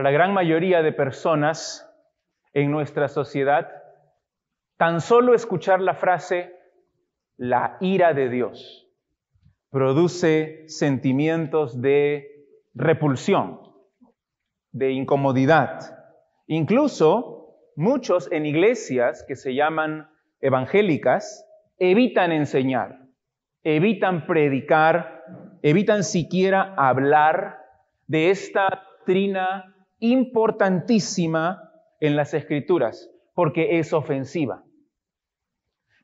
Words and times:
para 0.00 0.12
la 0.12 0.16
gran 0.16 0.32
mayoría 0.32 0.80
de 0.80 0.92
personas 0.92 1.86
en 2.54 2.70
nuestra 2.70 3.06
sociedad, 3.06 3.68
tan 4.78 5.02
solo 5.02 5.34
escuchar 5.34 5.82
la 5.82 5.92
frase 5.92 6.54
la 7.36 7.76
ira 7.82 8.14
de 8.14 8.30
Dios 8.30 8.88
produce 9.68 10.64
sentimientos 10.68 11.82
de 11.82 12.46
repulsión, 12.72 13.60
de 14.72 14.92
incomodidad. 14.92 15.98
Incluso 16.46 17.58
muchos 17.76 18.32
en 18.32 18.46
iglesias 18.46 19.22
que 19.28 19.36
se 19.36 19.54
llaman 19.54 20.08
evangélicas 20.40 21.46
evitan 21.78 22.32
enseñar, 22.32 23.00
evitan 23.64 24.26
predicar, 24.26 25.24
evitan 25.60 26.04
siquiera 26.04 26.72
hablar 26.78 27.58
de 28.06 28.30
esta 28.30 28.86
doctrina 28.96 29.76
importantísima 30.00 31.70
en 32.00 32.16
las 32.16 32.34
escrituras, 32.34 33.10
porque 33.34 33.78
es 33.78 33.92
ofensiva. 33.92 34.64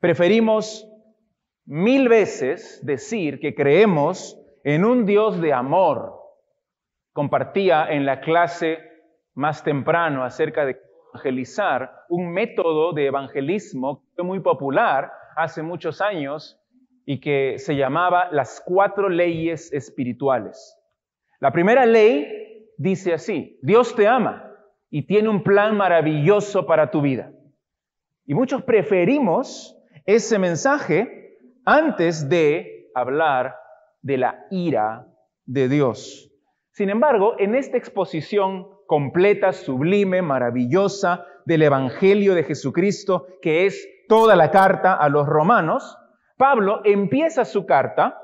Preferimos 0.00 0.86
mil 1.64 2.08
veces 2.08 2.84
decir 2.84 3.40
que 3.40 3.54
creemos 3.54 4.38
en 4.62 4.84
un 4.84 5.06
Dios 5.06 5.40
de 5.40 5.52
amor. 5.52 6.20
Compartía 7.12 7.86
en 7.90 8.06
la 8.06 8.20
clase 8.20 8.78
más 9.34 9.64
temprano 9.64 10.24
acerca 10.24 10.64
de 10.64 10.80
evangelizar 11.12 12.04
un 12.08 12.30
método 12.30 12.92
de 12.92 13.06
evangelismo 13.06 14.00
que 14.00 14.06
fue 14.16 14.24
muy 14.24 14.40
popular 14.40 15.10
hace 15.34 15.62
muchos 15.62 16.00
años 16.00 16.60
y 17.04 17.20
que 17.20 17.58
se 17.58 17.76
llamaba 17.76 18.28
las 18.32 18.62
cuatro 18.64 19.08
leyes 19.08 19.72
espirituales. 19.72 20.76
La 21.40 21.52
primera 21.52 21.86
ley 21.86 22.45
dice 22.76 23.14
así, 23.14 23.58
Dios 23.62 23.94
te 23.94 24.06
ama 24.06 24.52
y 24.90 25.06
tiene 25.06 25.28
un 25.28 25.42
plan 25.42 25.76
maravilloso 25.76 26.66
para 26.66 26.90
tu 26.90 27.00
vida. 27.00 27.32
Y 28.24 28.34
muchos 28.34 28.62
preferimos 28.62 29.76
ese 30.04 30.38
mensaje 30.38 31.38
antes 31.64 32.28
de 32.28 32.90
hablar 32.94 33.56
de 34.02 34.18
la 34.18 34.46
ira 34.50 35.06
de 35.44 35.68
Dios. 35.68 36.30
Sin 36.70 36.90
embargo, 36.90 37.34
en 37.38 37.54
esta 37.54 37.76
exposición 37.76 38.68
completa, 38.86 39.52
sublime, 39.52 40.22
maravillosa 40.22 41.26
del 41.44 41.62
Evangelio 41.62 42.34
de 42.34 42.44
Jesucristo, 42.44 43.26
que 43.42 43.66
es 43.66 43.88
toda 44.08 44.36
la 44.36 44.50
carta 44.50 44.94
a 44.94 45.08
los 45.08 45.26
romanos, 45.26 45.98
Pablo 46.36 46.82
empieza 46.84 47.44
su 47.44 47.66
carta, 47.66 48.20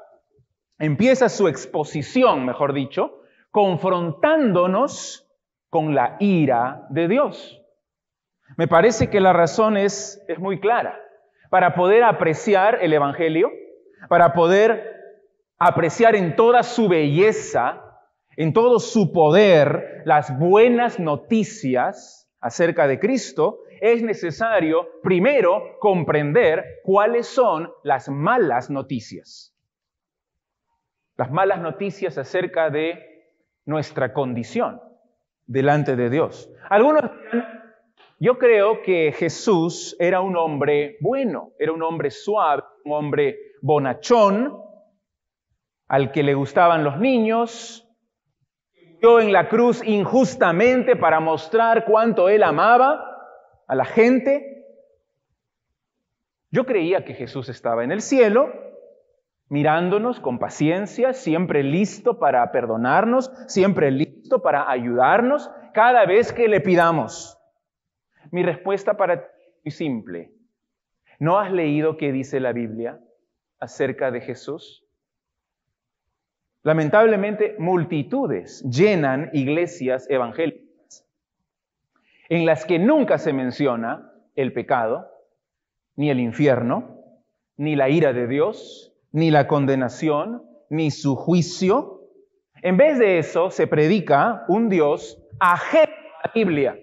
empieza 0.79 1.29
su 1.29 1.49
exposición, 1.49 2.45
mejor 2.45 2.75
dicho, 2.75 3.22
confrontándonos 3.53 5.29
con 5.69 5.95
la 5.95 6.17
ira 6.19 6.87
de 6.91 7.07
Dios. 7.07 7.63
Me 8.57 8.67
parece 8.67 9.09
que 9.09 9.21
la 9.21 9.33
razón 9.33 9.77
es, 9.77 10.23
es 10.27 10.39
muy 10.39 10.59
clara 10.59 10.99
para 11.49 11.75
poder 11.75 12.03
apreciar 12.03 12.79
el 12.83 12.93
Evangelio, 12.93 13.51
para 14.09 14.33
poder 14.33 14.91
apreciar 15.59 16.17
en 16.17 16.35
toda 16.35 16.63
su 16.63 16.89
belleza, 16.89 17.83
en 18.37 18.53
todo 18.53 18.81
su 18.81 19.13
poder, 19.13 20.03
las 20.07 20.37
buenas 20.39 20.99
noticias 20.99 22.29
acerca 22.41 22.87
de 22.87 22.99
Cristo, 22.99 23.59
es 23.81 24.03
necesario 24.03 24.89
primero 25.03 25.79
comprender 25.79 26.81
cuáles 26.85 27.27
son 27.27 27.71
las 27.83 28.09
malas 28.09 28.71
noticias. 28.71 29.55
Las 31.17 31.31
malas 31.31 31.61
noticias 31.61 32.17
acerca 32.17 32.71
de 32.71 33.12
nuestra 33.65 34.13
condición 34.13 34.81
delante 35.47 35.97
de 35.97 36.11
Dios. 36.11 36.51
Algunos 36.69 37.11
yo 38.19 38.39
creo 38.39 38.83
que 38.83 39.11
Jesús 39.11 39.97
era 39.99 40.21
un 40.21 40.37
hombre 40.37 40.97
bueno, 41.01 41.51
era 41.59 41.73
un 41.73 41.83
hombre 41.83 42.11
suave, 42.13 42.63
un 42.85 42.93
hombre 42.93 43.37
bonachón, 43.61 44.63
al 45.89 46.13
que 46.13 46.23
le 46.23 46.35
gustaban 46.35 46.85
los 46.85 47.01
niños, 47.01 47.85
murió 49.03 49.19
en 49.19 49.33
la 49.33 49.49
cruz 49.49 49.83
injustamente 49.85 50.95
para 50.95 51.19
mostrar 51.19 51.85
cuánto 51.85 52.29
él 52.29 52.45
amaba 52.45 53.05
a 53.67 53.75
la 53.75 53.85
gente. 53.85 54.67
Yo 56.53 56.65
creía 56.65 57.05
que 57.05 57.15
Jesús 57.15 57.49
estaba 57.49 57.83
en 57.83 57.91
el 57.91 58.03
cielo, 58.03 58.53
mirándonos 59.53 60.19
con 60.19 60.39
paciencia, 60.39 61.13
siempre 61.13 61.63
listo 61.63 62.19
para 62.19 62.51
perdonarnos, 62.53 63.31
siempre 63.49 63.91
listo 63.91 64.41
para 64.41 64.71
ayudarnos 64.71 65.51
cada 65.75 66.07
vez 66.07 66.33
que 66.33 66.49
le 66.49 66.63
pidamos. 66.63 67.39
Mi 68.31 68.43
respuesta 68.43 68.97
para 68.97 69.21
ti 69.21 69.43
es 69.65 69.77
simple. 69.77 70.33
¿No 71.19 71.39
has 71.39 71.53
leído 71.53 71.99
qué 71.99 72.13
dice 72.13 72.41
la 72.41 72.55
Biblia 72.55 72.99
acerca 73.61 74.11
de 74.11 74.23
Jesús? 74.23 74.87
Lamentablemente, 76.63 77.55
multitudes 77.59 78.63
llenan 78.63 79.29
iglesias 79.35 80.09
evangélicas 80.09 81.07
en 82.31 82.47
las 82.47 82.65
que 82.65 82.79
nunca 82.79 83.19
se 83.19 83.35
menciona 83.35 84.15
el 84.35 84.55
pecado, 84.55 85.11
ni 85.97 86.09
el 86.09 86.21
infierno, 86.21 86.97
ni 87.59 87.77
la 87.77 87.91
ira 87.91 88.15
de 88.15 88.27
Dios, 88.27 88.92
ni 89.13 89.31
la 89.31 89.47
condenación, 89.47 90.43
ni 90.71 90.91
su 90.91 91.17
juicio. 91.17 92.01
En 92.63 92.77
vez 92.77 92.99
de 92.99 93.19
eso, 93.19 93.51
se 93.51 93.67
predica 93.67 94.45
un 94.49 94.69
Dios 94.69 95.23
ajeno 95.39 95.93
a 96.23 96.27
la 96.27 96.33
Biblia. 96.35 96.79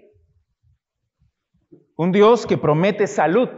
Un 1.96 2.12
Dios 2.12 2.46
que 2.46 2.58
promete 2.58 3.08
salud, 3.08 3.50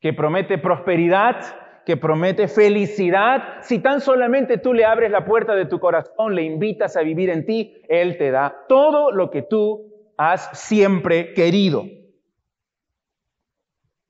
que 0.00 0.12
promete 0.12 0.58
prosperidad, 0.58 1.36
que 1.84 1.96
promete 1.96 2.48
felicidad. 2.48 3.62
Si 3.62 3.80
tan 3.80 4.00
solamente 4.00 4.58
tú 4.58 4.72
le 4.72 4.84
abres 4.84 5.10
la 5.10 5.24
puerta 5.24 5.54
de 5.54 5.66
tu 5.66 5.80
corazón, 5.80 6.34
le 6.34 6.42
invitas 6.42 6.96
a 6.96 7.02
vivir 7.02 7.30
en 7.30 7.44
ti, 7.44 7.74
Él 7.88 8.16
te 8.16 8.30
da 8.30 8.64
todo 8.68 9.10
lo 9.10 9.30
que 9.30 9.42
tú 9.42 9.92
has 10.16 10.50
siempre 10.52 11.34
querido. 11.34 11.84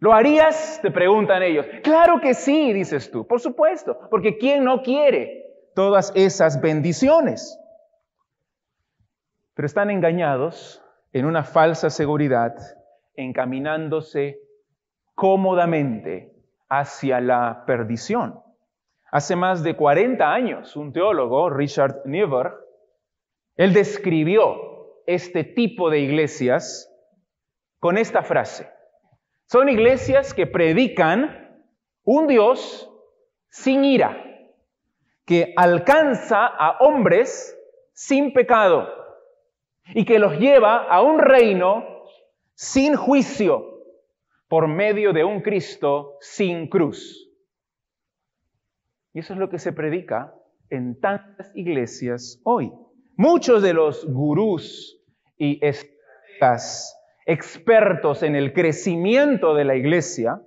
¿Lo 0.02 0.12
harías? 0.12 0.80
Te 0.82 0.90
preguntan 0.90 1.44
ellos. 1.44 1.64
Claro 1.84 2.20
que 2.20 2.34
sí, 2.34 2.72
dices 2.72 3.08
tú. 3.12 3.24
Por 3.24 3.38
supuesto, 3.38 3.96
porque 4.10 4.36
¿quién 4.36 4.64
no 4.64 4.82
quiere 4.82 5.44
todas 5.76 6.10
esas 6.16 6.60
bendiciones? 6.60 7.56
Pero 9.54 9.64
están 9.64 9.92
engañados 9.92 10.82
en 11.12 11.24
una 11.24 11.44
falsa 11.44 11.88
seguridad 11.88 12.52
encaminándose 13.14 14.40
cómodamente 15.14 16.34
hacia 16.68 17.20
la 17.20 17.62
perdición. 17.64 18.42
Hace 19.08 19.36
más 19.36 19.62
de 19.62 19.76
40 19.76 20.32
años, 20.32 20.74
un 20.74 20.92
teólogo, 20.92 21.48
Richard 21.48 22.02
Niebuhr, 22.06 22.66
él 23.54 23.72
describió 23.72 25.04
este 25.06 25.44
tipo 25.44 25.90
de 25.90 26.00
iglesias 26.00 26.92
con 27.78 27.98
esta 27.98 28.24
frase. 28.24 28.81
Son 29.52 29.68
iglesias 29.68 30.32
que 30.32 30.46
predican 30.46 31.62
un 32.04 32.26
Dios 32.26 32.90
sin 33.50 33.84
ira, 33.84 34.16
que 35.26 35.52
alcanza 35.54 36.46
a 36.46 36.78
hombres 36.78 37.54
sin 37.92 38.32
pecado 38.32 38.88
y 39.88 40.06
que 40.06 40.18
los 40.18 40.38
lleva 40.38 40.84
a 40.84 41.02
un 41.02 41.18
reino 41.18 41.84
sin 42.54 42.96
juicio 42.96 43.84
por 44.48 44.68
medio 44.68 45.12
de 45.12 45.22
un 45.22 45.42
Cristo 45.42 46.16
sin 46.20 46.66
cruz. 46.66 47.30
Y 49.12 49.18
eso 49.18 49.34
es 49.34 49.38
lo 49.38 49.50
que 49.50 49.58
se 49.58 49.74
predica 49.74 50.34
en 50.70 50.98
tantas 50.98 51.54
iglesias 51.54 52.40
hoy. 52.44 52.72
Muchos 53.18 53.62
de 53.62 53.74
los 53.74 54.06
gurús 54.10 54.98
y 55.36 55.62
expertos 57.26 58.22
en 58.22 58.36
el 58.36 58.52
crecimiento 58.52 59.54
de 59.54 59.64
la 59.64 59.76
iglesia 59.76 60.40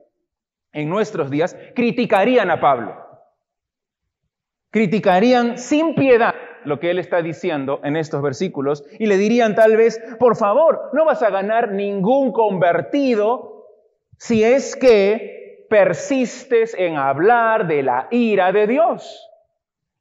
en 0.72 0.90
nuestros 0.90 1.30
días 1.30 1.58
criticarían 1.76 2.52
a 2.52 2.60
Pablo. 2.60 2.96
Criticarían 4.72 5.58
sin 5.58 5.96
piedad 5.96 6.36
lo 6.66 6.80
que 6.80 6.92
él 6.92 7.00
está 7.00 7.22
diciendo 7.22 7.80
en 7.84 7.96
estos 7.96 8.22
versículos 8.22 8.84
y 9.00 9.06
le 9.06 9.18
dirían 9.18 9.56
tal 9.56 9.78
vez, 9.78 10.02
por 10.20 10.36
favor, 10.36 10.90
no 10.94 11.06
vas 11.06 11.24
a 11.24 11.30
ganar 11.30 11.72
ningún 11.72 12.32
convertido 12.34 13.68
si 14.18 14.44
es 14.44 14.76
que 14.76 15.66
persistes 15.70 16.76
en 16.78 16.98
hablar 16.98 17.68
de 17.68 17.84
la 17.84 18.08
ira 18.12 18.52
de 18.52 18.68
Dios 18.68 19.30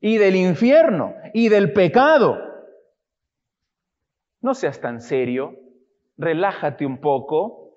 y 0.00 0.18
del 0.18 0.36
infierno 0.36 1.14
y 1.32 1.48
del 1.48 1.72
pecado. 1.72 2.38
No 4.40 4.54
seas 4.54 4.80
tan 4.80 5.00
serio, 5.00 5.63
relájate 6.16 6.86
un 6.86 7.00
poco, 7.00 7.74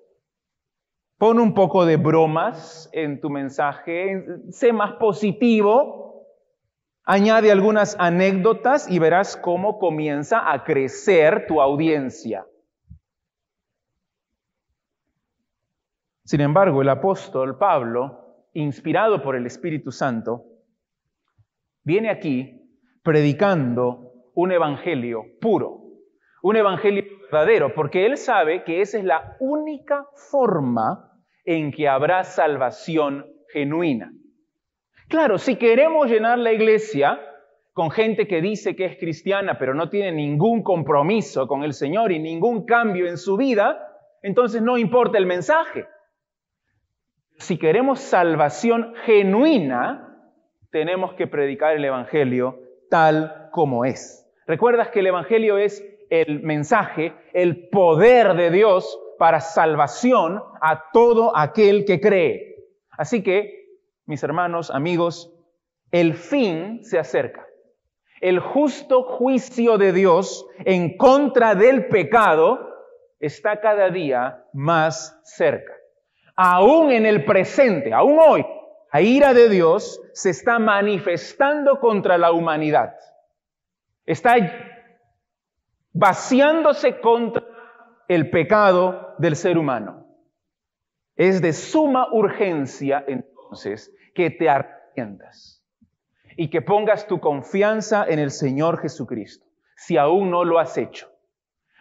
pon 1.18 1.40
un 1.40 1.54
poco 1.54 1.84
de 1.84 1.96
bromas 1.96 2.88
en 2.92 3.20
tu 3.20 3.30
mensaje, 3.30 4.24
sé 4.50 4.72
más 4.72 4.94
positivo 4.94 6.08
Añade 7.10 7.50
algunas 7.50 7.96
anécdotas 7.98 8.86
y 8.90 8.98
verás 8.98 9.34
cómo 9.34 9.78
comienza 9.78 10.52
a 10.52 10.62
crecer 10.62 11.46
tu 11.46 11.62
audiencia. 11.62 12.44
Sin 16.22 16.42
embargo, 16.42 16.82
el 16.82 16.90
apóstol 16.90 17.56
Pablo, 17.56 18.44
inspirado 18.52 19.22
por 19.22 19.36
el 19.36 19.46
Espíritu 19.46 19.90
Santo, 19.90 20.44
viene 21.82 22.10
aquí 22.10 22.60
predicando 23.02 24.12
un 24.34 24.52
evangelio 24.52 25.24
puro, 25.40 25.87
un 26.42 26.56
evangelio 26.56 27.04
verdadero, 27.30 27.74
porque 27.74 28.06
él 28.06 28.16
sabe 28.16 28.64
que 28.64 28.80
esa 28.80 28.98
es 28.98 29.04
la 29.04 29.36
única 29.40 30.06
forma 30.30 31.12
en 31.44 31.72
que 31.72 31.88
habrá 31.88 32.24
salvación 32.24 33.26
genuina. 33.52 34.12
Claro, 35.08 35.38
si 35.38 35.56
queremos 35.56 36.08
llenar 36.08 36.38
la 36.38 36.52
iglesia 36.52 37.18
con 37.72 37.90
gente 37.90 38.26
que 38.26 38.42
dice 38.42 38.76
que 38.76 38.84
es 38.84 38.98
cristiana, 38.98 39.58
pero 39.58 39.72
no 39.74 39.88
tiene 39.88 40.12
ningún 40.12 40.62
compromiso 40.62 41.46
con 41.46 41.62
el 41.62 41.72
Señor 41.72 42.12
y 42.12 42.18
ningún 42.18 42.66
cambio 42.66 43.08
en 43.08 43.16
su 43.16 43.36
vida, 43.36 43.88
entonces 44.22 44.60
no 44.60 44.76
importa 44.76 45.16
el 45.16 45.26
mensaje. 45.26 45.86
Si 47.38 47.56
queremos 47.56 48.00
salvación 48.00 48.94
genuina, 49.04 50.18
tenemos 50.70 51.14
que 51.14 51.26
predicar 51.26 51.76
el 51.76 51.84
Evangelio 51.84 52.58
tal 52.90 53.48
como 53.52 53.84
es. 53.84 54.28
¿Recuerdas 54.46 54.88
que 54.88 55.00
el 55.00 55.06
Evangelio 55.06 55.56
es 55.56 55.82
el 56.10 56.42
mensaje, 56.42 57.14
el 57.32 57.68
poder 57.68 58.34
de 58.34 58.50
Dios 58.50 58.98
para 59.18 59.40
salvación 59.40 60.42
a 60.60 60.90
todo 60.92 61.36
aquel 61.36 61.84
que 61.84 62.00
cree? 62.00 62.56
Así 62.90 63.22
que, 63.22 63.78
mis 64.06 64.22
hermanos, 64.22 64.70
amigos, 64.70 65.32
el 65.90 66.14
fin 66.14 66.84
se 66.84 66.98
acerca. 66.98 67.46
El 68.20 68.40
justo 68.40 69.02
juicio 69.02 69.78
de 69.78 69.92
Dios 69.92 70.46
en 70.64 70.96
contra 70.96 71.54
del 71.54 71.86
pecado 71.88 72.68
está 73.20 73.60
cada 73.60 73.90
día 73.90 74.44
más 74.52 75.20
cerca 75.24 75.78
aún 76.40 76.92
en 76.92 77.04
el 77.04 77.24
presente, 77.24 77.92
aún 77.92 78.16
hoy, 78.20 78.46
la 78.92 79.00
ira 79.00 79.34
de 79.34 79.48
Dios 79.48 80.00
se 80.12 80.30
está 80.30 80.60
manifestando 80.60 81.80
contra 81.80 82.16
la 82.16 82.30
humanidad. 82.30 82.94
Está 84.06 84.36
vaciándose 85.98 87.00
contra 87.00 87.44
el 88.06 88.30
pecado 88.30 89.16
del 89.18 89.34
ser 89.34 89.58
humano. 89.58 90.06
Es 91.16 91.42
de 91.42 91.52
suma 91.52 92.06
urgencia 92.12 93.04
entonces 93.08 93.92
que 94.14 94.30
te 94.30 94.48
arrepientas 94.48 95.66
y 96.36 96.50
que 96.50 96.62
pongas 96.62 97.08
tu 97.08 97.18
confianza 97.18 98.06
en 98.06 98.20
el 98.20 98.30
Señor 98.30 98.78
Jesucristo, 98.80 99.44
si 99.76 99.96
aún 99.96 100.30
no 100.30 100.44
lo 100.44 100.60
has 100.60 100.78
hecho. 100.78 101.08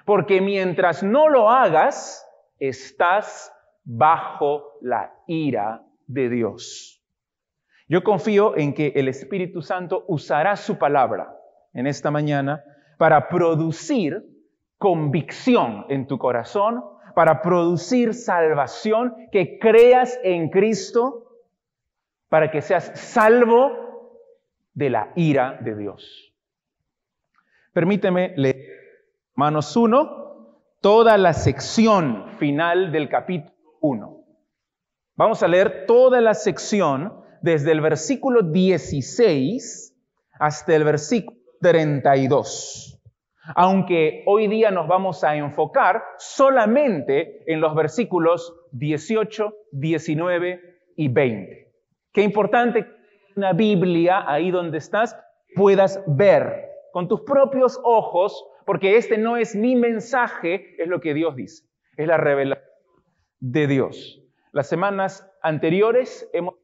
Porque 0.04 0.42
mientras 0.42 1.04
no 1.04 1.30
lo 1.30 1.52
hagas, 1.52 2.28
estás 2.58 3.54
bajo 3.84 4.80
la 4.82 5.14
ira 5.28 5.84
de 6.08 6.30
Dios. 6.30 7.04
Yo 7.88 8.04
confío 8.04 8.58
en 8.58 8.74
que 8.74 8.94
el 8.96 9.10
Espíritu 9.10 9.62
Santo 9.62 10.06
usará 10.08 10.56
su 10.56 10.80
palabra 10.80 11.38
en 11.74 11.86
esta 11.86 12.10
mañana 12.10 12.64
para 12.98 13.30
producir 13.30 14.24
convicción 14.78 15.86
en 15.90 16.08
tu 16.08 16.18
corazón, 16.18 16.84
para 17.16 17.42
producir 17.42 18.14
salvación, 18.14 19.16
que 19.32 19.58
creas 19.60 20.20
en 20.24 20.50
Cristo, 20.50 21.32
para 22.30 22.52
que 22.52 22.62
seas 22.62 22.92
salvo 22.96 23.72
de 24.74 24.90
la 24.90 25.12
ira 25.16 25.58
de 25.62 25.76
Dios. 25.76 26.34
Permíteme 27.74 28.34
leer 28.36 28.78
Manos 29.36 29.76
1, 29.76 30.62
toda 30.82 31.18
la 31.18 31.34
sección 31.34 32.30
final 32.38 32.92
del 32.92 33.10
capítulo 33.10 33.54
1. 33.82 34.24
Vamos 35.16 35.42
a 35.42 35.48
leer 35.48 35.86
toda 35.88 36.22
la 36.22 36.34
sección 36.34 37.14
desde 37.42 37.72
el 37.72 37.82
versículo 37.82 38.44
16 38.44 39.96
hasta 40.40 40.76
el 40.76 40.84
versículo 40.84 41.37
32. 41.62 43.02
Aunque 43.56 44.24
hoy 44.26 44.48
día 44.48 44.72
nos 44.72 44.88
vamos 44.88 45.24
a 45.24 45.36
enfocar 45.36 46.04
solamente 46.18 47.44
en 47.52 47.62
los 47.62 47.74
versículos 47.76 48.54
18, 48.74 49.54
19 49.72 50.62
y 50.98 51.08
20. 51.08 51.72
Qué 52.12 52.22
importante 52.24 52.86
que 52.86 52.92
una 53.36 53.54
Biblia 53.54 54.24
ahí 54.28 54.52
donde 54.52 54.80
estás 54.80 55.18
puedas 55.56 56.04
ver 56.08 56.68
con 56.92 57.08
tus 57.08 57.22
propios 57.22 57.80
ojos, 57.84 58.46
porque 58.66 58.98
este 58.98 59.18
no 59.18 59.38
es 59.38 59.56
mi 59.56 59.76
mensaje, 59.76 60.76
es 60.78 60.88
lo 60.88 61.00
que 61.00 61.14
Dios 61.14 61.36
dice, 61.36 61.64
es 61.96 62.08
la 62.08 62.18
revelación 62.18 62.68
de 63.40 63.68
Dios. 63.68 64.22
Las 64.52 64.68
semanas 64.68 65.30
anteriores 65.42 66.30
hemos 66.34 66.56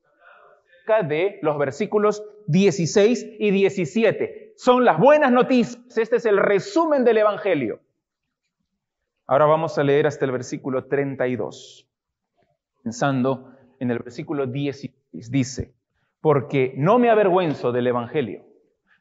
de 0.86 1.40
los 1.42 1.58
versículos 1.58 2.24
16 2.48 3.36
y 3.40 3.52
17. 3.52 4.54
Son 4.58 4.84
las 4.84 5.00
buenas 5.00 5.32
noticias. 5.32 5.98
Este 5.98 6.18
es 6.18 6.26
el 6.26 6.38
resumen 6.38 7.04
del 7.04 7.20
Evangelio. 7.20 7.80
Ahora 9.26 9.46
vamos 9.46 9.78
a 9.78 9.84
leer 9.84 10.08
hasta 10.08 10.26
el 10.26 10.32
versículo 10.32 10.86
32. 10.86 11.88
Pensando 12.84 13.54
en 13.80 13.92
el 13.92 14.00
versículo 14.00 14.46
16, 14.46 15.32
dice, 15.32 15.74
porque 16.20 16.74
no 16.76 17.00
me 17.00 17.10
avergüenzo 17.10 17.72
del 17.72 17.88
Evangelio, 17.88 18.46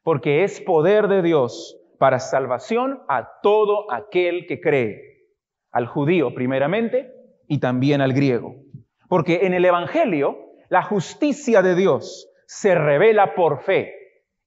porque 0.03 0.45
es 0.45 0.61
poder 0.61 1.09
de 1.09 1.21
Dios 1.21 1.77
para 1.99 2.19
salvación 2.19 3.01
a 3.09 3.41
todo 3.41 3.91
aquel 3.91 4.47
que 4.47 4.61
cree, 4.61 5.27
al 5.71 5.87
judío 5.87 6.33
primeramente 6.33 7.13
y 7.47 7.59
también 7.59 7.99
al 7.99 8.13
griego. 8.13 8.55
Porque 9.09 9.41
en 9.43 9.53
el 9.53 9.65
Evangelio 9.65 10.52
la 10.69 10.83
justicia 10.83 11.61
de 11.61 11.75
Dios 11.75 12.29
se 12.45 12.75
revela 12.75 13.35
por 13.35 13.61
fe 13.63 13.93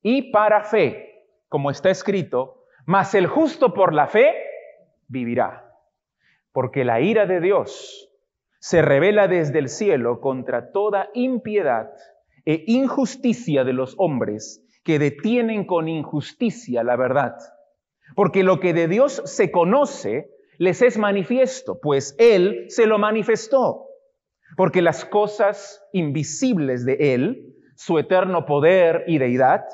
y 0.02 0.30
para 0.30 0.64
fe, 0.64 1.24
como 1.48 1.70
está 1.70 1.90
escrito, 1.90 2.64
mas 2.86 3.14
el 3.14 3.26
justo 3.26 3.74
por 3.74 3.92
la 3.92 4.06
fe 4.06 4.34
vivirá. 5.08 5.74
Porque 6.52 6.84
la 6.84 7.00
ira 7.00 7.26
de 7.26 7.40
Dios 7.40 8.10
se 8.60 8.82
revela 8.82 9.28
desde 9.28 9.58
el 9.58 9.68
cielo 9.68 10.20
contra 10.20 10.72
toda 10.72 11.10
impiedad 11.14 11.90
e 12.44 12.64
injusticia 12.66 13.64
de 13.64 13.72
los 13.72 13.94
hombres 13.98 14.64
que 14.84 14.98
detienen 14.98 15.66
con 15.66 15.88
injusticia 15.88 16.84
la 16.84 16.96
verdad. 16.96 17.36
Porque 18.14 18.44
lo 18.44 18.60
que 18.60 18.72
de 18.72 18.86
Dios 18.86 19.20
se 19.24 19.50
conoce 19.50 20.30
les 20.58 20.80
es 20.80 20.96
manifiesto, 20.96 21.80
pues 21.80 22.14
Él 22.18 22.66
se 22.68 22.86
lo 22.86 22.98
manifestó, 22.98 23.85
porque 24.56 24.80
las 24.82 25.04
cosas 25.04 25.86
invisibles 25.92 26.84
de 26.84 27.14
Él, 27.14 27.54
su 27.76 27.98
eterno 27.98 28.46
poder 28.46 29.04
y 29.06 29.18
deidad, 29.18 29.66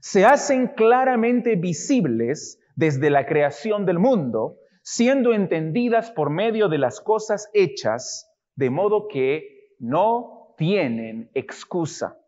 se 0.00 0.24
hacen 0.24 0.68
claramente 0.68 1.56
visibles 1.56 2.58
desde 2.74 3.10
la 3.10 3.26
creación 3.26 3.84
del 3.86 3.98
mundo, 3.98 4.56
siendo 4.82 5.32
entendidas 5.32 6.10
por 6.10 6.30
medio 6.30 6.68
de 6.68 6.78
las 6.78 7.00
cosas 7.00 7.50
hechas, 7.52 8.30
de 8.56 8.70
modo 8.70 9.08
que 9.08 9.74
no 9.78 10.54
tienen 10.56 11.30
excusa. 11.34 12.18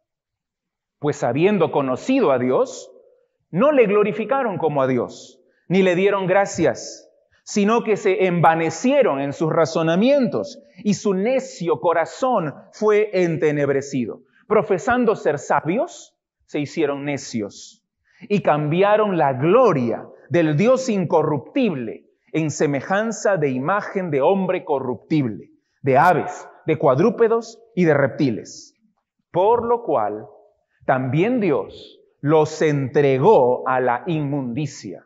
Pues 0.99 1.23
habiendo 1.23 1.73
conocido 1.73 2.31
a 2.31 2.39
Dios, 2.39 2.91
no 3.51 3.73
le 3.73 3.87
glorificaron 3.87 4.59
como 4.59 4.83
a 4.83 4.87
Dios, 4.87 5.41
ni 5.69 5.83
le 5.83 5.95
dieron 5.95 6.27
gracias 6.27 7.06
sino 7.47 7.85
que 7.85 7.97
se 7.97 8.27
envanecieron 8.27 9.21
en 9.21 9.33
sus 9.33 9.53
razonamientos 9.53 10.61
y 10.83 10.95
su 10.95 11.15
necio 11.15 11.81
corazón 11.81 12.53
fue 12.73 13.09
entenebrecido. 13.13 14.23
Profesando 14.49 15.15
ser 15.15 15.39
sabios, 15.39 16.17
se 16.47 16.59
hicieron 16.59 17.05
necios 17.05 17.85
y 18.29 18.43
cambiaron 18.43 19.17
la 19.17 19.33
gloria 19.33 20.09
del 20.29 20.57
Dios 20.57 20.89
incorruptible 20.89 22.07
en 22.33 22.51
semejanza 22.51 23.37
de 23.37 23.51
imagen 23.51 24.11
de 24.11 24.23
hombre 24.23 24.65
corruptible, 24.65 25.53
de 25.83 25.99
aves, 25.99 26.49
de 26.67 26.77
cuadrúpedos 26.77 27.63
y 27.77 27.85
de 27.85 27.95
reptiles. 27.95 28.75
Por 29.31 29.65
lo 29.65 29.85
cual, 29.85 30.27
también 30.85 31.41
Dios 31.41 32.01
los 32.21 32.61
entregó 32.61 33.69
a 33.69 33.79
la 33.79 34.03
inmundicia 34.09 35.06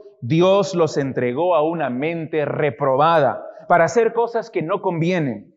Dios 0.21 0.75
los 0.75 0.97
entregó 0.97 1.55
a 1.55 1.63
una 1.63 1.89
mente 1.89 2.45
reprobada 2.45 3.43
para 3.67 3.85
hacer 3.85 4.13
cosas 4.13 4.49
que 4.49 4.61
no 4.61 4.81
convienen, 4.81 5.55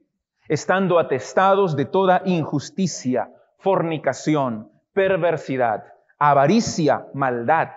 estando 0.48 0.98
atestados 0.98 1.76
de 1.76 1.84
toda 1.84 2.22
injusticia, 2.24 3.30
fornicación, 3.58 4.70
perversidad, 4.92 5.84
avaricia, 6.18 7.06
maldad, 7.12 7.68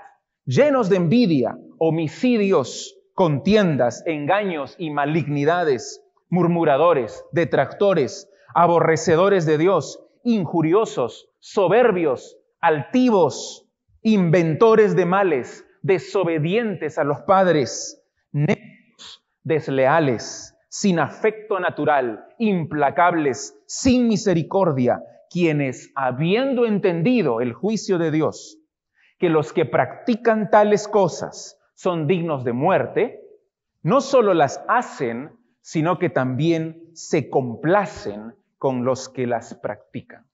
llenos 0.45 0.89
de 0.89 0.97
envidia, 0.97 1.57
homicidios, 1.77 2.97
contiendas, 3.13 4.03
engaños 4.05 4.75
y 4.77 4.89
malignidades, 4.89 6.03
murmuradores, 6.29 7.25
detractores, 7.31 8.29
aborrecedores 8.53 9.45
de 9.45 9.57
Dios, 9.57 10.03
injuriosos, 10.23 11.29
soberbios, 11.39 12.37
altivos, 12.61 13.65
inventores 14.01 14.95
de 14.95 15.05
males, 15.05 15.66
desobedientes 15.87 16.99
a 16.99 17.03
los 17.03 17.21
padres, 17.21 18.03
necios, 18.31 19.25
desleales, 19.43 20.55
sin 20.69 20.99
afecto 20.99 21.59
natural, 21.59 22.27
implacables, 22.37 23.57
sin 23.65 24.07
misericordia, 24.07 25.01
quienes, 25.31 25.91
habiendo 25.95 26.65
entendido 26.65 27.41
el 27.41 27.53
juicio 27.53 27.97
de 27.97 28.11
Dios, 28.11 28.59
que 29.17 29.29
los 29.29 29.53
que 29.53 29.65
practican 29.65 30.51
tales 30.51 30.87
cosas 30.87 31.57
son 31.73 32.05
dignos 32.05 32.43
de 32.43 32.53
muerte, 32.53 33.21
no 33.81 34.01
solo 34.01 34.33
las 34.33 34.63
hacen, 34.67 35.31
sino 35.61 35.97
que 35.99 36.09
también 36.09 36.91
se 36.93 37.29
complacen 37.29 38.35
con 38.57 38.83
los 38.83 39.09
que 39.09 39.25
las 39.25 39.55
practican. 39.55 40.27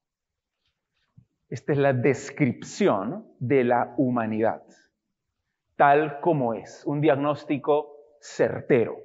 Esta 1.50 1.74
es 1.74 1.78
la 1.78 1.94
descripción 1.94 3.28
de 3.40 3.64
la 3.64 3.94
humanidad, 3.98 4.64
tal 5.76 6.20
como 6.20 6.54
es, 6.54 6.84
un 6.86 7.02
diagnóstico 7.02 7.98
certero, 8.20 8.98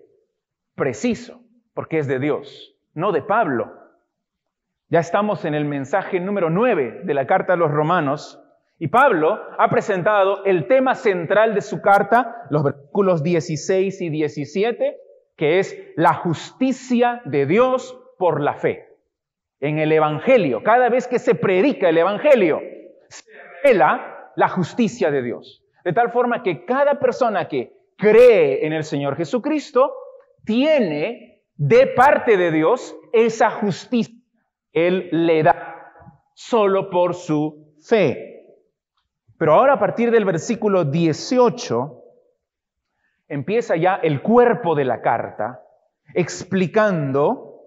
preciso, 0.74 1.40
porque 1.74 1.98
es 1.98 2.06
de 2.06 2.18
Dios, 2.18 2.76
no 2.94 3.12
de 3.12 3.22
Pablo. 3.22 3.72
Ya 4.88 5.00
estamos 5.00 5.44
en 5.44 5.54
el 5.54 5.64
mensaje 5.64 6.20
número 6.20 6.50
9 6.50 7.02
de 7.04 7.14
la 7.14 7.26
carta 7.26 7.54
a 7.54 7.56
los 7.56 7.70
romanos 7.70 8.42
y 8.78 8.88
Pablo 8.88 9.40
ha 9.58 9.68
presentado 9.70 10.44
el 10.44 10.68
tema 10.68 10.94
central 10.94 11.54
de 11.54 11.60
su 11.60 11.80
carta, 11.80 12.46
los 12.50 12.62
versículos 12.62 13.22
16 13.22 14.00
y 14.00 14.08
17, 14.08 14.96
que 15.36 15.58
es 15.58 15.76
la 15.96 16.14
justicia 16.14 17.22
de 17.24 17.46
Dios 17.46 17.98
por 18.18 18.40
la 18.40 18.54
fe 18.54 18.88
en 19.60 19.78
el 19.78 19.92
Evangelio, 19.92 20.62
cada 20.62 20.88
vez 20.88 21.08
que 21.08 21.18
se 21.18 21.34
predica 21.34 21.88
el 21.88 21.98
Evangelio, 21.98 22.60
se 23.08 23.24
revela 23.62 24.32
la 24.36 24.48
justicia 24.48 25.10
de 25.10 25.22
Dios. 25.22 25.64
De 25.88 25.94
tal 25.94 26.10
forma 26.10 26.42
que 26.42 26.66
cada 26.66 26.98
persona 26.98 27.48
que 27.48 27.72
cree 27.96 28.66
en 28.66 28.74
el 28.74 28.84
Señor 28.84 29.16
Jesucristo 29.16 29.90
tiene 30.44 31.44
de 31.56 31.86
parte 31.86 32.36
de 32.36 32.52
Dios 32.52 32.94
esa 33.10 33.50
justicia. 33.50 34.14
Él 34.70 35.08
le 35.10 35.42
da 35.42 35.90
solo 36.34 36.90
por 36.90 37.14
su 37.14 37.74
fe. 37.80 38.58
Pero 39.38 39.54
ahora 39.54 39.72
a 39.72 39.78
partir 39.78 40.10
del 40.10 40.26
versículo 40.26 40.84
18 40.84 42.02
empieza 43.28 43.74
ya 43.74 43.94
el 43.94 44.20
cuerpo 44.20 44.74
de 44.74 44.84
la 44.84 45.00
carta 45.00 45.62
explicando 46.12 47.62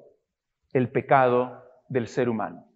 el 0.73 0.91
pecado 0.91 1.63
del 1.89 2.07
ser 2.07 2.29
humano. 2.29 2.67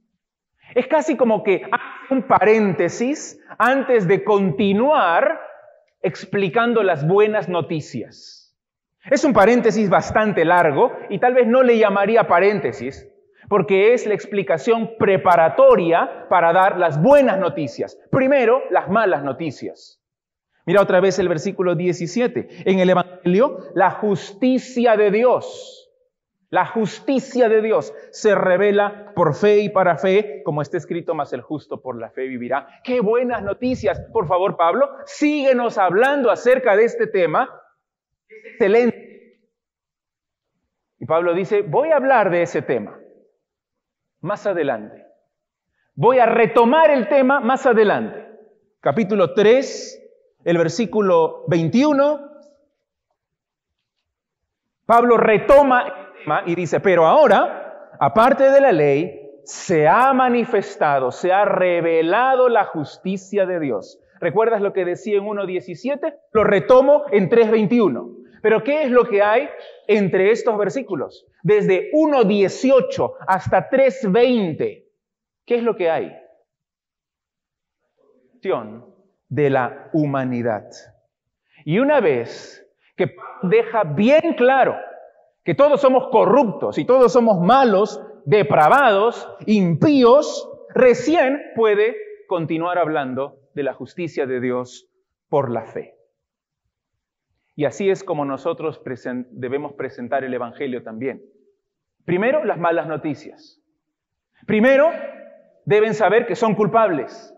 Es 0.73 0.87
casi 0.87 1.15
como 1.15 1.43
que 1.43 1.69
hace 1.71 1.84
un 2.09 2.23
paréntesis 2.23 3.39
antes 3.57 4.07
de 4.07 4.23
continuar 4.23 5.39
explicando 6.01 6.83
las 6.83 7.07
buenas 7.07 7.49
noticias. 7.49 8.55
Es 9.09 9.23
un 9.23 9.33
paréntesis 9.33 9.89
bastante 9.89 10.45
largo 10.45 10.91
y 11.09 11.19
tal 11.19 11.33
vez 11.33 11.47
no 11.47 11.63
le 11.63 11.77
llamaría 11.77 12.27
paréntesis, 12.27 13.07
porque 13.47 13.93
es 13.93 14.07
la 14.07 14.13
explicación 14.13 14.91
preparatoria 14.97 16.27
para 16.29 16.51
dar 16.53 16.77
las 16.77 17.01
buenas 17.01 17.39
noticias. 17.39 17.99
Primero, 18.11 18.63
las 18.71 18.89
malas 18.89 19.23
noticias. 19.23 20.01
Mira 20.65 20.81
otra 20.81 20.99
vez 20.99 21.19
el 21.19 21.29
versículo 21.29 21.75
17. 21.75 22.69
En 22.69 22.79
el 22.79 22.89
Evangelio, 22.89 23.59
la 23.75 23.91
justicia 23.91 24.97
de 24.97 25.11
Dios 25.11 25.84
la 26.55 26.65
justicia 26.65 27.49
de 27.49 27.61
Dios 27.61 27.93
se 28.11 28.33
revela 28.33 29.11
por 29.13 29.35
fe 29.35 29.59
y 29.59 29.67
para 29.67 29.97
fe, 29.97 30.41
como 30.45 30.61
está 30.61 30.77
escrito, 30.77 31.13
más 31.13 31.33
el 31.33 31.41
justo 31.41 31.81
por 31.81 31.99
la 31.99 32.09
fe 32.11 32.27
vivirá. 32.27 32.79
Qué 32.81 33.01
buenas 33.01 33.43
noticias. 33.43 33.99
Por 34.13 34.25
favor, 34.25 34.55
Pablo, 34.55 34.89
síguenos 35.03 35.77
hablando 35.77 36.31
acerca 36.31 36.77
de 36.77 36.85
este 36.85 37.07
tema. 37.07 37.61
excelente. 38.29 39.37
Y 40.97 41.05
Pablo 41.05 41.33
dice, 41.33 41.61
voy 41.61 41.89
a 41.89 41.97
hablar 41.97 42.29
de 42.29 42.43
ese 42.43 42.61
tema 42.61 42.97
más 44.21 44.47
adelante. 44.47 45.05
Voy 45.93 46.19
a 46.19 46.25
retomar 46.25 46.89
el 46.89 47.09
tema 47.09 47.41
más 47.41 47.65
adelante. 47.65 48.29
Capítulo 48.79 49.33
3, 49.33 50.09
el 50.45 50.57
versículo 50.57 51.43
21. 51.49 52.31
Pablo 54.85 55.17
retoma 55.17 56.04
y 56.45 56.55
dice, 56.55 56.79
pero 56.79 57.05
ahora, 57.05 57.89
aparte 57.99 58.49
de 58.49 58.61
la 58.61 58.71
ley, 58.71 59.21
se 59.43 59.87
ha 59.87 60.11
manifestado, 60.13 61.11
se 61.11 61.31
ha 61.31 61.45
revelado 61.45 62.49
la 62.49 62.65
justicia 62.65 63.45
de 63.45 63.59
Dios. 63.59 63.99
¿Recuerdas 64.19 64.61
lo 64.61 64.73
que 64.73 64.85
decía 64.85 65.17
en 65.17 65.25
1.17? 65.25 66.15
Lo 66.31 66.43
retomo 66.43 67.03
en 67.11 67.29
3.21. 67.29 68.25
Pero 68.41 68.63
¿qué 68.63 68.83
es 68.83 68.91
lo 68.91 69.05
que 69.05 69.21
hay 69.21 69.49
entre 69.87 70.31
estos 70.31 70.57
versículos? 70.57 71.25
Desde 71.43 71.91
1.18 71.91 73.13
hasta 73.27 73.69
3.20. 73.69 74.85
¿Qué 75.45 75.55
es 75.55 75.63
lo 75.63 75.75
que 75.75 75.89
hay? 75.89 76.15
De 79.29 79.49
la 79.49 79.89
humanidad. 79.93 80.69
Y 81.65 81.79
una 81.79 81.99
vez 81.99 82.65
que 82.95 83.15
deja 83.43 83.83
bien 83.83 84.33
claro 84.35 84.75
que 85.45 85.53
todos 85.53 85.79
somos 85.79 86.07
corruptos 86.07 86.79
y 86.79 86.85
todos 86.85 87.13
somos 87.13 87.39
malos, 87.39 88.01
depravados, 88.25 89.29
impíos, 89.45 90.49
recién 90.73 91.39
puede 91.55 91.95
continuar 92.27 92.79
hablando 92.79 93.37
de 93.53 93.61
la 93.61 93.73
justicia 93.73 94.25
de 94.25 94.41
Dios 94.41 94.89
por 95.29 95.51
la 95.51 95.65
fe. 95.65 95.93
Y 97.55 97.65
así 97.65 97.91
es 97.91 98.03
como 98.03 98.25
nosotros 98.25 98.81
debemos 99.29 99.73
presentar 99.73 100.23
el 100.23 100.33
Evangelio 100.33 100.81
también. 100.81 101.23
Primero, 102.05 102.43
las 102.43 102.57
malas 102.57 102.87
noticias. 102.87 103.61
Primero, 104.47 104.89
deben 105.63 105.93
saber 105.93 106.25
que 106.25 106.35
son 106.35 106.55
culpables, 106.55 107.33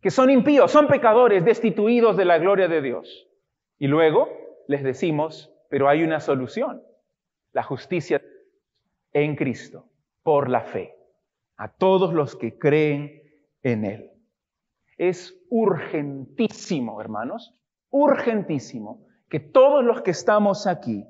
que 0.00 0.10
son 0.10 0.30
impíos, 0.30 0.72
son 0.72 0.88
pecadores, 0.88 1.44
destituidos 1.44 2.16
de 2.16 2.24
la 2.24 2.38
gloria 2.38 2.68
de 2.68 2.80
Dios. 2.80 3.28
Y 3.78 3.86
luego 3.86 4.30
les 4.66 4.82
decimos, 4.82 5.54
pero 5.68 5.90
hay 5.90 6.02
una 6.02 6.20
solución 6.20 6.82
la 7.54 7.62
justicia 7.62 8.20
en 9.12 9.36
Cristo 9.36 9.88
por 10.22 10.50
la 10.50 10.60
fe, 10.60 10.94
a 11.56 11.68
todos 11.68 12.12
los 12.12 12.36
que 12.36 12.58
creen 12.58 13.22
en 13.62 13.84
Él. 13.84 14.10
Es 14.98 15.34
urgentísimo, 15.48 17.00
hermanos, 17.00 17.54
urgentísimo 17.90 19.06
que 19.28 19.40
todos 19.40 19.82
los 19.82 20.02
que 20.02 20.10
estamos 20.10 20.66
aquí 20.66 21.06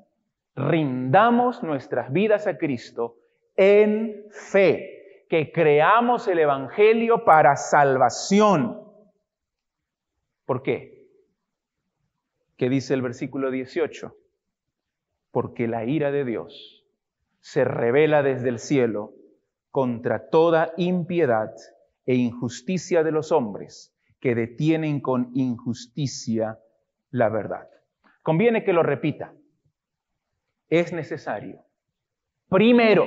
rindamos 0.55 1.61
nuestras 1.63 2.11
vidas 2.13 2.47
a 2.47 2.57
Cristo 2.57 3.17
en 3.55 4.25
fe, 4.29 5.25
que 5.29 5.51
creamos 5.51 6.27
el 6.27 6.39
Evangelio 6.39 7.25
para 7.25 7.55
salvación. 7.55 8.81
¿Por 10.45 10.61
qué? 10.61 11.09
¿Qué 12.55 12.69
dice 12.69 12.93
el 12.93 13.01
versículo 13.01 13.49
18? 13.49 14.15
Porque 15.35 15.67
la 15.67 15.83
ira 15.83 16.11
de 16.11 16.23
Dios 16.23 16.85
se 17.41 17.65
revela 17.65 18.23
desde 18.23 18.47
el 18.47 18.57
cielo 18.57 19.11
contra 19.69 20.29
toda 20.29 20.71
impiedad 20.77 21.51
e 22.05 22.15
injusticia 22.15 23.03
de 23.03 23.11
los 23.11 23.33
hombres 23.33 23.93
que 24.21 24.33
detienen 24.33 25.01
con 25.01 25.31
injusticia 25.33 26.59
la 27.11 27.27
verdad. 27.27 27.67
Conviene 28.23 28.63
que 28.63 28.71
lo 28.71 28.81
repita. 28.81 29.33
Es 30.69 30.93
necesario, 30.93 31.65
primero, 32.47 33.05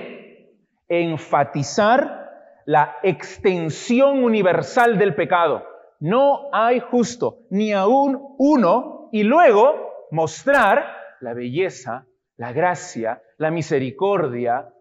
enfatizar 0.87 2.30
la 2.66 2.97
extensión 3.04 4.23
universal 4.23 4.99
del 4.99 5.14
pecado. 5.14 5.64
No 5.99 6.50
hay 6.52 6.80
justo, 6.80 7.47
ni 7.49 7.73
aún 7.73 8.20
uno, 8.37 9.08
y 9.12 9.23
luego 9.23 10.08
mostrar 10.11 10.99
la 11.20 11.32
belleza, 11.32 12.08
la 12.38 12.52
gracia, 12.52 13.23
la 13.37 13.50
misericordia 13.50 14.73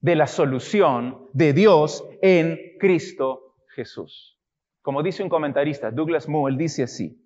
de 0.00 0.16
la 0.16 0.26
solución 0.26 1.28
de 1.32 1.52
Dios 1.52 2.04
en 2.20 2.58
Cristo 2.80 3.54
Jesús. 3.68 4.38
Como 4.80 5.02
dice 5.02 5.22
un 5.22 5.28
comentarista, 5.28 5.90
Douglas 5.90 6.28
Moo, 6.28 6.48
él 6.48 6.56
dice 6.56 6.82
así, 6.82 7.16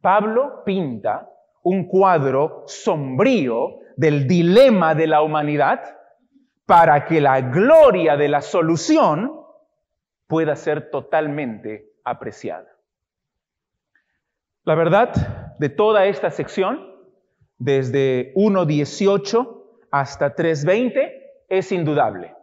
Pablo 0.00 0.64
pinta 0.64 1.30
un 1.62 1.86
cuadro 1.86 2.64
sombrío 2.66 3.78
del 3.96 4.26
dilema 4.26 4.94
de 4.94 5.06
la 5.06 5.22
humanidad 5.22 5.96
para 6.66 7.04
que 7.04 7.20
la 7.20 7.40
gloria 7.40 8.16
de 8.16 8.28
la 8.28 8.40
solución 8.40 9.40
pueda 10.26 10.56
ser 10.56 10.90
totalmente 10.90 11.92
apreciada. 12.02 12.68
La 14.64 14.74
verdad 14.74 15.54
de 15.58 15.68
toda 15.68 16.06
esta 16.06 16.30
sección, 16.30 16.93
desde 17.58 18.32
1.18 18.34 19.62
hasta 19.90 20.34
3.20, 20.34 21.12
es 21.48 21.72
indudable. 21.72 22.34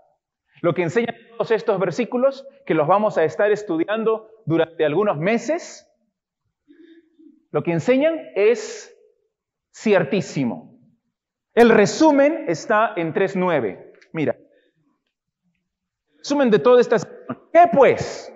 Lo 0.61 0.73
que 0.73 0.83
enseñan 0.83 1.15
todos 1.31 1.51
estos 1.51 1.79
versículos, 1.79 2.45
que 2.65 2.73
los 2.73 2.87
vamos 2.87 3.17
a 3.17 3.23
estar 3.23 3.51
estudiando 3.51 4.29
durante 4.45 4.85
algunos 4.85 5.17
meses, 5.17 5.87
lo 7.51 7.63
que 7.63 7.71
enseñan 7.71 8.19
es 8.35 8.95
ciertísimo. 9.73 10.79
El 11.53 11.69
resumen 11.69 12.45
está 12.47 12.93
en 12.95 13.13
3.9. 13.13 13.91
Mira, 14.13 14.37
resumen 16.17 16.49
de 16.49 16.59
toda 16.59 16.79
esta... 16.79 16.97
¿Qué 17.51 17.65
pues? 17.73 18.33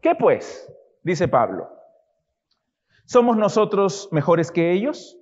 ¿Qué 0.00 0.14
pues? 0.14 0.72
Dice 1.02 1.28
Pablo. 1.28 1.68
¿Somos 3.04 3.36
nosotros 3.36 4.08
mejores 4.12 4.50
que 4.50 4.72
ellos? 4.72 5.18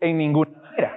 En 0.00 0.18
ninguna 0.18 0.58
manera. 0.60 0.96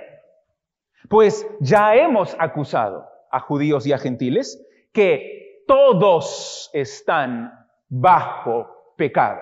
Pues 1.10 1.48
ya 1.60 1.96
hemos 1.96 2.36
acusado 2.40 3.08
a 3.32 3.40
judíos 3.40 3.86
y 3.86 3.94
a 3.94 3.98
gentiles 3.98 4.66
que 4.92 5.64
todos 5.68 6.70
están 6.74 7.52
bajo 7.90 8.94
pecado. 8.98 9.42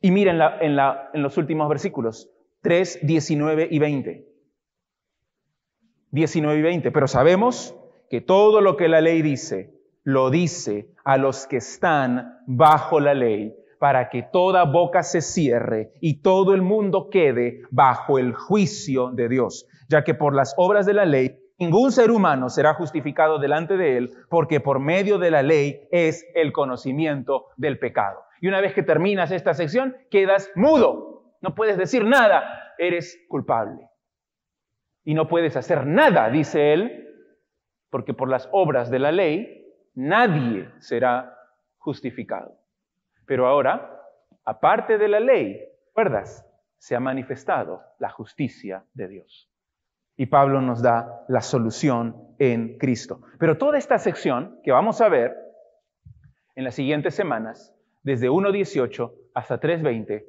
Y 0.00 0.10
miren 0.10 0.40
en, 0.60 0.78
en 0.78 1.22
los 1.22 1.36
últimos 1.38 1.68
versículos, 1.68 2.30
3, 2.62 3.00
19 3.02 3.68
y 3.70 3.78
20. 3.78 4.28
19 6.10 6.58
y 6.58 6.62
20. 6.62 6.90
Pero 6.90 7.08
sabemos 7.08 7.76
que 8.10 8.20
todo 8.20 8.60
lo 8.60 8.76
que 8.76 8.88
la 8.88 9.00
ley 9.00 9.22
dice, 9.22 9.74
lo 10.04 10.30
dice 10.30 10.92
a 11.04 11.16
los 11.16 11.46
que 11.46 11.56
están 11.56 12.40
bajo 12.46 13.00
la 13.00 13.14
ley, 13.14 13.56
para 13.82 14.10
que 14.10 14.22
toda 14.22 14.62
boca 14.62 15.02
se 15.02 15.20
cierre 15.20 15.90
y 16.00 16.22
todo 16.22 16.54
el 16.54 16.62
mundo 16.62 17.08
quede 17.10 17.62
bajo 17.72 18.20
el 18.20 18.32
juicio 18.32 19.10
de 19.10 19.28
Dios, 19.28 19.66
ya 19.88 20.04
que 20.04 20.14
por 20.14 20.36
las 20.36 20.54
obras 20.56 20.86
de 20.86 20.94
la 20.94 21.04
ley 21.04 21.36
Ningún 21.58 21.90
ser 21.90 22.12
humano 22.12 22.48
será 22.48 22.74
justificado 22.74 23.38
delante 23.38 23.76
de 23.76 23.96
él 23.96 24.12
porque 24.30 24.60
por 24.60 24.78
medio 24.78 25.18
de 25.18 25.32
la 25.32 25.42
ley 25.42 25.86
es 25.90 26.24
el 26.34 26.52
conocimiento 26.52 27.46
del 27.56 27.78
pecado. 27.80 28.20
Y 28.40 28.46
una 28.48 28.60
vez 28.60 28.72
que 28.72 28.82
terminas 28.82 29.32
esta 29.32 29.52
sección, 29.52 29.96
quedas 30.10 30.50
mudo. 30.54 31.36
No 31.40 31.54
puedes 31.54 31.76
decir 31.76 32.04
nada. 32.04 32.74
Eres 32.78 33.16
culpable. 33.28 33.88
Y 35.04 35.14
no 35.14 35.28
puedes 35.28 35.56
hacer 35.56 35.86
nada, 35.86 36.30
dice 36.30 36.72
él, 36.72 37.08
porque 37.90 38.14
por 38.14 38.28
las 38.28 38.48
obras 38.52 38.90
de 38.90 38.98
la 39.00 39.12
ley 39.12 39.66
nadie 39.94 40.68
será 40.78 41.36
justificado. 41.78 42.61
Pero 43.26 43.46
ahora, 43.46 44.00
aparte 44.44 44.98
de 44.98 45.08
la 45.08 45.20
ley, 45.20 45.60
¿recuerdas? 45.86 46.46
Se 46.78 46.96
ha 46.96 47.00
manifestado 47.00 47.80
la 47.98 48.10
justicia 48.10 48.84
de 48.94 49.08
Dios. 49.08 49.48
Y 50.16 50.26
Pablo 50.26 50.60
nos 50.60 50.82
da 50.82 51.24
la 51.28 51.40
solución 51.40 52.34
en 52.38 52.76
Cristo. 52.78 53.22
Pero 53.38 53.56
toda 53.56 53.78
esta 53.78 53.98
sección 53.98 54.60
que 54.62 54.72
vamos 54.72 55.00
a 55.00 55.08
ver 55.08 55.34
en 56.54 56.64
las 56.64 56.74
siguientes 56.74 57.14
semanas, 57.14 57.74
desde 58.02 58.28
1.18 58.28 59.12
hasta 59.34 59.60
3.20, 59.60 60.24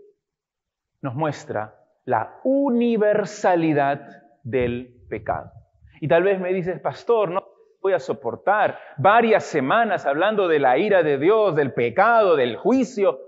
nos 1.01 1.15
muestra 1.15 1.75
la 2.05 2.39
universalidad 2.43 4.23
del 4.43 5.05
pecado. 5.09 5.51
Y 5.99 6.07
tal 6.07 6.23
vez 6.23 6.39
me 6.39 6.53
dices, 6.53 6.79
pastor, 6.79 7.29
no 7.29 7.42
voy 7.83 7.93
a 7.93 7.99
soportar 7.99 8.79
varias 8.97 9.43
semanas 9.43 10.05
hablando 10.05 10.47
de 10.47 10.57
la 10.57 10.77
ira 10.77 11.03
de 11.03 11.17
Dios, 11.17 11.53
del 11.53 11.73
pecado, 11.73 12.37
del 12.37 12.55
juicio, 12.55 13.19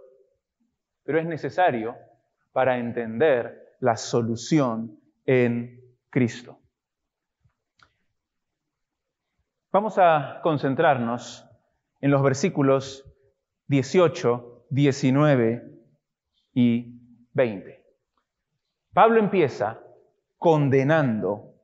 pero 1.03 1.19
es 1.19 1.25
necesario 1.25 1.95
para 2.53 2.77
entender 2.77 3.75
la 3.81 3.97
solución 3.97 4.97
en 5.25 5.81
Cristo. 6.09 6.57
Vamos 9.73 9.97
a 9.97 10.39
concentrarnos 10.41 11.45
en 11.99 12.11
los 12.11 12.23
versículos 12.23 13.03
18, 13.67 14.67
19 14.69 15.69
y 16.53 16.97
20. 17.33 17.85
Pablo 18.93 19.19
empieza 19.19 19.81
condenando 20.37 21.55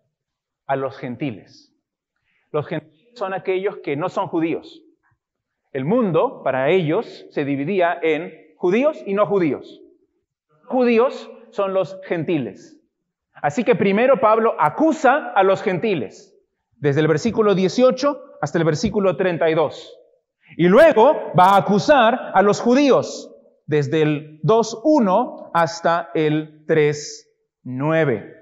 a 0.66 0.76
los 0.76 0.98
gentiles. 0.98 1.71
Los 2.52 2.68
gentiles 2.68 3.10
son 3.16 3.34
aquellos 3.34 3.78
que 3.78 3.96
no 3.96 4.10
son 4.10 4.28
judíos. 4.28 4.84
El 5.72 5.86
mundo, 5.86 6.42
para 6.44 6.70
ellos, 6.70 7.26
se 7.32 7.46
dividía 7.46 7.98
en 8.02 8.34
judíos 8.58 9.02
y 9.06 9.14
no 9.14 9.26
judíos. 9.26 9.82
Judíos 10.66 11.32
son 11.52 11.74
los 11.74 12.00
gentiles. 12.04 12.78
Así 13.34 13.64
que 13.64 13.76
primero 13.76 14.20
Pablo 14.20 14.56
acusa 14.60 15.32
a 15.34 15.44
los 15.44 15.64
gentiles, 15.64 16.38
desde 16.76 17.02
el 17.02 17.08
versículo 17.08 17.56
18 17.56 18.38
hasta 18.42 18.58
el 18.58 18.66
versículo 18.66 19.16
32. 19.16 19.98
Y 20.58 20.68
luego 20.68 21.32
va 21.38 21.52
a 21.52 21.58
acusar 21.58 22.32
a 22.34 22.42
los 22.42 22.60
judíos, 22.60 23.34
desde 23.66 24.02
el 24.02 24.42
2.1 24.42 25.52
hasta 25.54 26.12
el 26.14 26.66
3.9. 26.66 28.36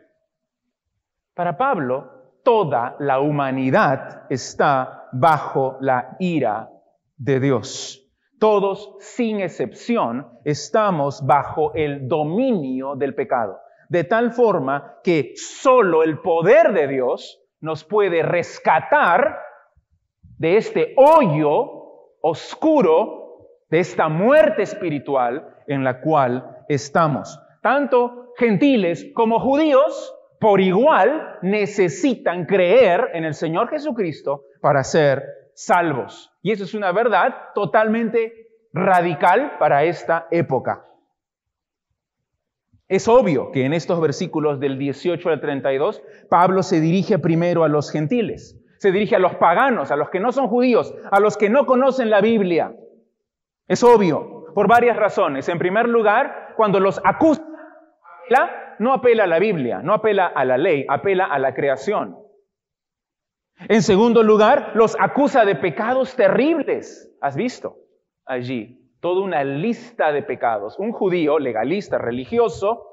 Para 1.36 1.58
Pablo, 1.58 2.19
toda 2.50 2.96
la 2.98 3.20
humanidad 3.20 4.24
está 4.28 5.08
bajo 5.12 5.78
la 5.82 6.16
ira 6.18 6.68
de 7.16 7.40
Dios. 7.40 8.04
Todos, 8.40 8.96
sin 8.98 9.40
excepción, 9.40 10.28
estamos 10.44 11.24
bajo 11.24 11.76
el 11.76 12.08
dominio 12.08 12.96
del 12.96 13.14
pecado 13.14 13.60
de 13.88 14.04
tal 14.04 14.32
forma 14.32 14.96
que 15.04 15.34
solo 15.36 16.02
el 16.02 16.22
poder 16.22 16.74
de 16.74 16.88
Dios 16.88 17.40
nos 17.62 17.84
puede 17.84 18.24
rescatar 18.24 19.38
de 20.40 20.58
este 20.58 20.96
hoyo 20.98 21.70
oscuro, 22.22 23.46
de 23.70 23.80
esta 23.80 24.10
muerte 24.10 24.64
espiritual 24.64 25.56
en 25.68 25.84
la 25.84 26.02
cual 26.02 26.64
estamos. 26.68 27.40
Tanto 27.62 28.34
gentiles 28.38 29.06
como 29.14 29.40
judíos, 29.40 30.16
por 30.40 30.62
igual, 30.62 31.38
necesitan 31.42 32.46
creer 32.46 33.10
en 33.14 33.26
el 33.26 33.34
Señor 33.34 33.70
Jesucristo 33.70 34.44
para 34.62 34.84
ser 34.84 35.24
salvos. 35.54 36.32
Y 36.42 36.52
eso 36.52 36.64
es 36.64 36.74
una 36.74 36.92
verdad 36.92 37.36
totalmente 37.54 38.48
radical 38.72 39.58
para 39.60 39.84
esta 39.84 40.28
época. 40.32 40.86
Es 42.88 43.08
obvio 43.08 43.52
que 43.52 43.66
en 43.66 43.74
estos 43.74 44.02
versículos 44.02 44.60
del 44.60 44.80
18 44.80 45.30
al 45.30 45.42
32, 45.42 46.02
Pablo 46.30 46.64
se 46.64 46.80
dirige 46.80 47.20
primero 47.20 47.64
a 47.64 47.68
los 47.68 47.92
gentiles, 47.92 48.58
se 48.78 48.92
dirige 48.92 49.16
a 49.16 49.20
los 49.20 49.36
paganos, 49.36 49.92
a 49.92 49.96
los 49.96 50.10
que 50.10 50.20
no 50.20 50.32
son 50.32 50.48
judíos, 50.48 50.96
a 51.12 51.20
los 51.20 51.38
que 51.38 51.50
no 51.50 51.66
conocen 51.66 52.10
la 52.10 52.22
Biblia. 52.22 52.74
Es 53.68 53.84
obvio, 53.84 54.46
por 54.56 54.68
varias 54.68 54.98
razones. 54.98 55.48
En 55.50 55.60
primer 55.60 55.88
lugar, 55.88 56.54
cuando 56.56 56.80
los 56.80 57.00
acusa, 57.04 57.44
no 58.80 58.94
apela 58.94 59.26
a 59.26 59.28
la 59.28 59.40
Biblia, 59.40 59.82
no 59.84 59.94
apela 59.94 60.28
a 60.28 60.46
la 60.46 60.58
ley, 60.58 60.86
apela 60.90 61.26
a 61.26 61.38
la 61.40 61.54
creación. 61.54 62.18
En 63.68 63.82
segundo 63.82 64.24
lugar, 64.24 64.72
los 64.76 64.96
acusa 65.00 65.46
de 65.46 65.56
pecados 65.56 66.16
terribles. 66.16 67.14
¿Has 67.22 67.36
visto 67.36 67.78
allí? 68.26 68.80
toda 69.00 69.22
una 69.22 69.44
lista 69.44 70.12
de 70.12 70.24
pecados. 70.24 70.78
Un 70.78 70.92
judío 70.92 71.40
legalista, 71.40 71.98
religioso, 71.98 72.86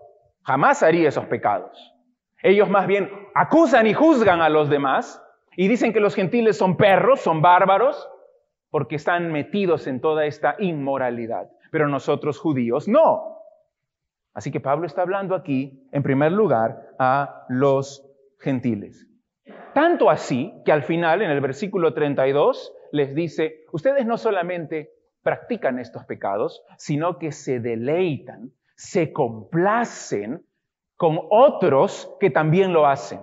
jamás 0.42 0.82
haría 0.82 1.08
esos 1.08 1.26
pecados. 1.26 1.94
Ellos 2.42 2.68
más 2.68 2.86
bien 2.86 3.10
acusan 3.34 3.86
y 3.86 3.94
juzgan 3.94 4.40
a 4.40 4.48
los 4.48 4.68
demás 4.68 5.22
y 5.56 5.68
dicen 5.68 5.92
que 5.92 6.00
los 6.00 6.14
gentiles 6.14 6.56
son 6.56 6.76
perros, 6.76 7.20
son 7.20 7.42
bárbaros, 7.42 8.08
porque 8.70 8.96
están 8.96 9.32
metidos 9.32 9.86
en 9.86 10.00
toda 10.00 10.26
esta 10.26 10.56
inmoralidad. 10.58 11.50
Pero 11.70 11.88
nosotros 11.88 12.38
judíos 12.38 12.88
no. 12.88 13.35
Así 14.36 14.50
que 14.50 14.60
Pablo 14.60 14.86
está 14.86 15.00
hablando 15.00 15.34
aquí, 15.34 15.88
en 15.92 16.02
primer 16.02 16.30
lugar, 16.30 16.90
a 16.98 17.46
los 17.48 18.06
gentiles. 18.38 19.08
Tanto 19.72 20.10
así 20.10 20.52
que 20.66 20.72
al 20.72 20.82
final, 20.82 21.22
en 21.22 21.30
el 21.30 21.40
versículo 21.40 21.94
32, 21.94 22.70
les 22.92 23.14
dice, 23.14 23.64
ustedes 23.72 24.04
no 24.04 24.18
solamente 24.18 24.90
practican 25.22 25.78
estos 25.78 26.04
pecados, 26.04 26.62
sino 26.76 27.18
que 27.18 27.32
se 27.32 27.60
deleitan, 27.60 28.52
se 28.74 29.10
complacen 29.10 30.44
con 30.98 31.18
otros 31.30 32.14
que 32.20 32.28
también 32.28 32.74
lo 32.74 32.86
hacen. 32.86 33.20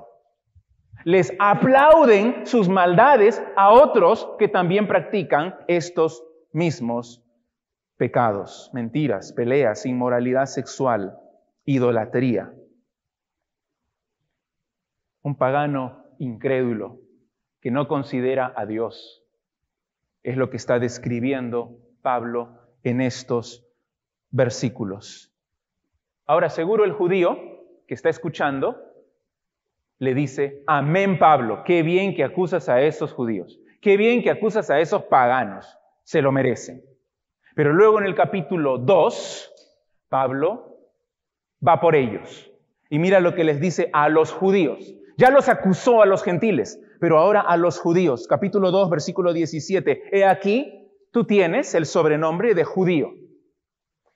Les 1.04 1.32
aplauden 1.38 2.48
sus 2.48 2.70
maldades 2.70 3.40
a 3.56 3.72
otros 3.72 4.28
que 4.40 4.48
también 4.48 4.88
practican 4.88 5.58
estos 5.68 6.26
mismos 6.54 7.23
pecados, 7.98 8.70
mentiras, 8.74 9.34
peleas, 9.34 9.86
inmoralidad 9.86 10.46
sexual, 10.46 11.18
idolatría. 11.66 12.54
Un 15.22 15.38
pagano 15.38 16.06
incrédulo 16.20 17.00
que 17.62 17.72
no 17.72 17.88
considera 17.88 18.54
a 18.56 18.66
Dios 18.66 19.24
es 20.24 20.38
lo 20.38 20.50
que 20.50 20.58
está 20.58 20.80
describiendo 20.80 21.78
Pablo 22.02 22.60
en 22.84 23.02
estos 23.02 23.66
versículos. 24.32 25.34
Ahora, 26.26 26.50
seguro 26.50 26.84
el 26.84 26.94
judío 26.94 27.38
que 27.88 27.94
está 27.94 28.10
escuchando 28.10 28.78
le 30.00 30.14
dice, 30.14 30.64
amén 30.68 31.20
Pablo, 31.20 31.64
qué 31.64 31.84
bien 31.84 32.16
que 32.16 32.24
acusas 32.24 32.68
a 32.68 32.82
esos 32.82 33.14
judíos, 33.14 33.60
qué 33.80 33.96
bien 33.96 34.22
que 34.22 34.30
acusas 34.30 34.70
a 34.70 34.80
esos 34.80 35.04
paganos, 35.04 35.78
se 36.04 36.22
lo 36.22 36.32
merecen. 36.32 36.84
Pero 37.56 37.74
luego 37.74 38.00
en 38.00 38.06
el 38.06 38.16
capítulo 38.16 38.78
2, 38.78 39.54
Pablo 40.10 40.78
va 41.66 41.80
por 41.80 41.96
ellos 41.96 42.52
y 42.90 43.00
mira 43.00 43.20
lo 43.20 43.36
que 43.36 43.44
les 43.44 43.60
dice 43.60 43.90
a 43.94 44.10
los 44.10 44.32
judíos. 44.32 44.96
Ya 45.18 45.30
los 45.30 45.50
acusó 45.50 46.02
a 46.02 46.06
los 46.06 46.24
gentiles, 46.24 46.80
pero 47.00 47.20
ahora 47.20 47.42
a 47.42 47.58
los 47.58 47.80
judíos. 47.80 48.28
Capítulo 48.28 48.72
2, 48.72 48.90
versículo 48.90 49.34
17. 49.34 50.10
He 50.12 50.26
aquí, 50.26 50.90
tú 51.12 51.26
tienes 51.26 51.76
el 51.76 51.86
sobrenombre 51.86 52.56
de 52.56 52.64
judío 52.64 53.14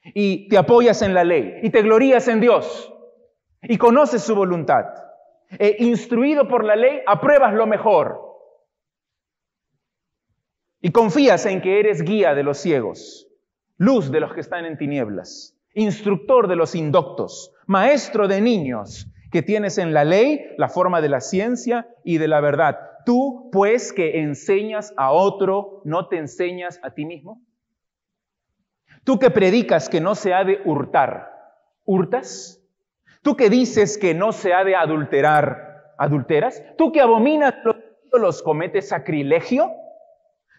y 0.03 0.47
te 0.49 0.57
apoyas 0.57 1.01
en 1.01 1.13
la 1.13 1.23
ley 1.23 1.59
y 1.61 1.69
te 1.69 1.81
glorías 1.81 2.27
en 2.27 2.39
Dios 2.39 2.93
y 3.61 3.77
conoces 3.77 4.23
su 4.23 4.35
voluntad. 4.35 4.85
E 5.59 5.77
instruido 5.79 6.47
por 6.47 6.63
la 6.63 6.75
ley, 6.75 7.01
apruebas 7.05 7.53
lo 7.53 7.67
mejor 7.67 8.27
y 10.81 10.91
confías 10.91 11.45
en 11.45 11.61
que 11.61 11.79
eres 11.79 12.01
guía 12.01 12.33
de 12.35 12.43
los 12.43 12.57
ciegos, 12.57 13.26
luz 13.77 14.11
de 14.11 14.19
los 14.19 14.33
que 14.33 14.41
están 14.41 14.65
en 14.65 14.77
tinieblas, 14.77 15.55
instructor 15.73 16.47
de 16.47 16.55
los 16.55 16.75
indoctos, 16.75 17.53
maestro 17.65 18.27
de 18.27 18.41
niños, 18.41 19.07
que 19.31 19.41
tienes 19.41 19.77
en 19.77 19.93
la 19.93 20.03
ley 20.03 20.53
la 20.57 20.69
forma 20.69 21.01
de 21.01 21.09
la 21.09 21.21
ciencia 21.21 21.87
y 22.03 22.17
de 22.17 22.27
la 22.27 22.41
verdad. 22.41 22.79
Tú, 23.05 23.49
pues, 23.51 23.93
que 23.93 24.19
enseñas 24.19 24.93
a 24.97 25.11
otro, 25.11 25.81
¿no 25.85 26.07
te 26.07 26.17
enseñas 26.17 26.79
a 26.83 26.91
ti 26.91 27.05
mismo? 27.05 27.41
Tú 29.03 29.19
que 29.19 29.29
predicas 29.29 29.87
que 29.89 30.01
no 30.01 30.15
se 30.15 30.33
ha 30.33 30.43
de 30.43 30.59
hurtar, 30.65 31.31
¿hurtas? 31.85 32.61
Tú 33.21 33.35
que 33.37 33.49
dices 33.49 33.97
que 33.97 34.13
no 34.13 34.31
se 34.31 34.53
ha 34.53 34.63
de 34.63 34.75
adulterar, 34.75 35.93
¿adulteras? 35.97 36.61
Tú 36.77 36.91
que 36.91 37.01
abominas 37.01 37.53
los 38.11 38.41
cometes 38.43 38.89
sacrilegio. 38.89 39.71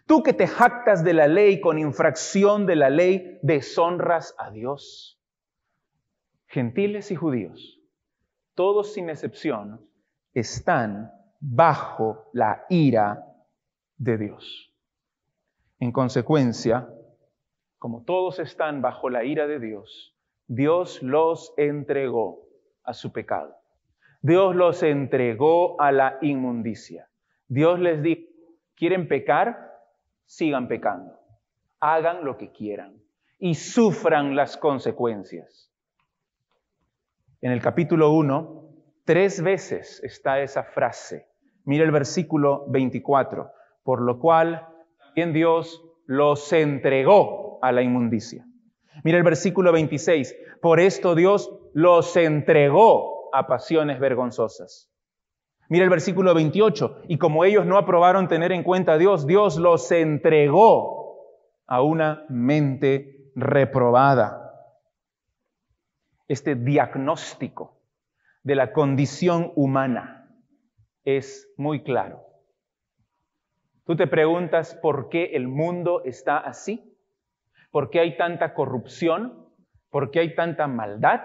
Tú 0.09 0.23
que 0.23 0.33
te 0.33 0.47
jactas 0.47 1.05
de 1.05 1.13
la 1.13 1.29
ley 1.29 1.61
con 1.61 1.79
infracción 1.79 2.65
de 2.65 2.77
la 2.77 2.89
ley, 2.89 3.39
deshonras 3.43 4.35
a 4.39 4.51
Dios. 4.51 5.21
Gentiles 6.47 7.11
y 7.11 7.15
judíos, 7.15 7.79
todos 8.55 8.95
sin 8.95 9.11
excepción, 9.11 9.87
están 10.33 11.13
bajo 11.41 12.31
la 12.33 12.65
ira 12.71 13.23
de 13.99 14.17
Dios. 14.17 14.73
En 15.79 15.93
consecuencia, 15.93 16.89
como 17.79 18.03
todos 18.05 18.39
están 18.39 18.81
bajo 18.81 19.11
la 19.11 19.25
ira 19.25 19.47
de 19.47 19.61
Dios, 19.61 20.17
Dios 20.47 21.03
los 21.03 21.53
entregó 21.59 22.49
a 22.83 22.95
su 22.95 23.13
pecado. 23.13 23.55
Dios 24.23 24.57
los 24.57 24.83
entregó 24.83 25.79
a 25.79 25.93
la 25.93 26.17
inmundicia. 26.23 27.11
Dios 27.47 27.79
les 27.79 28.03
dijo, 28.03 28.23
¿quieren 28.75 29.07
pecar? 29.07 29.68
Sigan 30.29 30.69
pecando. 30.69 31.19
Hagan 31.81 32.23
lo 32.23 32.37
que 32.37 32.53
quieran 32.53 33.03
y 33.39 33.55
sufran 33.55 34.37
las 34.37 34.59
consecuencias. 34.59 35.73
En 37.41 37.51
el 37.51 37.63
capítulo 37.63 38.13
1, 38.13 38.69
tres 39.07 39.43
veces 39.43 40.03
está 40.05 40.41
esa 40.41 40.65
frase. 40.65 41.27
Mira 41.65 41.85
el 41.85 41.93
versículo 41.93 42.67
24, 42.69 43.51
por 43.83 44.03
lo 44.03 44.19
cual 44.19 44.69
también 44.99 45.33
Dios 45.33 45.83
los 46.05 46.53
entregó 46.53 47.59
a 47.63 47.73
la 47.73 47.81
inmundicia. 47.81 48.45
Mira 49.05 49.17
el 49.17 49.25
versículo 49.25 49.73
26. 49.73 50.37
Por 50.61 50.79
esto 50.79 51.15
Dios 51.15 51.51
los 51.73 52.15
entregó 52.19 53.35
a 53.35 53.47
pasiones 53.47 53.99
vergonzosas. 53.99 54.91
Mira 55.69 55.85
el 55.85 55.91
versículo 55.91 56.35
28. 56.35 57.03
Y 57.09 57.19
como 57.19 57.45
ellos 57.45 57.67
no 57.67 57.77
aprobaron 57.77 58.29
tener 58.29 58.53
en 58.53 58.63
cuenta 58.63 58.93
a 58.93 58.99
Dios, 58.99 59.27
Dios 59.27 59.59
los 59.59 59.91
entregó 59.93 61.27
a 61.67 61.83
una 61.83 62.25
mente 62.29 63.31
reprobada. 63.35 64.45
Este 66.27 66.55
diagnóstico 66.55 67.81
de 68.43 68.55
la 68.55 68.73
condición 68.73 69.53
humana 69.57 70.31
es 71.05 71.53
muy 71.57 71.83
claro. 71.83 72.25
Tú 73.85 73.97
te 73.97 74.07
preguntas 74.07 74.75
por 74.75 75.09
qué 75.09 75.31
el 75.35 75.49
mundo 75.49 76.03
está 76.05 76.39
así. 76.39 76.95
¿Por 77.71 77.91
qué 77.91 78.01
hay 78.01 78.17
tanta 78.17 78.55
corrupción? 78.55 79.49
¿Por 79.91 80.11
qué 80.11 80.21
hay 80.21 80.35
tanta 80.35 80.67
maldad? 80.67 81.21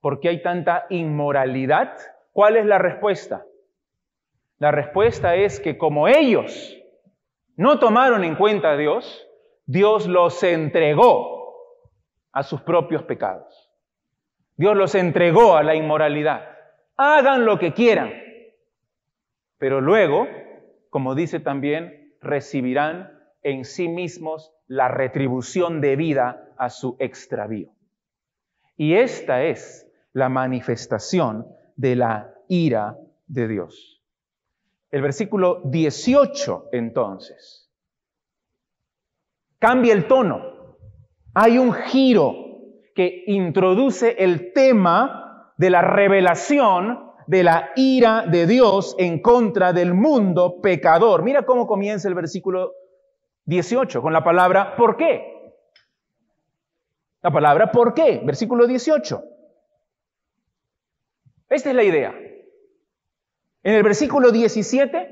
¿Por 0.00 0.20
qué 0.20 0.28
hay 0.28 0.42
tanta 0.42 0.86
inmoralidad? 0.90 1.96
¿Cuál 2.32 2.56
es 2.56 2.66
la 2.66 2.78
respuesta? 2.78 3.44
La 4.58 4.70
respuesta 4.70 5.34
es 5.34 5.60
que 5.60 5.76
como 5.76 6.08
ellos 6.08 6.76
no 7.56 7.78
tomaron 7.78 8.24
en 8.24 8.36
cuenta 8.36 8.72
a 8.72 8.76
Dios, 8.76 9.26
Dios 9.66 10.06
los 10.06 10.42
entregó 10.42 11.34
a 12.32 12.42
sus 12.42 12.60
propios 12.62 13.02
pecados. 13.04 13.70
Dios 14.56 14.76
los 14.76 14.94
entregó 14.94 15.56
a 15.56 15.62
la 15.62 15.74
inmoralidad. 15.74 16.48
Hagan 16.96 17.44
lo 17.44 17.58
que 17.58 17.72
quieran. 17.72 18.12
Pero 19.58 19.80
luego, 19.80 20.28
como 20.90 21.14
dice 21.14 21.40
también, 21.40 22.14
recibirán 22.20 23.18
en 23.42 23.64
sí 23.64 23.88
mismos 23.88 24.52
la 24.66 24.88
retribución 24.88 25.80
debida 25.80 26.52
a 26.56 26.70
su 26.70 26.96
extravío. 26.98 27.72
Y 28.76 28.94
esta 28.94 29.42
es 29.44 29.90
la 30.12 30.28
manifestación 30.28 31.46
de 31.76 31.96
la 31.96 32.34
ira 32.48 32.96
de 33.26 33.48
Dios. 33.48 33.93
El 34.94 35.02
versículo 35.02 35.60
18 35.64 36.68
entonces 36.70 37.68
cambia 39.58 39.92
el 39.92 40.06
tono. 40.06 40.76
Hay 41.34 41.58
un 41.58 41.72
giro 41.72 42.32
que 42.94 43.24
introduce 43.26 44.14
el 44.22 44.52
tema 44.52 45.52
de 45.58 45.70
la 45.70 45.82
revelación 45.82 47.10
de 47.26 47.42
la 47.42 47.70
ira 47.74 48.24
de 48.28 48.46
Dios 48.46 48.94
en 48.96 49.20
contra 49.20 49.72
del 49.72 49.94
mundo 49.94 50.60
pecador. 50.60 51.24
Mira 51.24 51.44
cómo 51.44 51.66
comienza 51.66 52.06
el 52.06 52.14
versículo 52.14 52.74
18 53.46 54.00
con 54.00 54.12
la 54.12 54.22
palabra 54.22 54.76
¿por 54.76 54.96
qué? 54.96 55.56
La 57.20 57.32
palabra 57.32 57.72
¿por 57.72 57.94
qué? 57.94 58.22
Versículo 58.24 58.68
18. 58.68 59.24
Esta 61.48 61.70
es 61.70 61.74
la 61.74 61.82
idea. 61.82 62.14
En 63.64 63.74
el 63.74 63.82
versículo 63.82 64.30
17, 64.30 65.08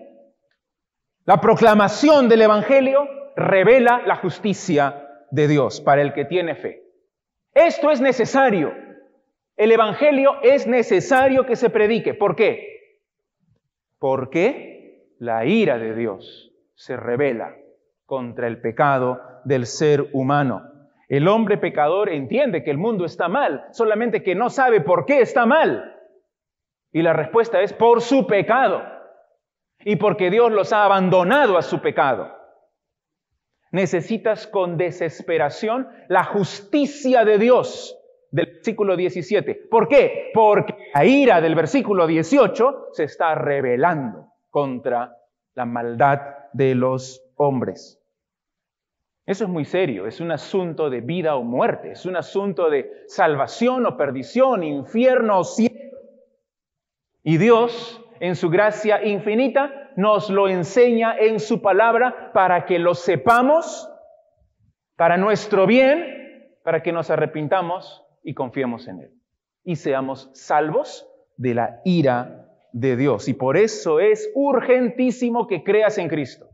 la 1.24 1.40
proclamación 1.40 2.28
del 2.28 2.42
Evangelio 2.42 3.08
revela 3.34 4.02
la 4.06 4.16
justicia 4.16 5.08
de 5.30 5.48
Dios 5.48 5.80
para 5.80 6.02
el 6.02 6.12
que 6.12 6.26
tiene 6.26 6.54
fe. 6.54 6.82
Esto 7.54 7.90
es 7.90 8.02
necesario. 8.02 8.74
El 9.56 9.72
Evangelio 9.72 10.34
es 10.42 10.66
necesario 10.66 11.46
que 11.46 11.56
se 11.56 11.70
predique. 11.70 12.12
¿Por 12.12 12.36
qué? 12.36 12.98
Porque 13.98 15.14
la 15.18 15.46
ira 15.46 15.78
de 15.78 15.94
Dios 15.94 16.52
se 16.74 16.98
revela 16.98 17.56
contra 18.04 18.48
el 18.48 18.60
pecado 18.60 19.18
del 19.44 19.64
ser 19.64 20.10
humano. 20.12 20.62
El 21.08 21.26
hombre 21.26 21.56
pecador 21.56 22.10
entiende 22.10 22.62
que 22.62 22.70
el 22.70 22.78
mundo 22.78 23.06
está 23.06 23.28
mal, 23.28 23.64
solamente 23.70 24.22
que 24.22 24.34
no 24.34 24.50
sabe 24.50 24.82
por 24.82 25.06
qué 25.06 25.22
está 25.22 25.46
mal. 25.46 25.91
Y 26.92 27.02
la 27.02 27.12
respuesta 27.12 27.60
es 27.62 27.72
por 27.72 28.02
su 28.02 28.26
pecado 28.26 28.82
y 29.80 29.96
porque 29.96 30.30
Dios 30.30 30.52
los 30.52 30.72
ha 30.72 30.84
abandonado 30.84 31.56
a 31.56 31.62
su 31.62 31.80
pecado. 31.80 32.30
Necesitas 33.72 34.46
con 34.46 34.76
desesperación 34.76 35.88
la 36.08 36.24
justicia 36.24 37.24
de 37.24 37.38
Dios 37.38 37.98
del 38.30 38.46
versículo 38.46 38.96
17. 38.96 39.54
¿Por 39.70 39.88
qué? 39.88 40.30
Porque 40.34 40.74
la 40.94 41.04
ira 41.04 41.40
del 41.40 41.54
versículo 41.54 42.06
18 42.06 42.88
se 42.92 43.04
está 43.04 43.34
rebelando 43.34 44.32
contra 44.50 45.16
la 45.54 45.64
maldad 45.64 46.20
de 46.52 46.74
los 46.74 47.22
hombres. 47.36 47.98
Eso 49.24 49.44
es 49.44 49.50
muy 49.50 49.64
serio, 49.64 50.06
es 50.06 50.20
un 50.20 50.32
asunto 50.32 50.90
de 50.90 51.00
vida 51.00 51.36
o 51.36 51.44
muerte, 51.44 51.92
es 51.92 52.06
un 52.06 52.16
asunto 52.16 52.68
de 52.68 53.04
salvación 53.06 53.86
o 53.86 53.96
perdición, 53.96 54.64
infierno 54.64 55.38
o 55.38 55.44
cielo. 55.44 55.71
Y 57.22 57.38
Dios, 57.38 58.04
en 58.20 58.34
su 58.34 58.50
gracia 58.50 59.04
infinita, 59.04 59.90
nos 59.96 60.30
lo 60.30 60.48
enseña 60.48 61.16
en 61.16 61.38
su 61.38 61.62
palabra 61.62 62.32
para 62.32 62.64
que 62.64 62.78
lo 62.78 62.94
sepamos, 62.94 63.88
para 64.96 65.16
nuestro 65.16 65.66
bien, 65.66 66.56
para 66.64 66.82
que 66.82 66.92
nos 66.92 67.10
arrepintamos 67.10 68.04
y 68.24 68.34
confiemos 68.34 68.88
en 68.88 69.00
Él. 69.00 69.12
Y 69.64 69.76
seamos 69.76 70.30
salvos 70.34 71.08
de 71.36 71.54
la 71.54 71.80
ira 71.84 72.48
de 72.72 72.96
Dios. 72.96 73.28
Y 73.28 73.34
por 73.34 73.56
eso 73.56 74.00
es 74.00 74.30
urgentísimo 74.34 75.46
que 75.46 75.62
creas 75.62 75.98
en 75.98 76.08
Cristo. 76.08 76.48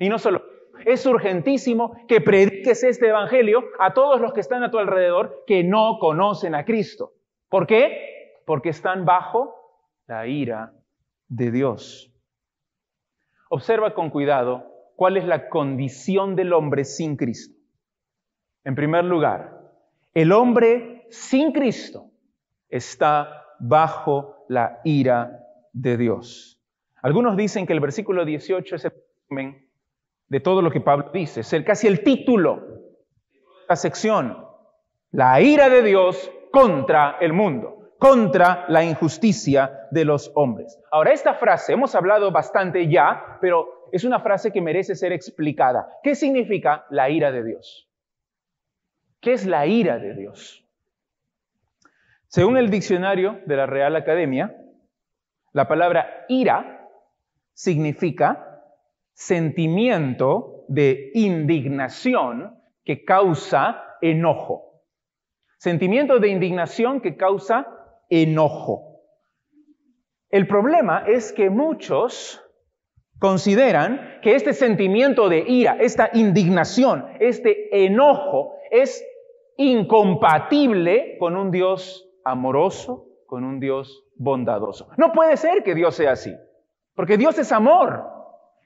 Y 0.00 0.08
no 0.08 0.18
solo 0.18 0.42
es 0.84 1.04
urgentísimo 1.06 2.06
que 2.06 2.20
prediques 2.20 2.84
este 2.84 3.08
Evangelio 3.08 3.64
a 3.78 3.92
todos 3.92 4.20
los 4.20 4.32
que 4.32 4.40
están 4.40 4.62
a 4.62 4.70
tu 4.70 4.78
alrededor 4.78 5.44
que 5.46 5.64
no 5.64 5.98
conocen 5.98 6.54
a 6.54 6.64
Cristo. 6.64 7.12
¿Por 7.48 7.66
qué? 7.66 8.40
Porque 8.46 8.70
están 8.70 9.04
bajo 9.04 9.57
la 10.08 10.26
ira 10.26 10.72
de 11.28 11.50
Dios. 11.50 12.10
Observa 13.50 13.94
con 13.94 14.10
cuidado 14.10 14.64
cuál 14.96 15.16
es 15.16 15.24
la 15.24 15.48
condición 15.48 16.34
del 16.34 16.52
hombre 16.52 16.84
sin 16.84 17.16
Cristo. 17.16 17.56
En 18.64 18.74
primer 18.74 19.04
lugar, 19.04 19.70
el 20.14 20.32
hombre 20.32 21.06
sin 21.10 21.52
Cristo 21.52 22.10
está 22.68 23.44
bajo 23.60 24.44
la 24.48 24.80
ira 24.82 25.44
de 25.72 25.96
Dios. 25.96 26.60
Algunos 27.02 27.36
dicen 27.36 27.66
que 27.66 27.74
el 27.74 27.80
versículo 27.80 28.24
18 28.24 28.76
es 28.76 28.84
el 28.86 28.92
de 30.28 30.40
todo 30.40 30.62
lo 30.62 30.70
que 30.70 30.80
Pablo 30.80 31.10
dice. 31.12 31.40
Es 31.40 31.54
casi 31.64 31.86
el 31.86 32.02
título 32.02 32.56
de 33.30 33.38
esta 33.60 33.76
sección. 33.76 34.44
La 35.10 35.40
ira 35.40 35.68
de 35.68 35.82
Dios 35.82 36.30
contra 36.50 37.18
el 37.20 37.32
mundo, 37.32 37.77
contra 37.98 38.64
la 38.68 38.84
injusticia 38.84 39.88
de 39.90 40.04
los 40.04 40.30
hombres. 40.34 40.78
Ahora, 40.90 41.12
esta 41.12 41.34
frase, 41.34 41.72
hemos 41.72 41.94
hablado 41.94 42.30
bastante 42.30 42.88
ya, 42.88 43.38
pero 43.40 43.88
es 43.92 44.04
una 44.04 44.20
frase 44.20 44.52
que 44.52 44.60
merece 44.60 44.94
ser 44.94 45.12
explicada. 45.12 45.88
¿Qué 46.02 46.14
significa 46.14 46.86
la 46.90 47.10
ira 47.10 47.32
de 47.32 47.44
Dios? 47.44 47.88
¿Qué 49.20 49.32
es 49.32 49.46
la 49.46 49.66
ira 49.66 49.98
de 49.98 50.14
Dios? 50.14 50.64
Según 52.28 52.56
el 52.56 52.70
diccionario 52.70 53.40
de 53.46 53.56
la 53.56 53.66
Real 53.66 53.96
Academia, 53.96 54.54
la 55.52 55.66
palabra 55.66 56.24
ira 56.28 56.88
significa 57.52 58.62
sentimiento 59.12 60.64
de 60.68 61.10
indignación 61.14 62.62
que 62.84 63.04
causa 63.04 63.96
enojo. 64.00 64.84
Sentimiento 65.56 66.20
de 66.20 66.28
indignación 66.28 67.00
que 67.00 67.16
causa 67.16 67.77
enojo. 68.08 69.02
El 70.30 70.46
problema 70.46 71.04
es 71.06 71.32
que 71.32 71.50
muchos 71.50 72.42
consideran 73.18 74.20
que 74.22 74.34
este 74.34 74.52
sentimiento 74.52 75.28
de 75.28 75.44
ira, 75.46 75.76
esta 75.80 76.10
indignación, 76.12 77.06
este 77.18 77.84
enojo 77.84 78.54
es 78.70 79.04
incompatible 79.56 81.16
con 81.18 81.36
un 81.36 81.50
Dios 81.50 82.08
amoroso, 82.24 83.06
con 83.26 83.44
un 83.44 83.58
Dios 83.58 84.04
bondadoso. 84.16 84.88
No 84.96 85.12
puede 85.12 85.36
ser 85.36 85.62
que 85.62 85.74
Dios 85.74 85.94
sea 85.94 86.12
así, 86.12 86.34
porque 86.94 87.16
Dios 87.16 87.38
es 87.38 87.50
amor. 87.52 88.04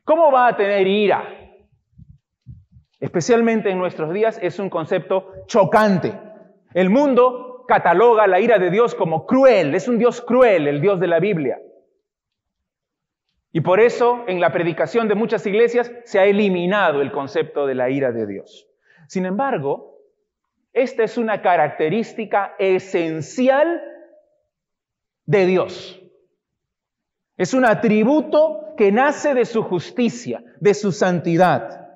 ¿Cómo 0.04 0.32
va 0.32 0.48
a 0.48 0.56
tener 0.56 0.86
ira? 0.86 1.24
Especialmente 2.98 3.70
en 3.70 3.78
nuestros 3.78 4.12
días 4.12 4.38
es 4.42 4.58
un 4.58 4.68
concepto 4.68 5.28
chocante. 5.46 6.18
El 6.74 6.90
mundo 6.90 7.51
cataloga 7.72 8.26
la 8.26 8.38
ira 8.38 8.58
de 8.58 8.70
Dios 8.70 8.94
como 8.94 9.24
cruel, 9.24 9.74
es 9.74 9.88
un 9.88 9.96
Dios 9.96 10.20
cruel, 10.20 10.68
el 10.68 10.82
Dios 10.82 11.00
de 11.00 11.06
la 11.06 11.20
Biblia. 11.20 11.58
Y 13.50 13.62
por 13.62 13.80
eso 13.80 14.24
en 14.26 14.42
la 14.42 14.52
predicación 14.52 15.08
de 15.08 15.14
muchas 15.14 15.46
iglesias 15.46 15.90
se 16.04 16.18
ha 16.18 16.26
eliminado 16.26 17.00
el 17.00 17.10
concepto 17.10 17.66
de 17.66 17.74
la 17.74 17.88
ira 17.88 18.12
de 18.12 18.26
Dios. 18.26 18.68
Sin 19.08 19.24
embargo, 19.24 20.00
esta 20.74 21.02
es 21.02 21.16
una 21.16 21.40
característica 21.40 22.54
esencial 22.58 23.80
de 25.24 25.46
Dios. 25.46 25.98
Es 27.38 27.54
un 27.54 27.64
atributo 27.64 28.74
que 28.76 28.92
nace 28.92 29.32
de 29.32 29.46
su 29.46 29.62
justicia, 29.62 30.44
de 30.60 30.74
su 30.74 30.92
santidad. 30.92 31.88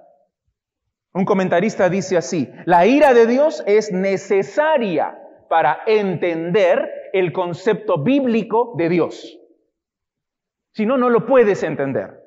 Un 1.12 1.26
comentarista 1.26 1.90
dice 1.90 2.16
así, 2.16 2.50
la 2.64 2.86
ira 2.86 3.12
de 3.12 3.26
Dios 3.26 3.62
es 3.66 3.92
necesaria 3.92 5.18
para 5.48 5.80
entender 5.86 7.10
el 7.12 7.32
concepto 7.32 7.98
bíblico 7.98 8.74
de 8.76 8.88
Dios. 8.88 9.38
Si 10.72 10.84
no, 10.86 10.96
no 10.96 11.08
lo 11.08 11.26
puedes 11.26 11.62
entender. 11.62 12.22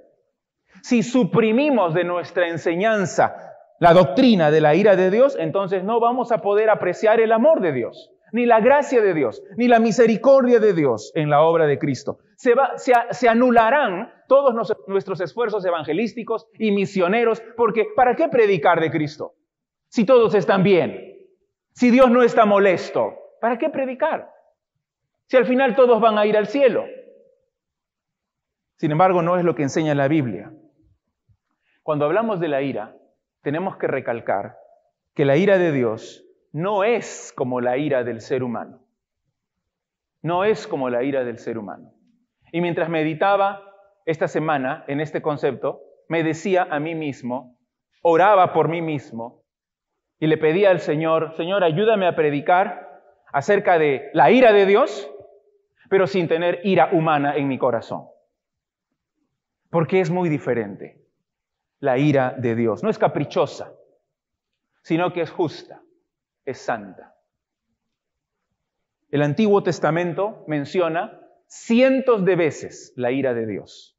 Si 0.81 1.03
suprimimos 1.03 1.93
de 1.93 2.03
nuestra 2.03 2.47
enseñanza 2.47 3.35
la 3.79 3.93
doctrina 3.93 4.51
de 4.51 4.61
la 4.61 4.75
ira 4.75 4.95
de 4.95 5.11
Dios, 5.11 5.37
entonces 5.39 5.83
no 5.83 5.99
vamos 5.99 6.31
a 6.31 6.41
poder 6.41 6.69
apreciar 6.69 7.19
el 7.19 7.31
amor 7.31 7.61
de 7.61 7.73
Dios 7.73 8.11
ni 8.31 8.45
la 8.45 8.59
gracia 8.59 9.01
de 9.01 9.13
Dios, 9.13 9.43
ni 9.57 9.67
la 9.67 9.79
misericordia 9.79 10.59
de 10.59 10.73
Dios 10.73 11.11
en 11.15 11.29
la 11.29 11.41
obra 11.41 11.67
de 11.67 11.79
Cristo. 11.79 12.19
Se, 12.35 13.27
anularán 13.27 14.11
todos 14.27 14.75
nuestros 14.87 15.21
esfuerzos 15.21 15.65
evangelísticos 15.65 16.47
y 16.57 16.71
misioneros, 16.71 17.41
porque 17.57 17.87
¿para 17.95 18.15
qué 18.15 18.27
predicar 18.27 18.79
de 18.79 18.91
Cristo? 18.91 19.33
Si 19.89 20.05
todos 20.05 20.35
están 20.35 20.63
bien, 20.63 21.08
si 21.79 21.91
Dios 21.91 22.11
no 22.11 22.23
está 22.23 22.45
molesto, 22.45 23.17
¿para 23.39 23.57
qué 23.57 23.69
predicar? 23.69 24.33
Si 25.27 25.37
al 25.37 25.45
final 25.45 25.77
todos 25.77 26.01
van 26.01 26.17
a 26.17 26.25
ir 26.25 26.35
al 26.35 26.47
cielo. 26.47 26.85
Sin 28.75 28.91
embargo, 28.91 29.21
no 29.21 29.37
es 29.37 29.45
lo 29.45 29.55
que 29.55 29.63
enseña 29.63 29.95
la 29.95 30.09
Biblia. 30.09 30.51
Cuando 31.81 32.03
hablamos 32.03 32.41
de 32.41 32.49
la 32.49 32.61
ira, 32.61 32.97
tenemos 33.43 33.77
que 33.77 33.87
recalcar 33.87 34.57
que 35.13 35.23
la 35.23 35.37
ira 35.37 35.57
de 35.57 35.71
Dios 35.71 36.25
no 36.51 36.83
es 36.83 37.31
como 37.33 37.61
la 37.61 37.77
ira 37.77 38.03
del 38.03 38.19
ser 38.19 38.43
humano. 38.43 38.85
No 40.21 40.43
es 40.43 40.67
como 40.67 40.89
la 40.89 41.03
ira 41.03 41.23
del 41.23 41.39
ser 41.39 41.57
humano. 41.57 41.93
Y 42.51 42.59
mientras 42.59 42.89
meditaba 42.89 43.63
esta 44.05 44.27
semana 44.27 44.83
en 44.87 44.99
este 44.99 45.21
concepto, 45.21 45.79
me 46.09 46.23
decía 46.23 46.67
a 46.69 46.81
mí 46.81 46.93
mismo, 46.93 47.57
oraba 48.01 48.51
por 48.51 48.67
mí 48.67 48.81
mismo 48.81 49.38
y 50.19 50.27
le 50.27 50.37
pedía 50.37 50.69
al 50.69 50.81
Señor, 50.81 51.35
Señor, 51.37 51.63
ayúdame 51.63 52.05
a 52.05 52.15
predicar 52.15 53.01
acerca 53.31 53.79
de 53.79 54.09
la 54.13 54.31
ira 54.31 54.51
de 54.51 54.65
Dios, 54.65 55.09
pero 55.89 56.07
sin 56.07 56.27
tener 56.27 56.59
ira 56.63 56.89
humana 56.91 57.35
en 57.35 57.47
mi 57.47 57.57
corazón. 57.57 58.07
Porque 59.69 60.01
es 60.01 60.09
muy 60.09 60.29
diferente. 60.29 61.05
La 61.79 61.97
ira 61.97 62.35
de 62.37 62.55
Dios 62.55 62.83
no 62.83 62.89
es 62.89 62.97
caprichosa, 62.97 63.71
sino 64.81 65.13
que 65.13 65.21
es 65.21 65.31
justa, 65.31 65.81
es 66.43 66.59
santa. 66.59 67.15
El 69.09 69.21
Antiguo 69.21 69.63
Testamento 69.63 70.43
menciona 70.47 71.19
cientos 71.47 72.25
de 72.25 72.35
veces 72.35 72.93
la 72.95 73.11
ira 73.11 73.33
de 73.33 73.47
Dios. 73.47 73.97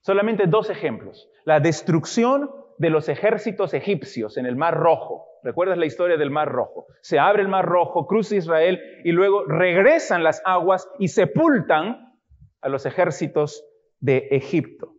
Solamente 0.00 0.46
dos 0.46 0.70
ejemplos. 0.70 1.28
La 1.44 1.60
destrucción 1.60 2.50
de 2.80 2.88
los 2.88 3.10
ejércitos 3.10 3.74
egipcios 3.74 4.38
en 4.38 4.46
el 4.46 4.56
Mar 4.56 4.74
Rojo. 4.74 5.26
¿Recuerdas 5.42 5.76
la 5.76 5.84
historia 5.84 6.16
del 6.16 6.30
Mar 6.30 6.48
Rojo? 6.48 6.86
Se 7.02 7.18
abre 7.18 7.42
el 7.42 7.48
Mar 7.48 7.66
Rojo, 7.66 8.06
cruza 8.06 8.36
Israel 8.36 8.80
y 9.04 9.12
luego 9.12 9.44
regresan 9.44 10.24
las 10.24 10.40
aguas 10.46 10.88
y 10.98 11.08
sepultan 11.08 12.16
a 12.62 12.68
los 12.70 12.86
ejércitos 12.86 13.62
de 13.98 14.28
Egipto. 14.30 14.94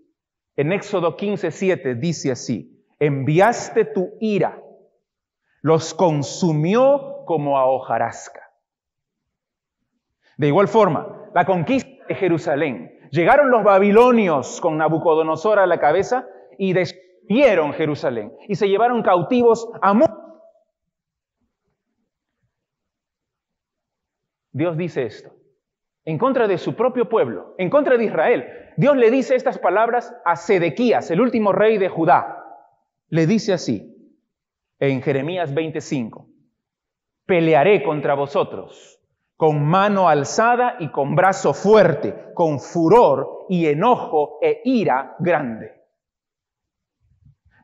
En 0.55 0.71
Éxodo 0.71 1.17
15:7 1.17 1.99
dice 1.99 2.31
así: 2.31 2.85
Enviaste 2.99 3.85
tu 3.85 4.11
ira 4.19 4.61
los 5.63 5.95
consumió 5.95 7.23
como 7.25 7.57
a 7.57 7.65
hojarasca. 7.65 8.41
De 10.37 10.47
igual 10.47 10.67
forma, 10.67 11.29
la 11.33 11.45
conquista 11.45 11.89
de 12.07 12.15
Jerusalén. 12.15 12.99
Llegaron 13.11 13.49
los 13.51 13.63
babilonios 13.63 14.61
con 14.61 14.77
Nabucodonosor 14.77 15.59
a 15.59 15.67
la 15.67 15.79
cabeza 15.79 16.27
y 16.57 16.73
destruyeron 16.73 17.10
Jerusalén 17.73 18.33
y 18.47 18.55
se 18.55 18.67
llevaron 18.67 19.03
cautivos 19.03 19.69
a 19.81 19.93
muchos. 19.93 20.17
Dios 24.53 24.75
dice 24.75 25.05
esto, 25.05 25.31
en 26.03 26.17
contra 26.17 26.47
de 26.47 26.57
su 26.57 26.75
propio 26.75 27.07
pueblo, 27.07 27.55
en 27.57 27.69
contra 27.69 27.97
de 27.97 28.03
Israel. 28.03 28.45
Dios 28.75 28.97
le 28.97 29.09
dice 29.11 29.35
estas 29.35 29.59
palabras 29.59 30.13
a 30.25 30.35
Sedequías, 30.35 31.09
el 31.11 31.21
último 31.21 31.53
rey 31.53 31.77
de 31.77 31.89
Judá. 31.89 32.43
Le 33.07 33.27
dice 33.27 33.53
así, 33.53 34.15
en 34.79 35.01
Jeremías 35.01 35.53
25. 35.53 36.27
pelearé 37.25 37.81
contra 37.83 38.13
vosotros 38.13 39.01
con 39.41 39.65
mano 39.65 40.07
alzada 40.07 40.75
y 40.77 40.89
con 40.91 41.15
brazo 41.15 41.55
fuerte, 41.55 42.31
con 42.35 42.59
furor 42.59 43.47
y 43.49 43.65
enojo 43.65 44.37
e 44.39 44.61
ira 44.65 45.15
grande. 45.17 45.80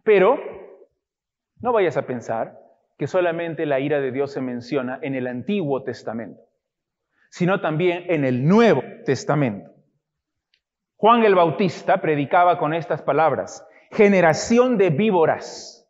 Pero 0.08 0.39
no 1.60 1.74
vayas 1.74 1.98
a 1.98 2.04
pensar 2.04 2.58
que 2.98 3.08
solamente 3.08 3.65
la 3.65 3.82
ira 3.82 4.00
de 4.00 4.13
Dios 4.13 4.32
se 4.32 4.39
menciona 4.39 5.00
en 5.02 5.15
el 5.15 5.28
Antiguo 5.28 5.84
Testamento, 5.84 6.39
sino 7.30 7.60
también 7.60 8.06
en 8.08 8.24
el 8.24 8.48
Nuevo 8.48 8.84
Testamento. 9.04 9.70
Juan 10.96 11.26
el 11.26 11.36
Bautista 11.36 12.00
predicaba 12.00 12.58
con 12.58 12.74
estas 12.74 13.02
palabras, 13.02 13.67
generación 13.91 14.78
de 14.78 14.91
víboras, 14.91 15.86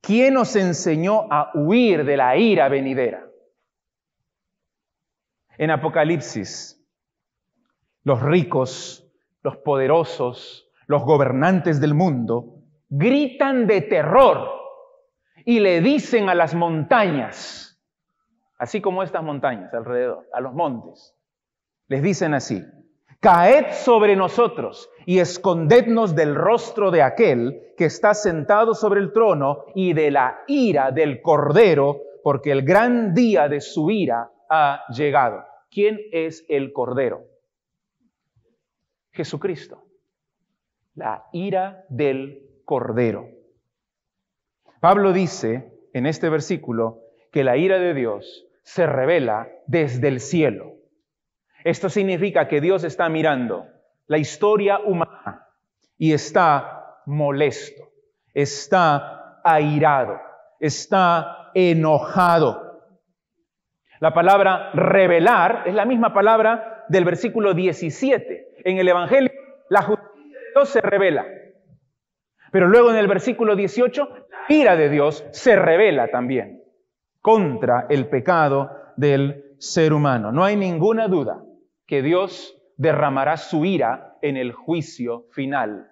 ¿quién 0.00 0.38
os 0.38 0.56
enseñó 0.56 1.30
a 1.30 1.50
huir 1.52 2.06
de 2.06 2.16
la 2.16 2.38
ira 2.38 2.70
venidera? 2.70 3.28
En 5.58 5.70
Apocalipsis, 5.70 6.82
los 8.04 8.22
ricos, 8.22 9.06
los 9.42 9.58
poderosos, 9.58 10.72
los 10.86 11.04
gobernantes 11.04 11.78
del 11.78 11.92
mundo 11.92 12.59
gritan 12.90 13.66
de 13.68 13.82
terror 13.82 14.50
y 15.44 15.60
le 15.60 15.80
dicen 15.80 16.28
a 16.28 16.34
las 16.34 16.54
montañas, 16.54 17.80
así 18.58 18.80
como 18.80 19.02
estas 19.02 19.22
montañas 19.22 19.72
alrededor, 19.72 20.28
a 20.32 20.40
los 20.40 20.52
montes, 20.52 21.16
les 21.86 22.02
dicen 22.02 22.34
así, 22.34 22.62
caed 23.20 23.72
sobre 23.72 24.16
nosotros 24.16 24.90
y 25.06 25.20
escondednos 25.20 26.14
del 26.14 26.34
rostro 26.34 26.90
de 26.90 27.02
aquel 27.02 27.74
que 27.76 27.86
está 27.86 28.12
sentado 28.12 28.74
sobre 28.74 29.00
el 29.00 29.12
trono 29.12 29.64
y 29.74 29.92
de 29.92 30.10
la 30.10 30.42
ira 30.48 30.90
del 30.90 31.22
Cordero, 31.22 32.00
porque 32.22 32.50
el 32.50 32.62
gran 32.62 33.14
día 33.14 33.48
de 33.48 33.60
su 33.60 33.90
ira 33.90 34.30
ha 34.50 34.84
llegado. 34.92 35.44
¿Quién 35.70 35.98
es 36.12 36.44
el 36.48 36.72
Cordero? 36.72 37.24
Jesucristo. 39.12 39.84
La 40.94 41.28
ira 41.32 41.84
del 41.88 42.49
Cordero. 42.70 43.26
Pablo 44.80 45.12
dice 45.12 45.72
en 45.92 46.06
este 46.06 46.28
versículo 46.28 47.00
que 47.32 47.42
la 47.42 47.56
ira 47.56 47.80
de 47.80 47.94
Dios 47.94 48.46
se 48.62 48.86
revela 48.86 49.48
desde 49.66 50.06
el 50.06 50.20
cielo. 50.20 50.76
Esto 51.64 51.88
significa 51.88 52.46
que 52.46 52.60
Dios 52.60 52.84
está 52.84 53.08
mirando 53.08 53.66
la 54.06 54.18
historia 54.18 54.78
humana 54.78 55.48
y 55.98 56.12
está 56.12 57.02
molesto, 57.06 57.90
está 58.34 59.40
airado, 59.42 60.20
está 60.60 61.50
enojado 61.54 62.70
la 64.00 64.14
palabra 64.14 64.70
revelar 64.72 65.64
es 65.66 65.74
la 65.74 65.84
misma 65.84 66.14
palabra 66.14 66.86
del 66.88 67.04
versículo 67.04 67.52
17. 67.52 68.62
En 68.64 68.78
el 68.78 68.88
Evangelio, 68.88 69.30
la 69.68 69.82
justicia 69.82 70.38
de 70.38 70.50
Dios 70.54 70.68
se 70.70 70.80
revela. 70.80 71.26
Pero 72.50 72.68
luego 72.68 72.90
en 72.90 72.96
el 72.96 73.06
versículo 73.08 73.56
18, 73.56 74.08
la 74.30 74.54
ira 74.54 74.76
de 74.76 74.88
Dios 74.88 75.24
se 75.32 75.56
revela 75.56 76.08
también 76.08 76.62
contra 77.20 77.86
el 77.88 78.08
pecado 78.08 78.70
del 78.96 79.54
ser 79.58 79.92
humano. 79.92 80.32
No 80.32 80.44
hay 80.44 80.56
ninguna 80.56 81.08
duda 81.08 81.42
que 81.86 82.02
Dios 82.02 82.56
derramará 82.76 83.36
su 83.36 83.64
ira 83.64 84.16
en 84.22 84.36
el 84.36 84.52
juicio 84.52 85.26
final. 85.32 85.90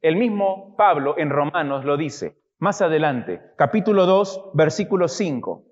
El 0.00 0.16
mismo 0.16 0.76
Pablo 0.76 1.16
en 1.18 1.30
Romanos 1.30 1.84
lo 1.84 1.96
dice. 1.96 2.36
Más 2.60 2.82
adelante, 2.82 3.40
capítulo 3.56 4.04
2, 4.06 4.50
versículo 4.54 5.08
5 5.08 5.68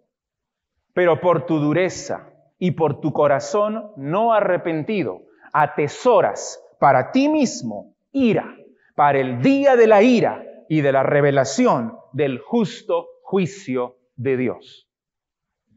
pero 0.97 1.21
por 1.21 1.45
tu 1.45 1.59
dureza 1.59 2.31
y 2.59 2.71
por 2.71 3.03
tu 3.03 3.13
corazón 3.13 3.93
no 3.99 4.33
arrepentido, 4.33 5.25
atesoras 5.53 6.59
para 6.81 7.13
ti 7.13 7.29
mismo 7.29 7.95
ira, 8.13 8.57
para 8.97 9.21
el 9.21 9.43
día 9.43 9.77
de 9.77 9.87
la 9.87 10.03
ira 10.03 10.43
y 10.69 10.81
de 10.81 10.91
la 10.91 11.03
revelación 11.03 11.97
del 12.13 12.41
justo 12.41 13.07
juicio 13.23 13.99
de 14.17 14.39
Dios. 14.39 14.89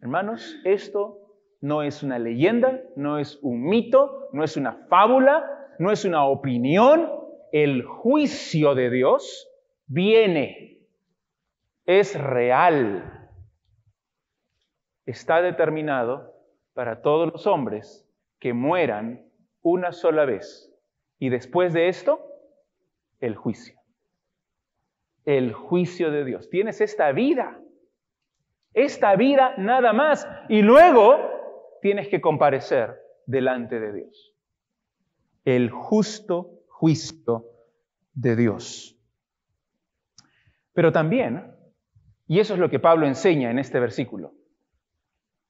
Hermanos, 0.01 0.55
esto 0.63 1.17
no 1.60 1.84
es 1.84 2.01
una 2.01 2.17
leyenda, 2.17 2.82
no 2.95 3.19
es 3.19 3.38
un 3.41 3.65
mito, 3.65 4.29
no 4.32 4.45
es 4.45 4.55
una 4.55 4.88
fábula, 4.88 5.45
no 5.79 5.91
es 5.91 6.05
una 6.05 6.25
opinión. 6.25 7.12
El 7.51 7.84
juicio 7.84 8.73
de 8.73 8.89
Dios 8.89 9.51
viene, 9.86 10.79
es 11.86 12.17
real, 12.17 13.29
está 15.05 15.41
determinado 15.41 16.34
para 16.73 17.01
todos 17.01 17.29
los 17.34 17.45
hombres 17.47 18.10
que 18.39 18.53
mueran 18.53 19.29
una 19.62 19.91
sola 19.91 20.23
vez. 20.23 20.73
Y 21.17 21.27
después 21.27 21.73
de 21.73 21.89
esto, 21.89 22.29
el 23.19 23.36
juicio. 23.36 23.79
El 25.25 25.53
juicio 25.53 26.12
de 26.12 26.25
Dios. 26.25 26.49
Tienes 26.49 26.82
esta 26.82 27.12
vida. 27.12 27.60
Esta 28.73 29.15
vida 29.15 29.53
nada 29.58 29.93
más. 29.93 30.27
Y 30.47 30.62
luego 30.62 31.17
tienes 31.82 32.08
que 32.08 32.21
comparecer 32.21 32.99
delante 33.25 33.79
de 33.79 33.93
Dios. 33.93 34.34
El 35.45 35.69
justo 35.69 36.63
juicio 36.67 37.45
de 38.13 38.36
Dios. 38.36 38.97
Pero 40.73 40.91
también, 40.91 41.55
y 42.27 42.39
eso 42.39 42.53
es 42.53 42.60
lo 42.60 42.69
que 42.69 42.79
Pablo 42.79 43.05
enseña 43.05 43.51
en 43.51 43.60
este 43.60 43.79
versículo, 43.79 44.34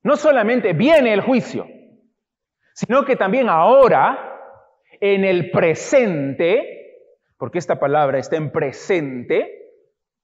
no 0.01 0.15
solamente 0.15 0.73
viene 0.73 1.13
el 1.13 1.21
juicio, 1.21 1.67
sino 2.73 3.03
que 3.03 3.15
también 3.15 3.49
ahora, 3.49 4.39
en 5.01 5.25
el 5.25 5.51
presente, 5.51 6.78
porque 7.39 7.57
esta 7.57 7.79
palabra 7.79 8.19
está 8.19 8.35
en 8.35 8.51
presente, 8.51 9.71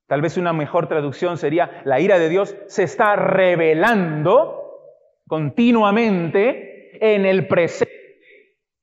tal 0.06 0.22
vez 0.22 0.36
una 0.36 0.52
mejor 0.52 0.86
traducción 0.86 1.36
sería, 1.38 1.82
la 1.84 1.98
ira 1.98 2.20
de 2.20 2.28
Dios 2.28 2.54
se 2.68 2.84
está 2.84 3.16
revelando 3.16 4.62
continuamente 5.26 7.14
en 7.14 7.26
el 7.26 7.48
presente, 7.48 8.20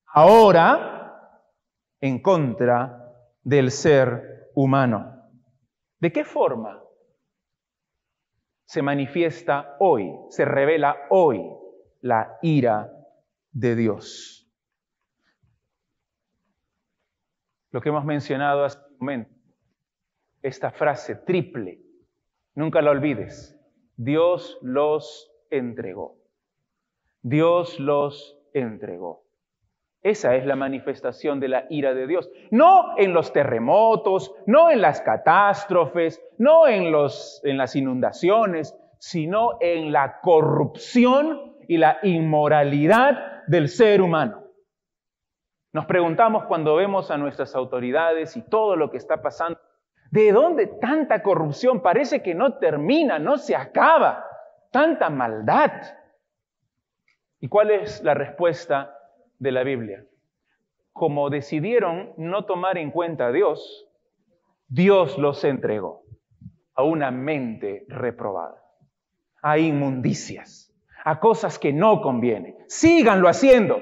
ahora, 0.08 1.40
en 2.02 2.22
contra 2.22 3.14
del 3.42 3.72
ser 3.72 4.50
humano. 4.56 5.30
¿De 6.00 6.12
qué 6.12 6.26
forma 6.26 6.84
se 8.66 8.82
manifiesta 8.82 9.76
hoy, 9.80 10.12
se 10.30 10.46
revela 10.46 10.98
hoy 11.12 11.40
la 12.02 12.40
ira 12.42 12.92
de 13.52 13.76
Dios. 13.76 14.43
Lo 17.74 17.82
que 17.82 17.90
hemos 17.90 18.06
mencionado 18.06 18.64
hace 18.64 18.78
un 18.78 18.98
momento, 19.00 19.32
esta 20.44 20.70
frase 20.70 21.16
triple, 21.16 21.80
nunca 22.54 22.84
la 22.84 22.92
olvides, 22.92 23.60
Dios 23.98 24.60
los 24.62 25.32
entregó. 25.50 26.16
Dios 27.24 27.80
los 27.80 28.38
entregó. 28.54 29.24
Esa 30.04 30.36
es 30.36 30.46
la 30.46 30.56
manifestación 30.56 31.40
de 31.40 31.48
la 31.48 31.66
ira 31.72 31.96
de 31.96 32.06
Dios. 32.06 32.30
No 32.52 32.96
en 32.96 33.12
los 33.12 33.34
terremotos, 33.34 34.36
no 34.46 34.70
en 34.70 34.80
las 34.80 35.02
catástrofes, 35.02 36.22
no 36.38 36.68
en, 36.68 36.92
los, 36.92 37.42
en 37.44 37.58
las 37.58 37.76
inundaciones, 37.76 38.78
sino 39.00 39.58
en 39.62 39.92
la 39.92 40.20
corrupción 40.22 41.56
y 41.68 41.78
la 41.78 41.98
inmoralidad 42.04 43.46
del 43.48 43.68
ser 43.68 44.02
humano. 44.04 44.43
Nos 45.74 45.86
preguntamos 45.86 46.46
cuando 46.46 46.76
vemos 46.76 47.12
a 47.12 47.18
nuestras 47.18 47.56
autoridades 47.56 48.38
y 48.38 48.42
todo 48.44 48.76
lo 48.76 48.90
que 48.90 48.98
está 48.98 49.22
pasando, 49.22 49.60
¿de 50.12 50.32
dónde 50.32 50.68
tanta 50.68 51.22
corrupción? 51.22 51.82
Parece 51.82 52.22
que 52.22 52.36
no 52.36 52.58
termina, 52.60 53.20
no 53.20 53.38
se 53.38 53.56
acaba. 53.56 54.26
Tanta 54.72 55.10
maldad. 55.10 55.72
¿Y 57.40 57.48
cuál 57.48 57.72
es 57.72 58.02
la 58.04 58.14
respuesta 58.14 58.98
de 59.44 59.52
la 59.52 59.64
Biblia. 59.64 60.06
Como 60.94 61.30
decidieron 61.30 62.14
no 62.18 62.46
tomar 62.46 62.78
en 62.78 62.92
cuenta 62.92 63.28
a 63.28 63.32
Dios, 63.32 63.86
Dios 64.68 65.18
los 65.18 65.44
entregó 65.44 66.04
a 66.76 66.84
una 66.84 67.12
mente 67.12 67.86
reprobada, 67.90 68.64
a 69.42 69.58
inmundicias, 69.58 70.74
a 71.04 71.20
cosas 71.20 71.60
que 71.60 71.74
no 71.74 72.02
convienen. 72.02 72.56
Síganlo 72.68 73.28
haciendo 73.28 73.82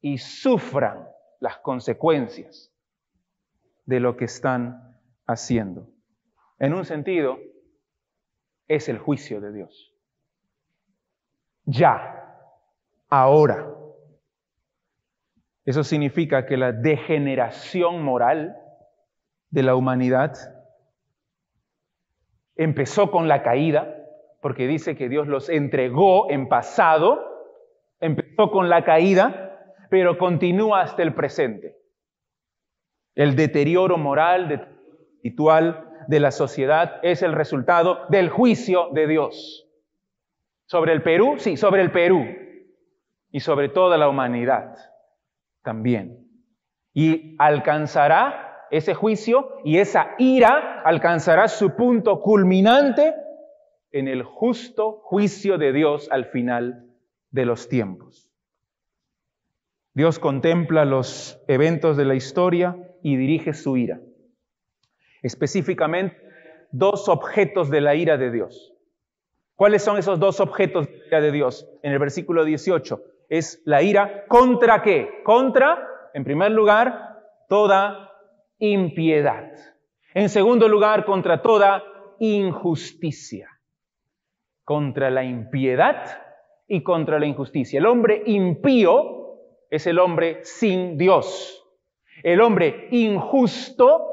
y 0.00 0.18
sufran 0.18 1.08
las 1.40 1.58
consecuencias 1.58 2.72
de 3.86 4.00
lo 4.00 4.16
que 4.16 4.26
están 4.26 4.98
haciendo. 5.26 5.88
En 6.58 6.74
un 6.74 6.84
sentido, 6.84 7.38
es 8.66 8.88
el 8.88 8.98
juicio 8.98 9.40
de 9.40 9.52
Dios. 9.52 9.94
Ya, 11.64 12.36
ahora. 13.08 13.74
Eso 15.64 15.84
significa 15.84 16.46
que 16.46 16.56
la 16.56 16.72
degeneración 16.72 18.02
moral 18.02 18.56
de 19.50 19.62
la 19.62 19.74
humanidad 19.74 20.36
empezó 22.56 23.10
con 23.10 23.28
la 23.28 23.42
caída, 23.42 23.94
porque 24.40 24.66
dice 24.66 24.96
que 24.96 25.08
Dios 25.08 25.28
los 25.28 25.48
entregó 25.48 26.30
en 26.30 26.48
pasado, 26.48 27.24
empezó 28.00 28.50
con 28.50 28.68
la 28.68 28.84
caída, 28.84 29.47
pero 29.90 30.18
continúa 30.18 30.82
hasta 30.82 31.02
el 31.02 31.14
presente. 31.14 31.76
El 33.14 33.34
deterioro 33.34 33.98
moral, 33.98 34.52
espiritual 34.52 35.88
de 36.06 36.20
la 36.20 36.30
sociedad 36.30 37.00
es 37.02 37.22
el 37.22 37.32
resultado 37.32 38.06
del 38.08 38.30
juicio 38.30 38.90
de 38.92 39.06
Dios. 39.06 39.66
¿Sobre 40.66 40.92
el 40.92 41.02
Perú? 41.02 41.34
Sí, 41.38 41.56
sobre 41.56 41.82
el 41.82 41.90
Perú. 41.90 42.24
Y 43.30 43.40
sobre 43.40 43.68
toda 43.68 43.98
la 43.98 44.08
humanidad 44.08 44.76
también. 45.62 46.26
Y 46.94 47.36
alcanzará 47.38 48.66
ese 48.70 48.94
juicio 48.94 49.58
y 49.64 49.78
esa 49.78 50.14
ira 50.18 50.82
alcanzará 50.82 51.48
su 51.48 51.74
punto 51.76 52.20
culminante 52.20 53.14
en 53.90 54.08
el 54.08 54.22
justo 54.22 55.00
juicio 55.02 55.58
de 55.58 55.72
Dios 55.72 56.08
al 56.10 56.26
final 56.26 56.86
de 57.30 57.44
los 57.44 57.68
tiempos. 57.68 58.27
Dios 59.98 60.20
contempla 60.20 60.84
los 60.84 61.42
eventos 61.48 61.96
de 61.96 62.04
la 62.04 62.14
historia 62.14 62.76
y 63.02 63.16
dirige 63.16 63.52
su 63.52 63.76
ira. 63.76 63.98
Específicamente, 65.22 66.16
dos 66.70 67.08
objetos 67.08 67.68
de 67.68 67.80
la 67.80 67.96
ira 67.96 68.16
de 68.16 68.30
Dios. 68.30 68.72
¿Cuáles 69.56 69.82
son 69.82 69.98
esos 69.98 70.20
dos 70.20 70.38
objetos 70.38 70.86
de 70.86 70.92
la 70.98 71.06
ira 71.08 71.20
de 71.20 71.32
Dios? 71.32 71.68
En 71.82 71.90
el 71.90 71.98
versículo 71.98 72.44
18 72.44 73.02
es 73.28 73.60
la 73.64 73.82
ira 73.82 74.24
contra 74.28 74.82
qué? 74.82 75.20
Contra, 75.24 75.84
en 76.14 76.22
primer 76.22 76.52
lugar, 76.52 77.18
toda 77.48 78.12
impiedad. 78.60 79.50
En 80.14 80.28
segundo 80.28 80.68
lugar, 80.68 81.04
contra 81.06 81.42
toda 81.42 81.82
injusticia. 82.20 83.48
Contra 84.62 85.10
la 85.10 85.24
impiedad 85.24 86.22
y 86.68 86.84
contra 86.84 87.18
la 87.18 87.26
injusticia. 87.26 87.80
El 87.80 87.86
hombre 87.86 88.22
impío 88.26 89.17
es 89.70 89.86
el 89.86 89.98
hombre 89.98 90.44
sin 90.44 90.96
Dios. 90.96 91.66
El 92.22 92.40
hombre 92.40 92.88
injusto 92.90 94.08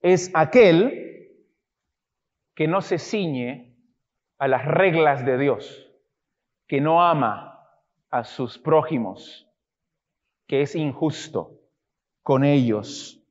es 0.00 0.30
aquel 0.34 1.36
que 2.54 2.68
no 2.68 2.80
se 2.80 2.98
ciñe 2.98 3.76
a 4.38 4.48
las 4.48 4.64
reglas 4.64 5.24
de 5.24 5.38
Dios, 5.38 5.90
que 6.66 6.80
no 6.80 7.02
ama 7.02 7.68
a 8.10 8.24
sus 8.24 8.58
prójimos, 8.58 9.48
que 10.46 10.62
es 10.62 10.74
injusto 10.74 11.60
con 12.22 12.44
ellos, 12.44 13.22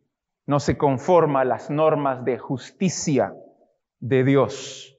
no 0.45 0.59
se 0.59 0.77
conforma 0.77 1.41
a 1.41 1.45
las 1.45 1.69
normas 1.69 2.25
de 2.25 2.37
justicia 2.37 3.33
de 3.99 4.23
Dios. 4.23 4.97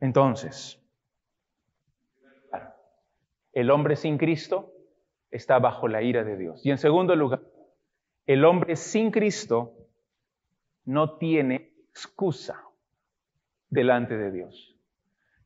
Entonces, 0.00 0.80
el 3.52 3.70
hombre 3.70 3.96
sin 3.96 4.16
Cristo 4.16 4.71
está 5.32 5.58
bajo 5.58 5.88
la 5.88 6.02
ira 6.02 6.22
de 6.22 6.36
Dios. 6.36 6.64
Y 6.64 6.70
en 6.70 6.78
segundo 6.78 7.16
lugar, 7.16 7.40
el 8.26 8.44
hombre 8.44 8.76
sin 8.76 9.10
Cristo 9.10 9.72
no 10.84 11.16
tiene 11.16 11.72
excusa 11.90 12.62
delante 13.68 14.16
de 14.16 14.30
Dios. 14.30 14.76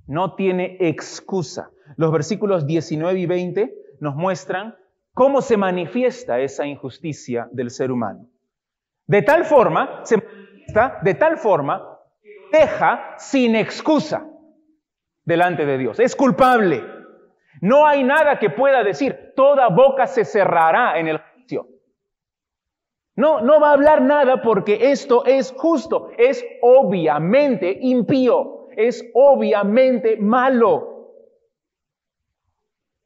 No 0.06 0.34
tiene 0.34 0.76
excusa. 0.80 1.70
Los 1.96 2.12
versículos 2.12 2.66
19 2.66 3.18
y 3.18 3.26
20 3.26 3.74
nos 4.00 4.14
muestran 4.14 4.76
cómo 5.14 5.40
se 5.40 5.56
manifiesta 5.56 6.40
esa 6.40 6.66
injusticia 6.66 7.48
del 7.52 7.70
ser 7.70 7.90
humano. 7.90 8.28
De 9.06 9.22
tal 9.22 9.44
forma, 9.44 10.00
se 10.04 10.16
manifiesta 10.16 10.98
de 11.02 11.14
tal 11.14 11.38
forma 11.38 11.98
deja 12.52 13.14
sin 13.18 13.56
excusa 13.56 14.26
delante 15.24 15.64
de 15.66 15.78
Dios. 15.78 16.00
Es 16.00 16.16
culpable. 16.16 16.82
No 17.60 17.86
hay 17.86 18.04
nada 18.04 18.38
que 18.38 18.50
pueda 18.50 18.82
decir. 18.82 19.32
Toda 19.34 19.68
boca 19.68 20.06
se 20.06 20.24
cerrará 20.24 20.98
en 20.98 21.08
el 21.08 21.18
juicio. 21.18 21.68
No, 23.16 23.40
no 23.40 23.60
va 23.60 23.70
a 23.70 23.72
hablar 23.72 24.02
nada 24.02 24.42
porque 24.42 24.90
esto 24.90 25.24
es 25.24 25.54
justo, 25.56 26.10
es 26.18 26.44
obviamente 26.60 27.78
impío, 27.80 28.68
es 28.76 29.10
obviamente 29.14 30.18
malo. 30.18 31.14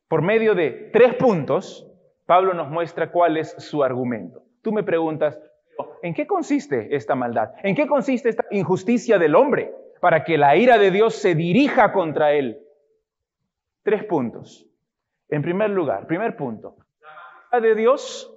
Por 0.09 0.23
medio 0.23 0.57
de 0.57 0.91
tres 0.93 1.15
puntos, 1.15 1.87
Pablo 2.27 2.55
nos 2.55 2.69
muestra 2.69 3.13
cuál 3.13 3.37
es 3.37 3.55
su 3.59 3.85
argumento. 3.85 4.43
Tú 4.63 4.73
me 4.73 4.83
preguntas, 4.83 5.39
¿en 6.03 6.13
qué 6.13 6.27
consiste 6.27 6.95
esta 6.95 7.15
maldad? 7.15 7.53
¿En 7.63 7.77
qué 7.77 7.87
consiste 7.87 8.29
esta 8.29 8.45
injusticia 8.51 9.17
del 9.17 9.37
hombre 9.37 9.73
para 10.01 10.25
que 10.25 10.37
la 10.37 10.57
ira 10.57 10.77
de 10.79 10.91
Dios 10.91 11.15
se 11.15 11.37
dirija 11.37 11.93
contra 11.93 12.33
él? 12.33 12.59
Tres 13.83 14.05
puntos. 14.05 14.67
En 15.29 15.43
primer 15.43 15.71
lugar, 15.71 16.07
primer 16.07 16.37
punto, 16.37 16.77
la 17.53 17.61
de 17.61 17.75
Dios 17.75 18.33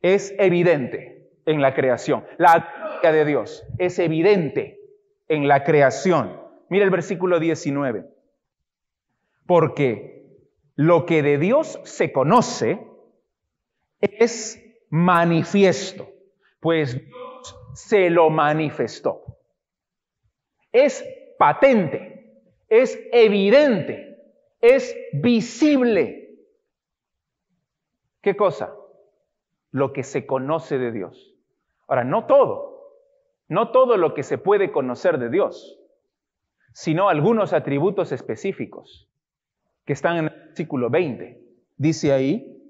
es 0.00 0.34
evidente 0.38 1.30
en 1.46 1.60
la 1.60 1.74
creación. 1.74 2.24
La 2.36 3.00
de 3.02 3.24
Dios 3.24 3.64
es 3.78 3.98
evidente 3.98 4.80
en 5.28 5.48
la 5.48 5.64
creación. 5.64 6.40
Mira 6.68 6.84
el 6.84 6.90
versículo 6.90 7.40
19. 7.40 8.06
Porque 9.46 10.18
lo 10.74 11.06
que 11.06 11.22
de 11.22 11.38
Dios 11.38 11.80
se 11.84 12.12
conoce 12.12 12.78
es 14.00 14.62
manifiesto, 14.90 16.08
pues 16.60 16.94
Dios 16.94 17.56
se 17.74 18.10
lo 18.10 18.30
manifestó. 18.30 19.22
Es 20.70 21.04
patente, 21.38 22.42
es 22.68 22.98
evidente, 23.12 24.07
es 24.60 24.96
visible. 25.12 26.36
¿Qué 28.20 28.36
cosa? 28.36 28.74
lo 29.70 29.92
que 29.92 30.02
se 30.02 30.26
conoce 30.26 30.78
de 30.78 30.92
Dios. 30.92 31.34
Ahora, 31.86 32.04
no 32.04 32.26
todo, 32.26 32.92
no 33.48 33.70
todo 33.70 33.96
lo 33.96 34.14
que 34.14 34.22
se 34.22 34.38
puede 34.38 34.72
conocer 34.72 35.18
de 35.18 35.30
Dios, 35.30 35.78
sino 36.72 37.08
algunos 37.08 37.52
atributos 37.52 38.12
específicos 38.12 39.08
que 39.84 39.92
están 39.92 40.18
en 40.18 40.24
el 40.26 40.40
versículo 40.46 40.90
20. 40.90 41.40
Dice 41.76 42.12
ahí, 42.12 42.62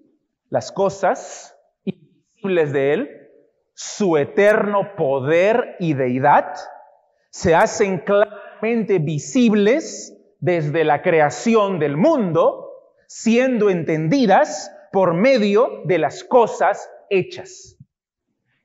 las 0.51 0.73
cosas 0.73 1.57
invisibles 1.85 2.73
de 2.73 2.93
Él, 2.93 3.11
su 3.75 4.17
eterno 4.17 4.95
poder 4.97 5.77
y 5.81 5.95
deidad, 5.95 6.55
se 7.31 7.55
hacen 7.55 7.99
claramente 7.99 8.99
visibles 8.99 10.15
desde 10.39 10.85
la 10.85 11.03
creación 11.03 11.79
del 11.79 11.97
mundo, 11.97 12.71
siendo 13.07 13.71
entendidas 13.71 14.75
por 14.93 15.15
medio 15.15 15.83
de 15.85 15.99
las 15.99 16.25
cosas 16.25 16.91
hechas. 17.11 17.77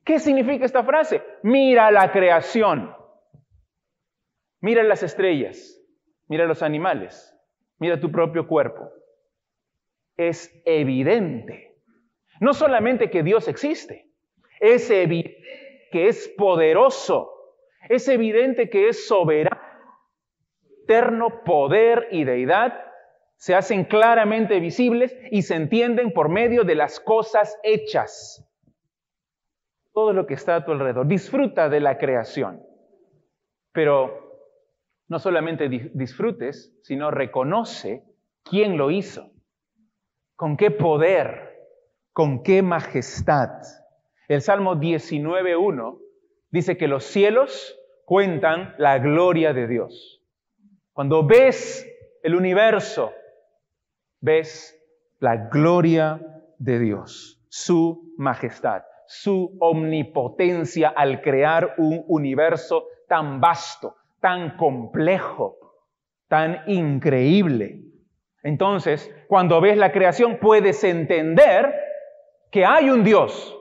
¿Qué 0.04 0.20
significa 0.20 0.66
esta 0.66 0.84
frase? 0.84 1.24
Mira 1.44 1.90
la 1.92 2.12
creación. 2.12 2.94
Mira 4.60 4.84
las 4.84 5.04
estrellas. 5.04 5.80
Mira 6.28 6.46
los 6.46 6.62
animales. 6.62 7.34
Mira 7.80 8.00
tu 8.00 8.12
propio 8.12 8.48
cuerpo. 8.48 8.90
Es 10.18 10.54
evidente. 10.66 11.76
No 12.40 12.54
solamente 12.54 13.10
que 13.10 13.24
Dios 13.24 13.48
existe, 13.48 14.10
es 14.60 14.90
evidente 14.90 15.88
que 15.92 16.08
es 16.08 16.28
poderoso. 16.38 17.30
Es 17.88 18.08
evidente 18.08 18.70
que 18.70 18.90
es 18.90 19.08
soberano. 19.08 19.63
Eterno 20.84 21.44
poder 21.44 22.08
y 22.12 22.24
deidad 22.24 22.74
se 23.36 23.56
hacen 23.56 23.86
claramente 23.86 24.60
visibles 24.60 25.16
y 25.32 25.42
se 25.42 25.56
entienden 25.56 26.14
por 26.14 26.30
medio 26.30 26.64
de 26.64 26.76
las 26.76 27.00
cosas 27.00 27.60
hechas. 27.64 28.46
Todo 29.94 30.14
lo 30.14 30.26
que 30.26 30.34
está 30.34 30.56
a 30.56 30.66
tu 30.66 30.72
alrededor. 30.72 31.08
Disfruta 31.08 31.70
de 31.70 31.80
la 31.80 31.98
creación. 31.98 32.64
Pero 33.72 34.24
no 35.08 35.20
solamente 35.20 35.68
disfrutes, 35.70 36.74
sino 36.84 37.12
reconoce 37.12 38.04
quién 38.44 38.78
lo 38.78 38.92
hizo, 38.92 39.32
con 40.36 40.58
qué 40.58 40.72
poder, 40.72 41.60
con 42.14 42.44
qué 42.44 42.62
majestad. 42.62 43.50
El 44.28 44.42
Salmo 44.42 44.76
19.1 44.76 46.00
dice 46.50 46.78
que 46.78 46.88
los 46.88 47.04
cielos 47.04 47.78
cuentan 48.06 48.74
la 48.78 49.00
gloria 49.00 49.54
de 49.54 49.68
Dios. 49.68 50.23
Cuando 50.94 51.26
ves 51.26 51.90
el 52.22 52.36
universo, 52.36 53.12
ves 54.22 54.80
la 55.20 55.50
gloria 55.50 56.22
de 56.60 56.78
Dios, 56.78 57.44
su 57.50 58.14
majestad, 58.18 58.84
su 59.08 59.58
omnipotencia 59.60 60.90
al 60.90 61.22
crear 61.22 61.74
un 61.80 62.04
universo 62.08 62.86
tan 63.08 63.42
vasto, 63.42 63.96
tan 64.20 64.56
complejo, 64.56 65.58
tan 66.28 66.62
increíble. 66.68 67.82
Entonces, 68.44 69.12
cuando 69.28 69.62
ves 69.62 69.78
la 69.78 69.92
creación, 69.92 70.38
puedes 70.40 70.84
entender 70.84 71.74
que 72.52 72.66
hay 72.66 72.92
un 72.92 73.04
Dios 73.04 73.58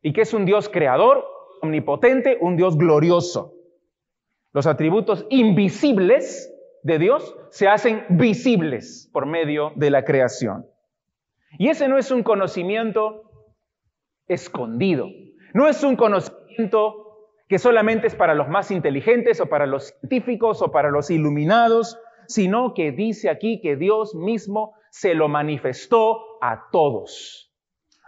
y 0.00 0.14
que 0.14 0.22
es 0.22 0.32
un 0.32 0.46
Dios 0.46 0.70
creador, 0.70 1.26
omnipotente, 1.60 2.38
un 2.40 2.56
Dios 2.56 2.78
glorioso. 2.78 3.52
Los 4.52 4.66
atributos 4.66 5.26
invisibles 5.28 6.49
de 6.82 6.98
Dios 6.98 7.36
se 7.50 7.68
hacen 7.68 8.04
visibles 8.10 9.08
por 9.12 9.26
medio 9.26 9.72
de 9.76 9.90
la 9.90 10.04
creación. 10.04 10.66
Y 11.58 11.68
ese 11.68 11.88
no 11.88 11.98
es 11.98 12.10
un 12.10 12.22
conocimiento 12.22 13.30
escondido, 14.26 15.08
no 15.52 15.68
es 15.68 15.82
un 15.82 15.96
conocimiento 15.96 17.10
que 17.48 17.58
solamente 17.58 18.06
es 18.06 18.14
para 18.14 18.34
los 18.34 18.48
más 18.48 18.70
inteligentes 18.70 19.40
o 19.40 19.46
para 19.46 19.66
los 19.66 19.88
científicos 19.88 20.62
o 20.62 20.70
para 20.70 20.90
los 20.90 21.10
iluminados, 21.10 21.98
sino 22.28 22.74
que 22.74 22.92
dice 22.92 23.28
aquí 23.28 23.60
que 23.60 23.74
Dios 23.74 24.14
mismo 24.14 24.74
se 24.90 25.14
lo 25.14 25.28
manifestó 25.28 26.38
a 26.40 26.68
todos. 26.70 27.52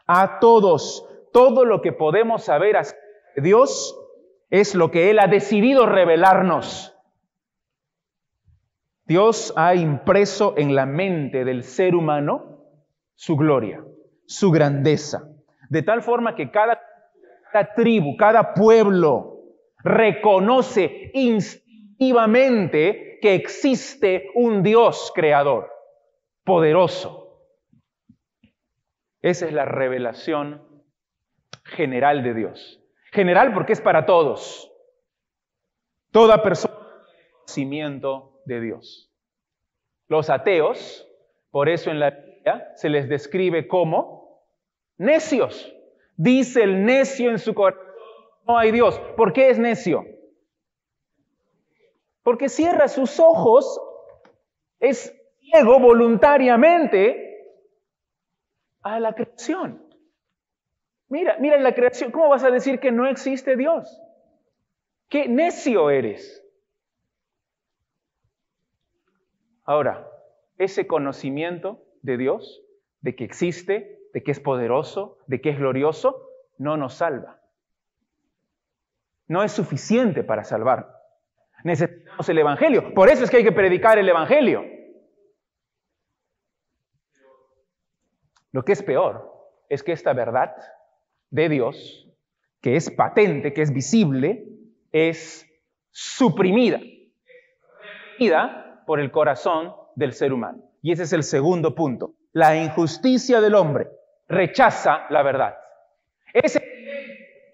A 0.07 0.39
todos. 0.39 1.09
Todo 1.33 1.65
lo 1.65 1.81
que 1.83 1.93
podemos 1.93 2.45
saber 2.45 2.77
acerca 2.77 3.03
de 3.35 3.43
Dios 3.43 3.99
es 4.51 4.77
lo 4.77 4.93
que 4.93 5.11
Él 5.11 5.19
ha 5.19 5.27
decidido 5.27 5.87
revelarnos. 5.87 6.92
Dios 9.05 9.53
ha 9.57 9.75
impreso 9.75 10.55
en 10.57 10.75
la 10.75 10.87
mente 10.87 11.45
del 11.45 11.65
ser 11.65 11.95
humano 11.95 12.65
su 13.15 13.37
gloria, 13.37 13.85
su 14.27 14.51
grandeza, 14.51 15.29
de 15.69 15.83
tal 15.83 16.03
forma 16.03 16.35
que 16.35 16.51
cada, 16.51 16.81
cada 17.53 17.75
tribu, 17.75 18.17
cada 18.17 18.55
pueblo, 18.55 19.33
reconoce 19.83 21.11
instintivamente 21.15 23.19
que 23.21 23.35
existe 23.35 24.31
un 24.35 24.63
Dios 24.63 25.13
creador, 25.15 25.71
poderoso. 26.45 27.19
Esa 29.21 29.47
es 29.47 29.53
la 29.53 29.65
revelación 29.65 30.63
general 31.65 32.23
de 32.23 32.35
Dios. 32.35 32.81
General 33.13 33.53
porque 33.53 33.73
es 33.73 33.81
para 33.81 34.07
todos. 34.07 34.71
Toda 36.11 36.43
persona 36.43 36.75
conocimiento 37.41 38.32
de 38.45 38.61
Dios. 38.61 39.11
Los 40.09 40.31
ateos, 40.31 41.09
por 41.51 41.69
eso 41.69 41.91
en 41.91 42.01
la 42.01 42.11
Biblia 42.11 42.73
se 42.77 42.89
les 42.89 43.09
describe 43.09 43.69
como 43.69 44.45
necios. 44.99 45.75
Dice 46.17 46.63
el 46.63 46.85
necio 46.85 47.31
en 47.31 47.39
su 47.39 47.55
corazón 47.55 47.93
no 48.47 48.59
hay 48.59 48.73
Dios. 48.73 48.99
¿Por 49.17 49.33
qué 49.33 49.51
es 49.51 49.59
necio? 49.59 50.05
Porque 52.23 52.49
cierra 52.49 52.89
sus 52.89 53.19
ojos, 53.19 53.81
es 54.81 55.15
ciego 55.41 55.81
voluntariamente 55.81 57.57
a 58.83 59.01
la 59.01 59.15
creación. 59.15 59.83
Mira, 61.09 61.37
mira 61.39 61.59
la 61.59 61.75
creación. 61.75 62.11
¿Cómo 62.11 62.29
vas 62.29 62.45
a 62.45 62.51
decir 62.51 62.81
que 62.81 62.91
no 62.93 63.07
existe 63.07 63.57
Dios? 63.57 64.01
Qué 65.09 65.29
necio 65.29 65.91
eres. 65.91 66.42
Ahora, 69.65 70.09
ese 70.59 70.87
conocimiento 70.87 71.83
de 72.03 72.17
Dios, 72.17 72.63
de 73.01 73.15
que 73.15 73.25
existe, 73.25 73.99
de 74.13 74.23
que 74.23 74.31
es 74.31 74.41
poderoso, 74.41 75.19
de 75.27 75.41
que 75.41 75.51
es 75.51 75.59
glorioso, 75.59 76.29
no 76.59 76.77
nos 76.77 76.95
salva 76.95 77.43
no 79.33 79.43
es 79.43 79.53
suficiente 79.53 80.23
para 80.23 80.45
salvar. 80.45 81.01
Necesitamos 81.65 82.29
el 82.29 82.39
Evangelio. 82.39 82.93
Por 82.93 83.09
eso 83.09 83.25
es 83.25 83.31
que 83.31 83.39
hay 83.39 83.45
que 83.45 83.51
predicar 83.51 83.99
el 83.99 84.07
Evangelio. 84.07 84.63
Lo 88.53 88.63
que 88.63 88.73
es 88.73 88.83
peor 88.83 89.33
es 89.71 89.83
que 89.83 89.93
esta 89.93 90.13
verdad 90.13 90.55
de 91.31 91.49
Dios, 91.49 92.07
que 92.61 92.77
es 92.77 92.91
patente, 92.91 93.55
que 93.55 93.63
es 93.63 93.73
visible, 93.73 94.45
es 94.93 95.47
suprimida, 95.91 96.81
por 98.87 99.01
el 99.01 99.11
corazón 99.11 99.73
del 99.95 100.13
ser 100.13 100.33
humano. 100.33 100.59
Y 100.83 100.93
ese 100.93 101.05
es 101.05 101.13
el 101.13 101.23
segundo 101.23 101.75
punto. 101.75 102.15
La 102.33 102.57
injusticia 102.57 103.41
del 103.41 103.55
hombre 103.55 103.89
rechaza 104.29 105.07
la 105.11 105.23
verdad. 105.23 105.55
Es 106.33 106.59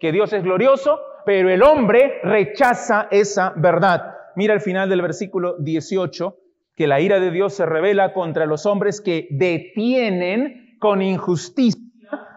que 0.00 0.12
Dios 0.12 0.32
es 0.32 0.42
glorioso, 0.42 1.00
pero 1.26 1.50
el 1.50 1.62
hombre 1.62 2.20
rechaza 2.22 3.08
esa 3.10 3.52
verdad. 3.56 4.14
Mira 4.36 4.54
al 4.54 4.60
final 4.60 4.88
del 4.88 5.02
versículo 5.02 5.56
18, 5.58 6.36
que 6.76 6.86
la 6.86 7.00
ira 7.00 7.18
de 7.18 7.32
Dios 7.32 7.54
se 7.54 7.66
revela 7.66 8.12
contra 8.12 8.46
los 8.46 8.64
hombres 8.64 9.00
que 9.00 9.26
detienen 9.30 10.76
con 10.78 11.02
injusticia 11.02 11.82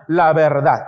la 0.07 0.33
verdad. 0.33 0.87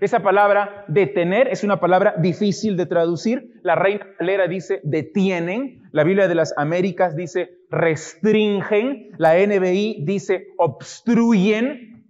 Esa 0.00 0.20
palabra 0.20 0.84
detener 0.88 1.48
es 1.48 1.64
una 1.64 1.80
palabra 1.80 2.16
difícil 2.18 2.76
de 2.76 2.84
traducir. 2.84 3.60
La 3.62 3.76
Reina 3.76 4.06
Valera 4.20 4.46
dice 4.46 4.80
detienen, 4.82 5.85
la 5.96 6.04
Biblia 6.04 6.28
de 6.28 6.34
las 6.34 6.52
Américas 6.58 7.16
dice 7.16 7.62
restringen, 7.70 9.12
la 9.16 9.32
NBI 9.34 10.04
dice 10.04 10.48
obstruyen, 10.58 12.04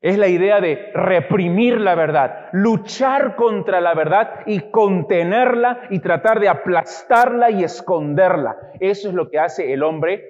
es 0.00 0.16
la 0.16 0.28
idea 0.28 0.62
de 0.62 0.90
reprimir 0.94 1.78
la 1.78 1.94
verdad, 1.94 2.48
luchar 2.52 3.36
contra 3.36 3.82
la 3.82 3.92
verdad 3.92 4.30
y 4.46 4.70
contenerla 4.70 5.88
y 5.90 5.98
tratar 5.98 6.40
de 6.40 6.48
aplastarla 6.48 7.50
y 7.50 7.64
esconderla. 7.64 8.56
Eso 8.80 9.08
es 9.10 9.14
lo 9.14 9.28
que 9.28 9.38
hace 9.38 9.74
el 9.74 9.82
hombre, 9.82 10.24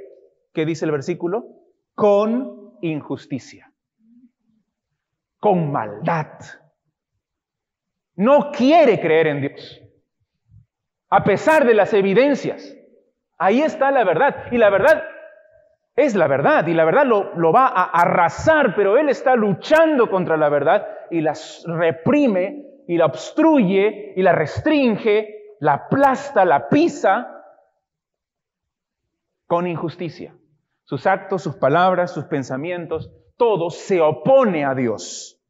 ¿qué 0.52 0.66
dice 0.66 0.86
el 0.86 0.90
versículo? 0.90 1.44
Con 1.94 2.74
injusticia, 2.80 3.72
con 5.38 5.70
maldad. 5.70 6.32
No 8.16 8.50
quiere 8.50 9.00
creer 9.00 9.28
en 9.28 9.40
Dios, 9.40 9.82
a 11.10 11.24
pesar 11.24 11.66
de 11.66 11.74
las 11.74 11.92
evidencias. 11.92 12.76
Ahí 13.36 13.62
está 13.62 13.90
la 13.90 14.04
verdad. 14.04 14.46
Y 14.50 14.58
la 14.58 14.70
verdad 14.70 15.02
es 15.96 16.14
la 16.14 16.28
verdad 16.28 16.66
y 16.66 16.74
la 16.74 16.84
verdad 16.84 17.04
lo, 17.04 17.52
va 17.52 17.66
a 17.66 17.84
arrasar, 17.84 18.74
pero 18.74 18.96
él 18.96 19.08
está 19.08 19.34
luchando 19.34 20.08
contra 20.08 20.36
la 20.36 20.48
verdad 20.48 20.86
y 21.10 21.20
la 21.20 21.34
reprime 21.66 22.64
y 22.86 22.96
la 22.96 23.06
obstruye 23.06 24.14
y 24.16 24.22
la 24.22 24.32
restringe, 24.32 25.56
la 25.60 25.74
aplasta, 25.74 26.44
la 26.44 26.68
pisa 26.68 27.44
con 29.46 29.66
injusticia. 29.66 30.34
Sus 30.84 31.06
actos, 31.06 31.42
sus 31.42 31.56
palabras, 31.56 32.12
sus 32.12 32.24
pensamientos, 32.24 33.10
todo 33.36 33.70
se 33.70 34.00
opone 34.00 34.64
a 34.64 34.74
Dios. 34.74 35.40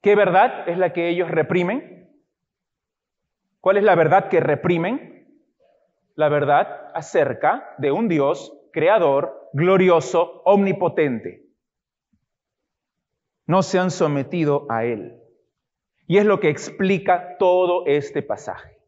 ¿Qué 0.00 0.14
verdad 0.14 0.68
es 0.68 0.78
la 0.78 0.92
que 0.92 1.08
ellos 1.08 1.30
reprimen? 1.30 1.97
¿Cuál 3.68 3.76
es 3.76 3.84
la 3.84 3.96
verdad 3.96 4.30
que 4.30 4.40
reprimen? 4.40 5.26
la 6.14 6.30
verdad 6.30 6.90
acerca 6.94 7.74
de 7.76 7.92
un 7.92 8.08
Dios 8.08 8.50
creador, 8.72 9.50
glorioso, 9.52 10.40
omnipotente. 10.46 11.44
No 13.44 13.62
se 13.62 13.78
han 13.78 13.90
sometido 13.90 14.64
a 14.70 14.86
Él. 14.86 15.20
Y 16.06 16.16
es 16.16 16.24
lo 16.24 16.40
que 16.40 16.48
explica 16.48 17.36
todo 17.38 17.84
este 17.84 18.22
pasaje. 18.22 18.78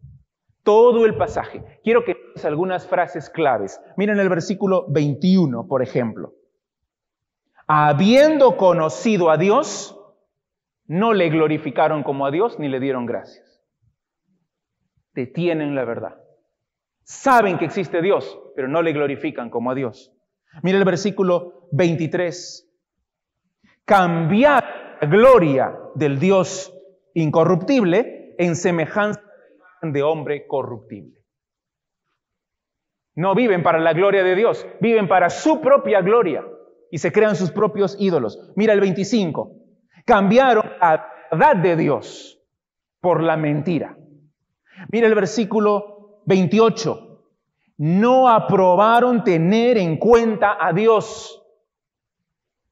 Todo 0.62 1.04
el 1.04 1.14
pasaje. 1.14 1.62
Quiero 1.84 2.02
que 2.02 2.14
veas 2.14 2.46
algunas 2.46 2.86
frases 2.88 3.28
claves. 3.28 3.78
Miren 3.98 4.18
el 4.18 4.30
versículo 4.30 4.86
21, 4.88 5.68
por 5.68 5.82
ejemplo. 5.82 6.32
Habiendo 7.66 8.56
conocido 8.56 9.28
a 9.28 9.36
Dios, 9.36 9.94
no 10.86 11.12
le 11.12 11.28
glorificaron 11.28 12.02
como 12.02 12.24
a 12.24 12.30
Dios 12.30 12.58
ni 12.58 12.68
le 12.68 12.80
dieron 12.80 13.04
gracias. 13.04 13.49
Detienen 15.14 15.74
la 15.74 15.84
verdad. 15.84 16.16
Saben 17.02 17.58
que 17.58 17.64
existe 17.64 18.02
Dios, 18.02 18.38
pero 18.54 18.68
no 18.68 18.82
le 18.82 18.92
glorifican 18.92 19.50
como 19.50 19.70
a 19.70 19.74
Dios. 19.74 20.12
Mira 20.62 20.78
el 20.78 20.84
versículo 20.84 21.68
23. 21.72 22.68
Cambiar 23.84 24.98
la 25.00 25.08
gloria 25.08 25.78
del 25.94 26.18
Dios 26.18 26.72
incorruptible 27.14 28.34
en 28.38 28.54
semejanza 28.54 29.22
de 29.82 30.02
hombre 30.02 30.46
corruptible. 30.46 31.20
No 33.14 33.34
viven 33.34 33.62
para 33.62 33.78
la 33.78 33.92
gloria 33.92 34.22
de 34.22 34.34
Dios, 34.34 34.66
viven 34.80 35.08
para 35.08 35.30
su 35.30 35.60
propia 35.60 36.00
gloria 36.00 36.44
y 36.90 36.98
se 36.98 37.12
crean 37.12 37.36
sus 37.36 37.50
propios 37.50 37.96
ídolos. 37.98 38.52
Mira 38.56 38.72
el 38.72 38.80
25. 38.80 39.52
Cambiaron 40.04 40.64
la 40.80 41.08
verdad 41.32 41.56
de 41.56 41.76
Dios 41.76 42.40
por 43.00 43.22
la 43.22 43.36
mentira. 43.36 43.96
Mira 44.88 45.06
el 45.06 45.14
versículo 45.14 46.22
28. 46.26 47.24
No 47.78 48.28
aprobaron 48.28 49.24
tener 49.24 49.78
en 49.78 49.96
cuenta 49.96 50.56
a 50.60 50.72
Dios. 50.72 51.36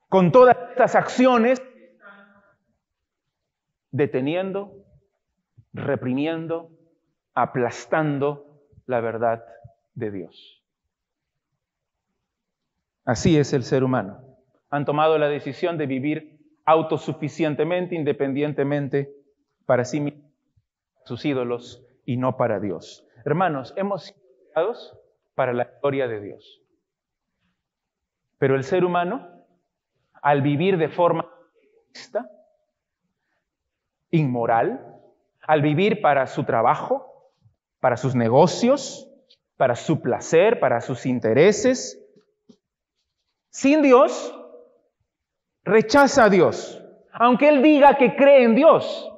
Con 0.09 0.33
todas 0.33 0.57
estas 0.71 0.95
acciones, 0.95 1.63
deteniendo, 3.91 4.73
reprimiendo, 5.73 6.71
aplastando 7.35 8.63
la 8.87 9.01
verdad 9.01 9.45
de 9.95 10.11
Dios. 10.11 10.63
Así 13.05 13.39
es 13.39 13.53
el 13.53 13.63
ser 13.63 13.85
humano. 13.85 14.21
Han 14.71 14.85
tomado 14.85 15.19
la 15.19 15.29
decisión 15.29 15.79
de 15.79 15.87
vivir 15.87 16.39
autosuficientemente, 16.65 17.95
independientemente 17.95 19.11
para 19.65 19.85
sí 19.85 20.01
mismos, 20.01 20.31
sus 21.05 21.25
ídolos 21.25 21.88
y 22.09 22.17
no 22.17 22.39
para 22.39 22.59
Dios. 22.59 23.07
Hermanos, 23.27 23.75
hemos 23.77 24.05
sido 24.07 24.19
para 25.35 25.53
la 25.53 25.65
gloria 25.83 26.09
de 26.09 26.23
Dios. 26.23 26.63
Pero 28.39 28.57
el 28.57 28.65
ser 28.65 28.83
humano, 28.83 29.29
al 30.23 30.41
vivir 30.41 30.79
de 30.79 30.89
forma 30.89 31.31
inmoral, 34.11 35.03
al 35.43 35.61
vivir 35.61 36.01
para 36.01 36.27
su 36.27 36.45
trabajo, 36.45 37.31
para 37.79 37.99
sus 37.99 38.15
negocios, 38.15 39.07
para 39.59 39.77
su 39.77 40.01
placer, 40.01 40.61
para 40.61 40.81
sus 40.81 41.05
intereses, 41.05 42.03
sin 43.51 43.83
Dios, 43.83 44.35
rechaza 45.63 46.25
a 46.25 46.31
Dios. 46.31 46.83
Aunque 47.13 47.51
Él 47.51 47.63
diga 47.63 47.99
que 47.99 48.17
cree 48.17 48.45
en 48.45 48.55
Dios, 48.55 49.13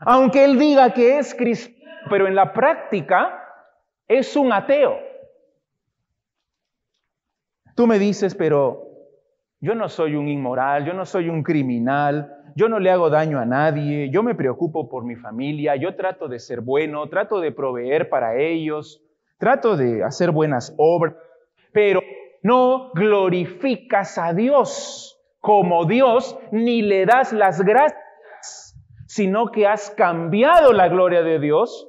aunque 0.00 0.44
Él 0.44 0.58
diga 0.58 0.92
que 0.92 1.18
es 1.18 1.34
cristiano, 1.34 1.80
pero 2.08 2.26
en 2.26 2.34
la 2.34 2.52
práctica 2.52 3.42
es 4.08 4.34
un 4.36 4.52
ateo. 4.52 4.98
Tú 7.74 7.86
me 7.86 7.98
dices, 7.98 8.34
pero 8.34 8.88
yo 9.60 9.74
no 9.74 9.88
soy 9.88 10.16
un 10.16 10.28
inmoral, 10.28 10.84
yo 10.84 10.94
no 10.94 11.04
soy 11.04 11.28
un 11.28 11.42
criminal, 11.42 12.36
yo 12.56 12.68
no 12.68 12.78
le 12.78 12.90
hago 12.90 13.10
daño 13.10 13.38
a 13.38 13.44
nadie, 13.44 14.10
yo 14.10 14.22
me 14.22 14.34
preocupo 14.34 14.88
por 14.88 15.04
mi 15.04 15.16
familia, 15.16 15.76
yo 15.76 15.94
trato 15.94 16.28
de 16.28 16.38
ser 16.38 16.60
bueno, 16.60 17.08
trato 17.08 17.40
de 17.40 17.52
proveer 17.52 18.08
para 18.08 18.36
ellos, 18.36 19.02
trato 19.38 19.76
de 19.76 20.02
hacer 20.02 20.30
buenas 20.30 20.74
obras, 20.76 21.14
pero 21.72 22.02
no 22.42 22.90
glorificas 22.92 24.18
a 24.18 24.32
Dios 24.32 25.18
como 25.40 25.84
Dios 25.86 26.38
ni 26.52 26.82
le 26.82 27.06
das 27.06 27.32
las 27.32 27.62
gracias, 27.62 28.00
sino 29.10 29.50
que 29.50 29.66
has 29.66 29.90
cambiado 29.90 30.72
la 30.72 30.86
gloria 30.86 31.24
de 31.24 31.40
Dios 31.40 31.88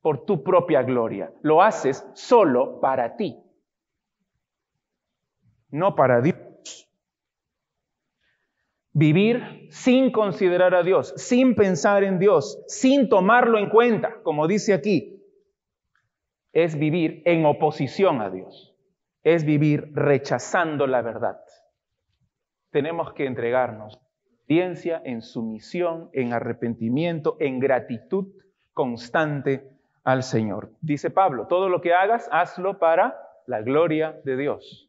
por 0.00 0.26
tu 0.26 0.44
propia 0.44 0.84
gloria. 0.84 1.32
Lo 1.42 1.60
haces 1.60 2.08
solo 2.14 2.78
para 2.80 3.16
ti, 3.16 3.36
no 5.70 5.96
para 5.96 6.20
Dios. 6.20 6.88
Vivir 8.92 9.66
sin 9.70 10.12
considerar 10.12 10.76
a 10.76 10.84
Dios, 10.84 11.14
sin 11.16 11.56
pensar 11.56 12.04
en 12.04 12.20
Dios, 12.20 12.62
sin 12.68 13.08
tomarlo 13.08 13.58
en 13.58 13.68
cuenta, 13.68 14.22
como 14.22 14.46
dice 14.46 14.72
aquí, 14.72 15.20
es 16.52 16.78
vivir 16.78 17.22
en 17.24 17.44
oposición 17.44 18.20
a 18.22 18.30
Dios, 18.30 18.72
es 19.24 19.44
vivir 19.44 19.90
rechazando 19.94 20.86
la 20.86 21.02
verdad. 21.02 21.40
Tenemos 22.70 23.12
que 23.14 23.26
entregarnos 23.26 24.00
en 24.48 25.22
sumisión, 25.22 26.08
en 26.12 26.32
arrepentimiento, 26.32 27.36
en 27.40 27.58
gratitud 27.58 28.26
constante 28.72 29.68
al 30.04 30.22
Señor. 30.22 30.70
Dice 30.80 31.10
Pablo, 31.10 31.46
todo 31.48 31.68
lo 31.68 31.80
que 31.80 31.92
hagas, 31.92 32.28
hazlo 32.30 32.78
para 32.78 33.16
la 33.46 33.62
gloria 33.62 34.20
de 34.24 34.36
Dios. 34.36 34.88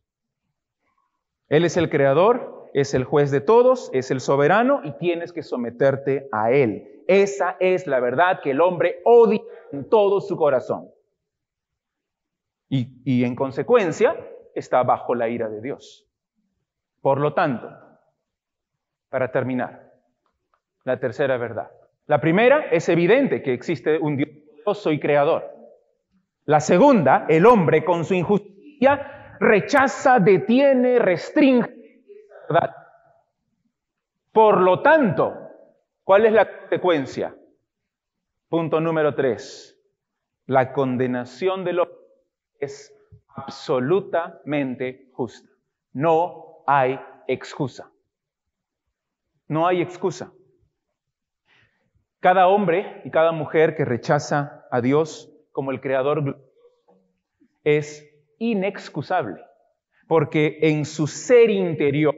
Él 1.49 1.66
es 1.66 1.78
el 1.78 1.89
creador, 1.89 2.70
es 2.74 2.93
el 2.93 3.03
juez 3.03 3.32
de 3.32 3.41
todos, 3.41 3.89
es 3.93 4.12
el 4.12 4.20
soberano 4.20 4.82
y 4.84 4.91
tienes 4.97 5.34
que 5.34 5.41
someterte 5.41 6.28
a 6.32 6.51
Él. 6.51 7.03
Esa 7.08 7.55
es 7.60 7.88
la 7.88 7.99
verdad 7.99 8.41
que 8.41 8.51
el 8.51 8.62
hombre 8.62 9.01
odia 9.05 9.41
en 9.72 9.89
todo 9.89 10.22
su 10.22 10.36
corazón. 10.36 10.89
Y 12.70 13.24
en 13.24 13.34
consecuencia 13.36 14.16
está 14.53 14.84
bajo 14.84 15.16
la 15.16 15.30
ira 15.30 15.47
de 15.47 15.62
Dios. 15.62 16.05
Por 17.01 17.22
lo 17.22 17.34
tanto, 17.34 17.70
para 19.10 19.32
terminar, 19.32 19.93
la 20.84 20.99
tercera 20.99 21.38
verdad. 21.38 21.72
La 22.05 22.20
primera 22.20 22.68
es 22.72 22.88
evidente 22.89 23.41
que 23.41 23.53
existe 23.53 23.97
un 23.99 24.18
Dios 24.18 24.88
y 24.91 24.99
creador. 24.99 25.45
La 26.45 26.60
segunda, 26.60 27.26
el 27.28 27.45
hombre 27.45 27.84
con 27.84 28.05
su 28.05 28.14
injusticia 28.14 29.38
rechaza, 29.39 30.20
detiene, 30.20 30.99
restringe 30.99 31.78
por 34.32 34.62
lo 34.62 34.82
tanto, 34.82 35.34
¿cuál 36.03 36.28
es 36.28 36.34
la 36.34 36.60
consecuencia? 36.60 37.36
Punto 38.49 38.80
número 38.80 39.16
tres. 39.16 39.76
La 40.45 40.74
condenación 40.74 41.64
de 41.66 41.74
los 41.74 41.88
es 42.60 42.93
absolutamente 43.30 45.10
justa. 45.14 45.49
No 45.93 46.64
hay 46.68 46.99
excusa. 47.28 47.91
No 49.47 49.67
hay 49.67 49.81
excusa. 49.81 50.31
Cada 52.19 52.47
hombre 52.47 53.01
y 53.05 53.11
cada 53.11 53.31
mujer 53.31 53.75
que 53.75 53.85
rechaza 53.85 54.65
a 54.71 54.81
Dios 54.81 55.31
como 55.51 55.71
el 55.71 55.81
creador 55.81 56.43
es 57.63 58.07
inexcusable, 58.39 59.41
porque 60.07 60.59
en 60.61 60.85
su 60.85 61.07
ser 61.07 61.49
interior 61.49 62.15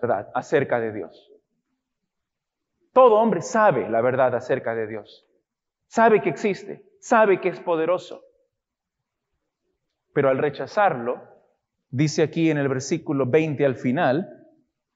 verdad 0.00 0.30
acerca 0.34 0.80
de 0.80 0.92
Dios. 0.92 1.32
Todo 2.92 3.16
hombre 3.16 3.42
sabe 3.42 3.88
la 3.88 4.00
verdad 4.00 4.34
acerca 4.34 4.74
de 4.74 4.86
Dios. 4.86 5.26
Sabe 5.86 6.22
que 6.22 6.30
existe, 6.30 6.84
sabe 7.00 7.40
que 7.40 7.48
es 7.48 7.60
poderoso. 7.60 8.22
Pero 10.12 10.30
al 10.30 10.38
rechazarlo, 10.38 11.22
dice 11.90 12.22
aquí 12.22 12.50
en 12.50 12.58
el 12.58 12.68
versículo 12.68 13.26
20 13.26 13.64
al 13.64 13.76
final, 13.76 14.45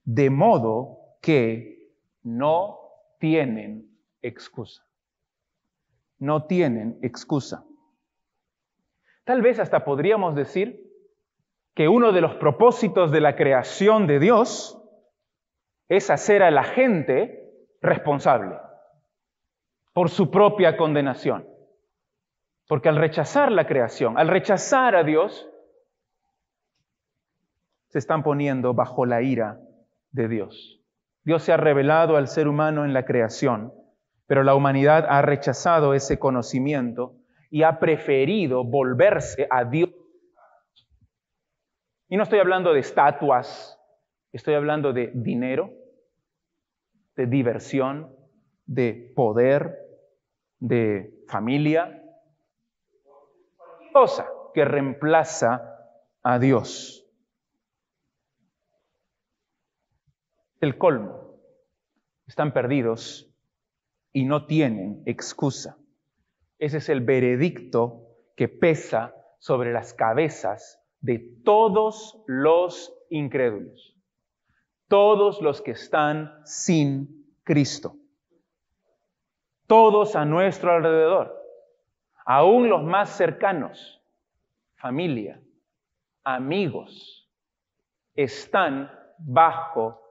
de 0.05 0.31
modo 0.31 0.99
que 1.21 1.95
no 2.23 2.79
tienen 3.19 3.91
excusa. 4.23 4.87
No 6.19 6.45
tienen 6.47 6.99
excusa. 7.03 7.65
Tal 9.25 9.43
vez 9.43 9.59
hasta 9.59 9.85
podríamos 9.85 10.35
decir 10.35 10.91
que 11.75 11.89
uno 11.89 12.13
de 12.13 12.21
los 12.21 12.35
propósitos 12.35 13.13
de 13.13 13.21
la 13.21 13.37
creación 13.37 14.07
de 14.07 14.19
Dios 14.19 14.77
es 15.89 16.11
hacer 16.11 16.43
a 16.43 16.51
la 16.51 16.65
gente 16.65 17.41
responsable 17.81 18.57
por 19.93 20.11
su 20.11 20.31
propia 20.31 20.77
condenación. 20.77 21.49
Porque 22.67 22.89
al 22.89 22.97
rechazar 22.97 23.51
la 23.51 23.67
creación, 23.67 24.19
al 24.19 24.29
rechazar 24.29 24.95
a 24.95 25.03
Dios, 25.03 25.49
se 27.89 27.99
están 27.99 28.23
poniendo 28.23 28.73
bajo 28.75 29.05
la 29.05 29.23
ira 29.23 29.61
de 30.13 30.29
Dios. 30.29 30.81
Dios 31.25 31.43
se 31.43 31.53
ha 31.53 31.57
revelado 31.57 32.17
al 32.17 32.29
ser 32.29 32.49
humano 32.49 32.85
en 32.85 32.93
la 32.93 33.05
creación, 33.05 33.73
pero 34.27 34.43
la 34.43 34.55
humanidad 34.55 35.07
ha 35.09 35.23
rechazado 35.23 35.95
ese 35.95 36.19
conocimiento 36.19 37.17
y 37.51 37.63
ha 37.63 37.79
preferido 37.79 38.65
volverse 38.65 39.47
a 39.51 39.65
Dios. 39.65 39.91
Y 42.09 42.17
no 42.17 42.23
estoy 42.23 42.39
hablando 42.39 42.73
de 42.73 42.81
estatuas, 42.81 43.79
estoy 44.33 44.55
hablando 44.55 44.93
de 44.93 45.13
dinero, 45.15 45.71
de 47.17 47.27
diversión, 47.27 48.15
de 48.67 49.13
poder, 49.15 49.79
de 50.59 51.25
familia, 51.29 52.03
cosa 53.93 54.27
que 54.55 54.65
reemplaza 54.65 55.77
a 56.23 56.39
Dios. 56.39 57.00
El 60.61 60.79
colmo. 60.79 61.41
Están 62.27 62.53
perdidos 62.53 63.33
y 64.13 64.25
no 64.25 64.47
tienen 64.47 65.03
excusa. 65.07 65.79
Ese 66.59 66.79
es 66.79 66.89
el 66.89 67.01
veredicto 67.01 68.07
que 68.37 68.49
pesa 68.49 69.15
sobre 69.39 69.73
las 69.73 69.95
cabezas 69.95 70.81
de 71.01 71.19
todos 71.45 72.23
los 72.27 72.95
incrédulos 73.09 73.91
todos 74.91 75.41
los 75.41 75.63
que 75.63 75.71
están 75.71 76.45
sin 76.45 77.25
Cristo. 77.45 77.95
Todos 79.69 80.17
a 80.17 80.25
nuestro 80.25 80.73
alrededor, 80.73 81.33
aún 82.25 82.69
los 82.69 82.83
más 82.83 83.11
cercanos, 83.11 84.03
familia, 84.75 85.41
amigos, 86.25 87.31
están 88.17 88.91
bajo 89.19 90.10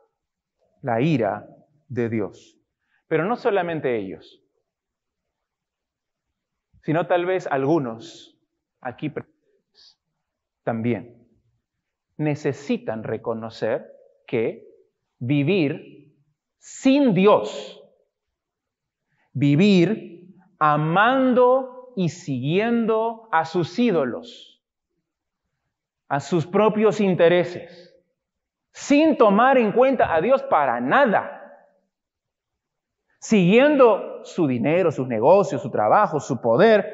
la 0.82 1.02
ira 1.02 1.48
de 1.88 2.10
Dios. 2.10 2.58
Pero 3.08 3.26
no 3.26 3.36
solamente 3.36 3.98
ellos, 3.98 4.42
sino 6.84 7.08
tal 7.08 7.26
vez 7.26 7.48
algunos 7.48 8.38
aquí 8.82 9.12
también 10.64 11.28
necesitan 12.18 13.04
reconocer 13.04 13.92
que 14.28 14.68
vivir 15.20 16.14
sin 16.58 17.14
Dios, 17.14 17.82
vivir 19.34 20.36
amando 20.60 21.94
y 21.96 22.10
siguiendo 22.10 23.30
a 23.32 23.46
sus 23.46 23.78
ídolos, 23.80 24.62
a 26.08 26.20
sus 26.20 26.46
propios 26.46 27.00
intereses, 27.00 27.89
sin 28.80 29.18
tomar 29.18 29.58
en 29.58 29.74
cuenta 29.74 30.16
a 30.16 30.22
Dios 30.22 30.42
para 30.44 30.80
nada, 30.80 31.68
siguiendo 33.20 34.24
su 34.24 34.48
dinero, 34.48 34.90
sus 34.90 35.06
negocios, 35.06 35.62
su 35.62 35.70
trabajo, 35.70 36.22
su 36.22 36.40
poder, 36.40 36.88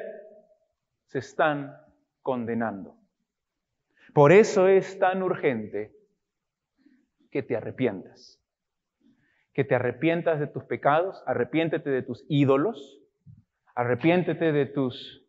se 1.05 1.19
están 1.19 1.77
condenando. 2.23 2.97
Por 4.15 4.31
eso 4.31 4.67
es 4.67 4.97
tan 4.97 5.21
urgente 5.21 5.95
que 7.29 7.43
te 7.43 7.55
arrepientas. 7.55 8.41
Que 9.53 9.63
te 9.63 9.75
arrepientas 9.75 10.39
de 10.39 10.47
tus 10.47 10.63
pecados, 10.63 11.23
arrepiéntete 11.27 11.91
de 11.91 12.01
tus 12.01 12.25
ídolos, 12.27 12.99
arrepiéntete 13.75 14.51
de 14.51 14.65
tus 14.65 15.23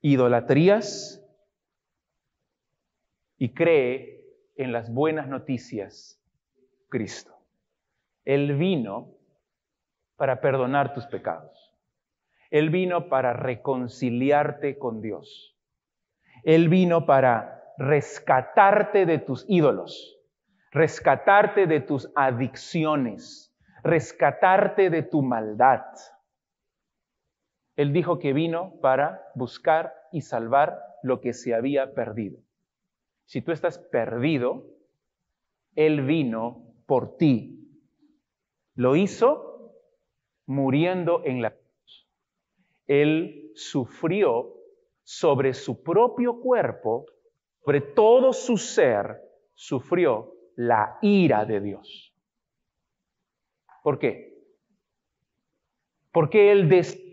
idolatrías 0.00 1.22
y 3.36 3.52
cree 3.52 4.23
en 4.56 4.72
las 4.72 4.92
buenas 4.92 5.28
noticias 5.28 6.20
Cristo. 6.88 7.34
Él 8.24 8.56
vino 8.56 9.12
para 10.16 10.40
perdonar 10.40 10.94
tus 10.94 11.06
pecados. 11.06 11.72
Él 12.50 12.70
vino 12.70 13.08
para 13.08 13.32
reconciliarte 13.32 14.78
con 14.78 15.00
Dios. 15.00 15.56
Él 16.44 16.68
vino 16.68 17.04
para 17.06 17.64
rescatarte 17.78 19.06
de 19.06 19.18
tus 19.18 19.44
ídolos, 19.48 20.20
rescatarte 20.70 21.66
de 21.66 21.80
tus 21.80 22.12
adicciones, 22.14 23.52
rescatarte 23.82 24.90
de 24.90 25.02
tu 25.02 25.22
maldad. 25.22 25.84
Él 27.76 27.92
dijo 27.92 28.18
que 28.20 28.32
vino 28.32 28.74
para 28.80 29.20
buscar 29.34 29.94
y 30.12 30.20
salvar 30.20 30.80
lo 31.02 31.20
que 31.20 31.32
se 31.32 31.54
había 31.54 31.92
perdido. 31.92 32.38
Si 33.26 33.42
tú 33.42 33.52
estás 33.52 33.78
perdido, 33.78 34.64
Él 35.74 36.02
vino 36.02 36.74
por 36.86 37.16
ti. 37.16 37.60
Lo 38.74 38.96
hizo 38.96 39.72
muriendo 40.46 41.22
en 41.24 41.42
la 41.42 41.50
cruz. 41.50 42.08
Él 42.86 43.50
sufrió 43.54 44.54
sobre 45.02 45.54
su 45.54 45.82
propio 45.82 46.40
cuerpo, 46.40 47.06
sobre 47.64 47.80
todo 47.80 48.32
su 48.32 48.56
ser, 48.56 49.20
sufrió 49.54 50.34
la 50.56 50.98
ira 51.02 51.44
de 51.44 51.60
Dios. 51.60 52.14
¿Por 53.82 53.98
qué? 53.98 54.34
Porque 56.12 56.52
Él 56.52 56.68
decidió 56.68 57.04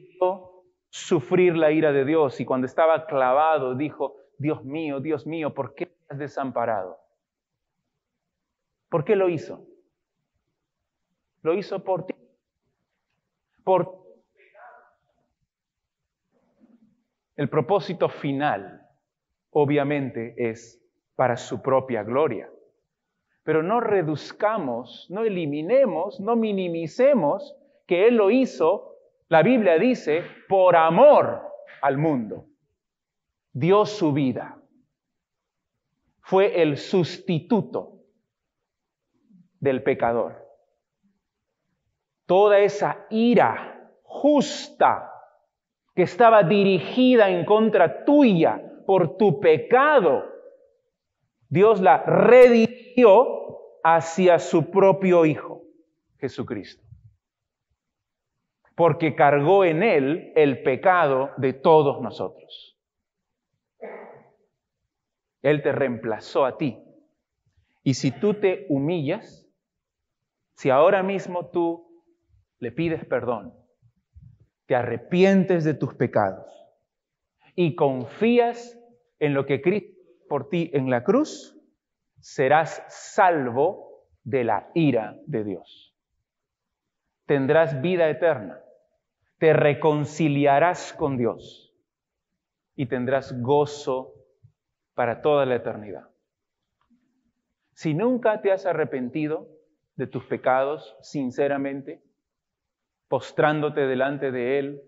sufrir 0.89 1.55
la 1.55 1.72
ira 1.72 1.91
de 1.91 2.05
Dios 2.05 2.39
y 2.39 2.45
cuando 2.45 2.68
estaba 2.68 3.05
clavado 3.05 3.76
dijo, 3.76 4.16
Dios 4.38 4.64
mío, 4.64 4.99
Dios 4.99 5.26
mío, 5.26 5.53
¿por 5.53 5.74
qué 5.74 5.88
desamparado? 6.18 6.99
¿Por 8.89 9.05
qué 9.05 9.16
lo 9.16 9.30
hizo? 9.30 9.66
Lo 11.41 11.53
hizo 11.53 11.84
por 11.84 12.05
ti. 12.05 12.14
Por 13.64 14.01
el 17.36 17.49
propósito 17.49 18.09
final, 18.09 18.88
obviamente, 19.51 20.34
es 20.38 20.82
para 21.16 21.38
su 21.38 21.62
propia 21.62 22.03
gloria. 22.03 22.49
Pero 23.43 23.64
no 23.64 23.80
reduzcamos, 23.80 25.07
no 25.09 25.24
eliminemos, 25.24 26.20
no 26.20 26.36
minimicemos 26.36 27.55
que 27.88 28.07
Él 28.07 28.16
lo 28.16 28.30
hizo, 28.30 28.97
la 29.30 29.41
Biblia 29.41 29.80
dice, 29.80 30.24
por 30.47 30.76
amor 30.76 31.41
al 31.82 31.97
mundo 31.97 32.45
dio 33.53 33.86
su 33.86 34.14
vida. 34.14 34.61
Fue 36.32 36.61
el 36.61 36.77
sustituto 36.77 38.05
del 39.59 39.84
pecador. 39.84 40.47
Toda 42.25 42.59
esa 42.59 43.05
ira 43.09 43.91
justa 44.03 45.11
que 45.93 46.03
estaba 46.03 46.43
dirigida 46.43 47.29
en 47.29 47.43
contra 47.43 48.05
tuya 48.05 48.63
por 48.88 49.17
tu 49.17 49.41
pecado, 49.41 50.23
Dios 51.49 51.82
la 51.82 51.97
redirigió 51.97 53.27
hacia 53.84 54.39
su 54.39 54.71
propio 54.71 55.25
Hijo, 55.25 55.63
Jesucristo. 56.17 56.82
Porque 58.77 59.15
cargó 59.15 59.65
en 59.65 59.84
él 59.84 60.32
el 60.38 60.63
pecado 60.63 61.32
de 61.36 61.51
todos 61.51 61.99
nosotros. 61.99 62.70
Él 65.42 65.62
te 65.64 65.72
reemplazó 65.72 66.46
a 66.46 66.58
ti. 66.58 66.78
Y 67.84 67.96
si 67.96 68.12
tú 68.12 68.36
te 68.36 68.66
humillas, 68.70 69.48
si 70.54 70.70
ahora 70.70 71.02
mismo 71.04 71.48
tú 71.48 72.04
le 72.60 72.72
pides 72.72 73.06
perdón, 73.06 73.54
te 74.68 74.76
arrepientes 74.76 75.64
de 75.64 75.74
tus 75.74 75.96
pecados 75.96 76.46
y 77.56 77.76
confías 77.76 78.78
en 79.20 79.34
lo 79.34 79.46
que 79.46 79.62
Cristo 79.62 80.00
por 80.32 80.48
ti 80.48 80.72
en 80.74 80.89
la 80.89 81.04
cruz, 81.04 81.60
serás 82.22 82.86
salvo 82.88 84.08
de 84.24 84.46
la 84.46 84.72
ira 84.74 85.20
de 85.26 85.44
Dios. 85.44 85.94
Tendrás 87.26 87.82
vida 87.82 88.10
eterna, 88.10 88.62
te 89.39 89.52
reconciliarás 89.52 90.94
con 90.94 91.18
Dios 91.18 91.76
y 92.78 92.86
tendrás 92.86 93.42
gozo 93.42 94.20
para 94.94 95.22
toda 95.22 95.46
la 95.46 95.56
eternidad. 95.56 96.10
Si 97.74 97.94
nunca 97.94 98.42
te 98.42 98.52
has 98.52 98.66
arrepentido 98.66 99.48
de 99.96 100.08
tus 100.08 100.26
pecados 100.26 100.96
sinceramente, 101.02 102.04
postrándote 103.08 103.82
delante 103.82 104.32
de 104.32 104.60
Él 104.60 104.82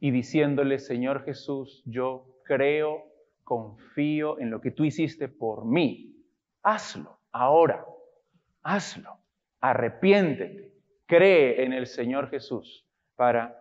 y 0.00 0.10
diciéndole, 0.10 0.78
Señor 0.78 1.24
Jesús, 1.24 1.82
yo 1.86 2.40
creo, 2.44 3.04
confío 3.44 4.38
en 4.38 4.50
lo 4.50 4.60
que 4.60 4.70
tú 4.70 4.84
hiciste 4.84 5.28
por 5.28 5.64
mí, 5.64 6.14
hazlo 6.62 7.20
ahora, 7.32 7.86
hazlo, 8.62 9.18
arrepiéntete, 9.60 10.74
cree 11.06 11.64
en 11.64 11.72
el 11.72 11.86
Señor 11.86 12.28
Jesús 12.30 12.86
para 13.16 13.58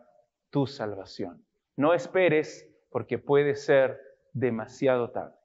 tu 0.49 0.67
salvación. 0.67 1.45
No 1.75 1.93
esperes 1.93 2.67
porque 2.89 3.19
puede 3.19 3.55
ser 3.55 3.99
demasiado 4.33 5.11
tarde. 5.11 5.36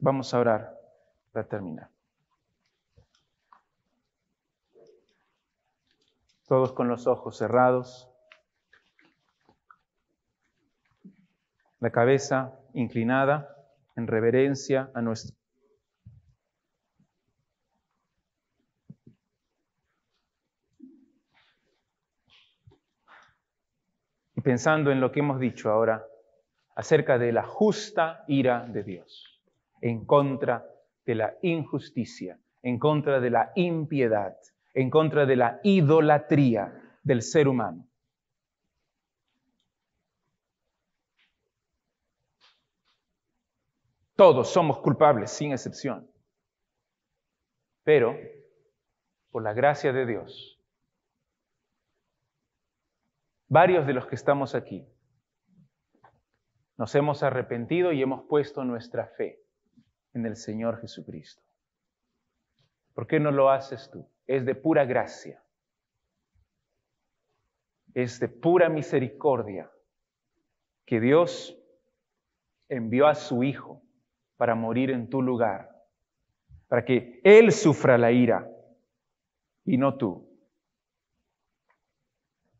Vamos 0.00 0.32
a 0.32 0.38
orar 0.38 0.78
para 1.32 1.48
terminar. 1.48 1.90
Todos 6.46 6.72
con 6.72 6.88
los 6.88 7.06
ojos 7.06 7.36
cerrados, 7.36 8.08
la 11.80 11.90
cabeza 11.90 12.58
inclinada 12.74 13.56
en 13.96 14.06
reverencia 14.06 14.90
a 14.94 15.02
nuestro 15.02 15.36
Y 24.38 24.40
pensando 24.40 24.92
en 24.92 25.00
lo 25.00 25.10
que 25.10 25.18
hemos 25.18 25.40
dicho 25.40 25.68
ahora 25.68 26.06
acerca 26.76 27.18
de 27.18 27.32
la 27.32 27.42
justa 27.42 28.22
ira 28.28 28.64
de 28.68 28.84
Dios 28.84 29.27
en 29.80 30.04
contra 30.04 30.66
de 31.04 31.14
la 31.14 31.36
injusticia, 31.42 32.38
en 32.62 32.78
contra 32.78 33.20
de 33.20 33.30
la 33.30 33.52
impiedad, 33.54 34.36
en 34.74 34.90
contra 34.90 35.26
de 35.26 35.36
la 35.36 35.60
idolatría 35.62 36.98
del 37.02 37.22
ser 37.22 37.48
humano. 37.48 37.88
Todos 44.16 44.48
somos 44.48 44.80
culpables, 44.80 45.30
sin 45.30 45.52
excepción. 45.52 46.10
Pero, 47.84 48.18
por 49.30 49.42
la 49.42 49.52
gracia 49.52 49.92
de 49.92 50.04
Dios, 50.04 50.60
varios 53.46 53.86
de 53.86 53.94
los 53.94 54.06
que 54.06 54.16
estamos 54.16 54.54
aquí 54.54 54.86
nos 56.76 56.94
hemos 56.94 57.22
arrepentido 57.22 57.92
y 57.92 58.02
hemos 58.02 58.24
puesto 58.28 58.64
nuestra 58.64 59.06
fe 59.06 59.47
en 60.18 60.26
el 60.26 60.36
Señor 60.36 60.80
Jesucristo. 60.80 61.42
¿Por 62.94 63.06
qué 63.06 63.20
no 63.20 63.30
lo 63.30 63.50
haces 63.50 63.88
tú? 63.90 64.06
Es 64.26 64.44
de 64.44 64.54
pura 64.54 64.84
gracia. 64.84 65.42
Es 67.94 68.20
de 68.20 68.28
pura 68.28 68.68
misericordia 68.68 69.70
que 70.84 71.00
Dios 71.00 71.56
envió 72.68 73.06
a 73.06 73.14
su 73.14 73.42
Hijo 73.42 73.82
para 74.36 74.54
morir 74.54 74.90
en 74.90 75.08
tu 75.08 75.22
lugar, 75.22 75.70
para 76.66 76.84
que 76.84 77.20
Él 77.24 77.52
sufra 77.52 77.98
la 77.98 78.12
ira 78.12 78.50
y 79.64 79.76
no 79.78 79.96
tú. 79.96 80.28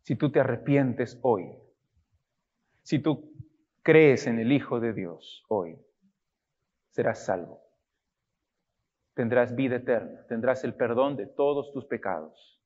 Si 0.03 0.17
tú 0.17 0.31
te 0.31 0.41
arrepientes 0.41 1.19
hoy, 1.23 1.53
si 2.83 2.99
tú 2.99 3.33
crees 3.83 4.27
en 4.27 4.39
el 4.39 4.53
Hijo 4.53 4.81
de 4.81 4.93
Dios 4.93 5.45
hoy, 5.49 5.79
serás 6.99 7.25
salvo. 7.25 7.63
Tendrás 9.15 9.55
vida 9.55 9.77
eterna, 9.77 10.27
tendrás 10.27 10.65
el 10.65 10.75
perdón 10.75 11.15
de 11.15 11.27
todos 11.29 11.71
tus 11.71 11.85
pecados. 11.85 12.61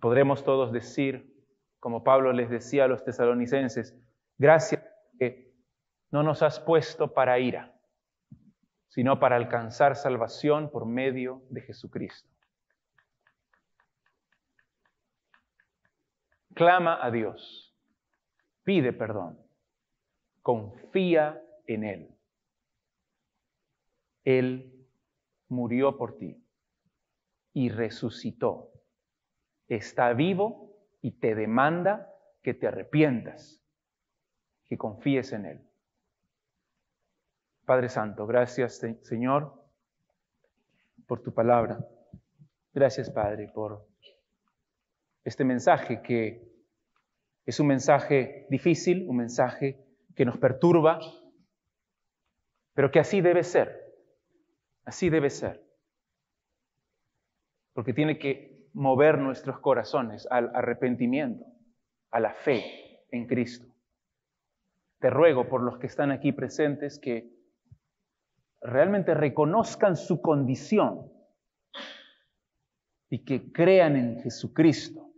Podremos 0.00 0.42
todos 0.42 0.72
decir 0.72 1.32
como 1.78 2.02
Pablo 2.02 2.32
les 2.32 2.50
decía 2.50 2.86
a 2.86 2.88
los 2.88 3.04
tesalonicenses, 3.04 3.96
gracias 4.36 4.82
que 5.16 5.54
no 6.10 6.24
nos 6.24 6.42
has 6.42 6.58
puesto 6.58 7.14
para 7.14 7.38
ira, 7.38 7.72
sino 8.88 9.20
para 9.20 9.36
alcanzar 9.36 9.94
salvación 9.94 10.72
por 10.72 10.86
medio 10.86 11.44
de 11.50 11.60
Jesucristo. 11.60 12.28
Clama 16.52 16.98
a 17.00 17.12
Dios, 17.12 17.72
pide 18.64 18.92
perdón, 18.92 19.38
confía 20.42 21.40
en 21.66 21.84
Él. 21.84 22.14
Él 24.24 24.86
murió 25.48 25.96
por 25.96 26.16
ti 26.16 26.42
y 27.52 27.68
resucitó. 27.68 28.72
Está 29.68 30.12
vivo 30.12 30.76
y 31.00 31.12
te 31.12 31.34
demanda 31.34 32.10
que 32.42 32.54
te 32.54 32.66
arrepientas, 32.66 33.62
que 34.66 34.76
confíes 34.76 35.32
en 35.32 35.46
Él. 35.46 35.68
Padre 37.64 37.88
Santo, 37.88 38.26
gracias 38.26 38.82
Señor 39.02 39.62
por 41.06 41.22
tu 41.22 41.32
palabra. 41.32 41.86
Gracias 42.74 43.10
Padre 43.10 43.50
por 43.54 43.86
este 45.24 45.44
mensaje 45.44 46.02
que 46.02 46.54
es 47.46 47.60
un 47.60 47.66
mensaje 47.66 48.46
difícil, 48.50 49.08
un 49.08 49.16
mensaje 49.16 49.84
que 50.14 50.24
nos 50.24 50.38
perturba, 50.38 50.98
pero 52.74 52.90
que 52.90 52.98
así 52.98 53.20
debe 53.20 53.44
ser. 53.44 53.94
Así 54.84 55.08
debe 55.08 55.30
ser. 55.30 55.64
Porque 57.72 57.94
tiene 57.94 58.18
que 58.18 58.68
mover 58.74 59.18
nuestros 59.18 59.60
corazones 59.60 60.26
al 60.30 60.54
arrepentimiento, 60.54 61.44
a 62.10 62.20
la 62.20 62.34
fe 62.34 63.06
en 63.10 63.26
Cristo. 63.26 63.66
Te 64.98 65.10
ruego 65.10 65.48
por 65.48 65.62
los 65.62 65.78
que 65.78 65.86
están 65.86 66.10
aquí 66.10 66.32
presentes 66.32 66.98
que 66.98 67.32
realmente 68.60 69.14
reconozcan 69.14 69.96
su 69.96 70.20
condición 70.20 71.12
y 73.10 73.24
que 73.24 73.52
crean 73.52 73.96
en 73.96 74.20
Jesucristo, 74.22 75.12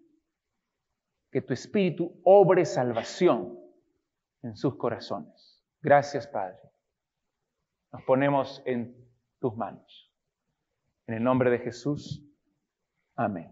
que 1.30 1.40
tu 1.40 1.54
Espíritu 1.54 2.20
obre 2.24 2.64
salvación 2.64 3.58
en 4.42 4.56
sus 4.56 4.76
corazones. 4.76 5.64
Gracias, 5.80 6.26
Padre. 6.26 6.58
Nos 7.96 8.04
ponemos 8.04 8.62
en 8.66 8.94
tus 9.40 9.56
manos. 9.56 10.12
En 11.06 11.14
el 11.14 11.24
nombre 11.24 11.48
de 11.48 11.60
Jesús. 11.60 12.22
Amén. 13.14 13.44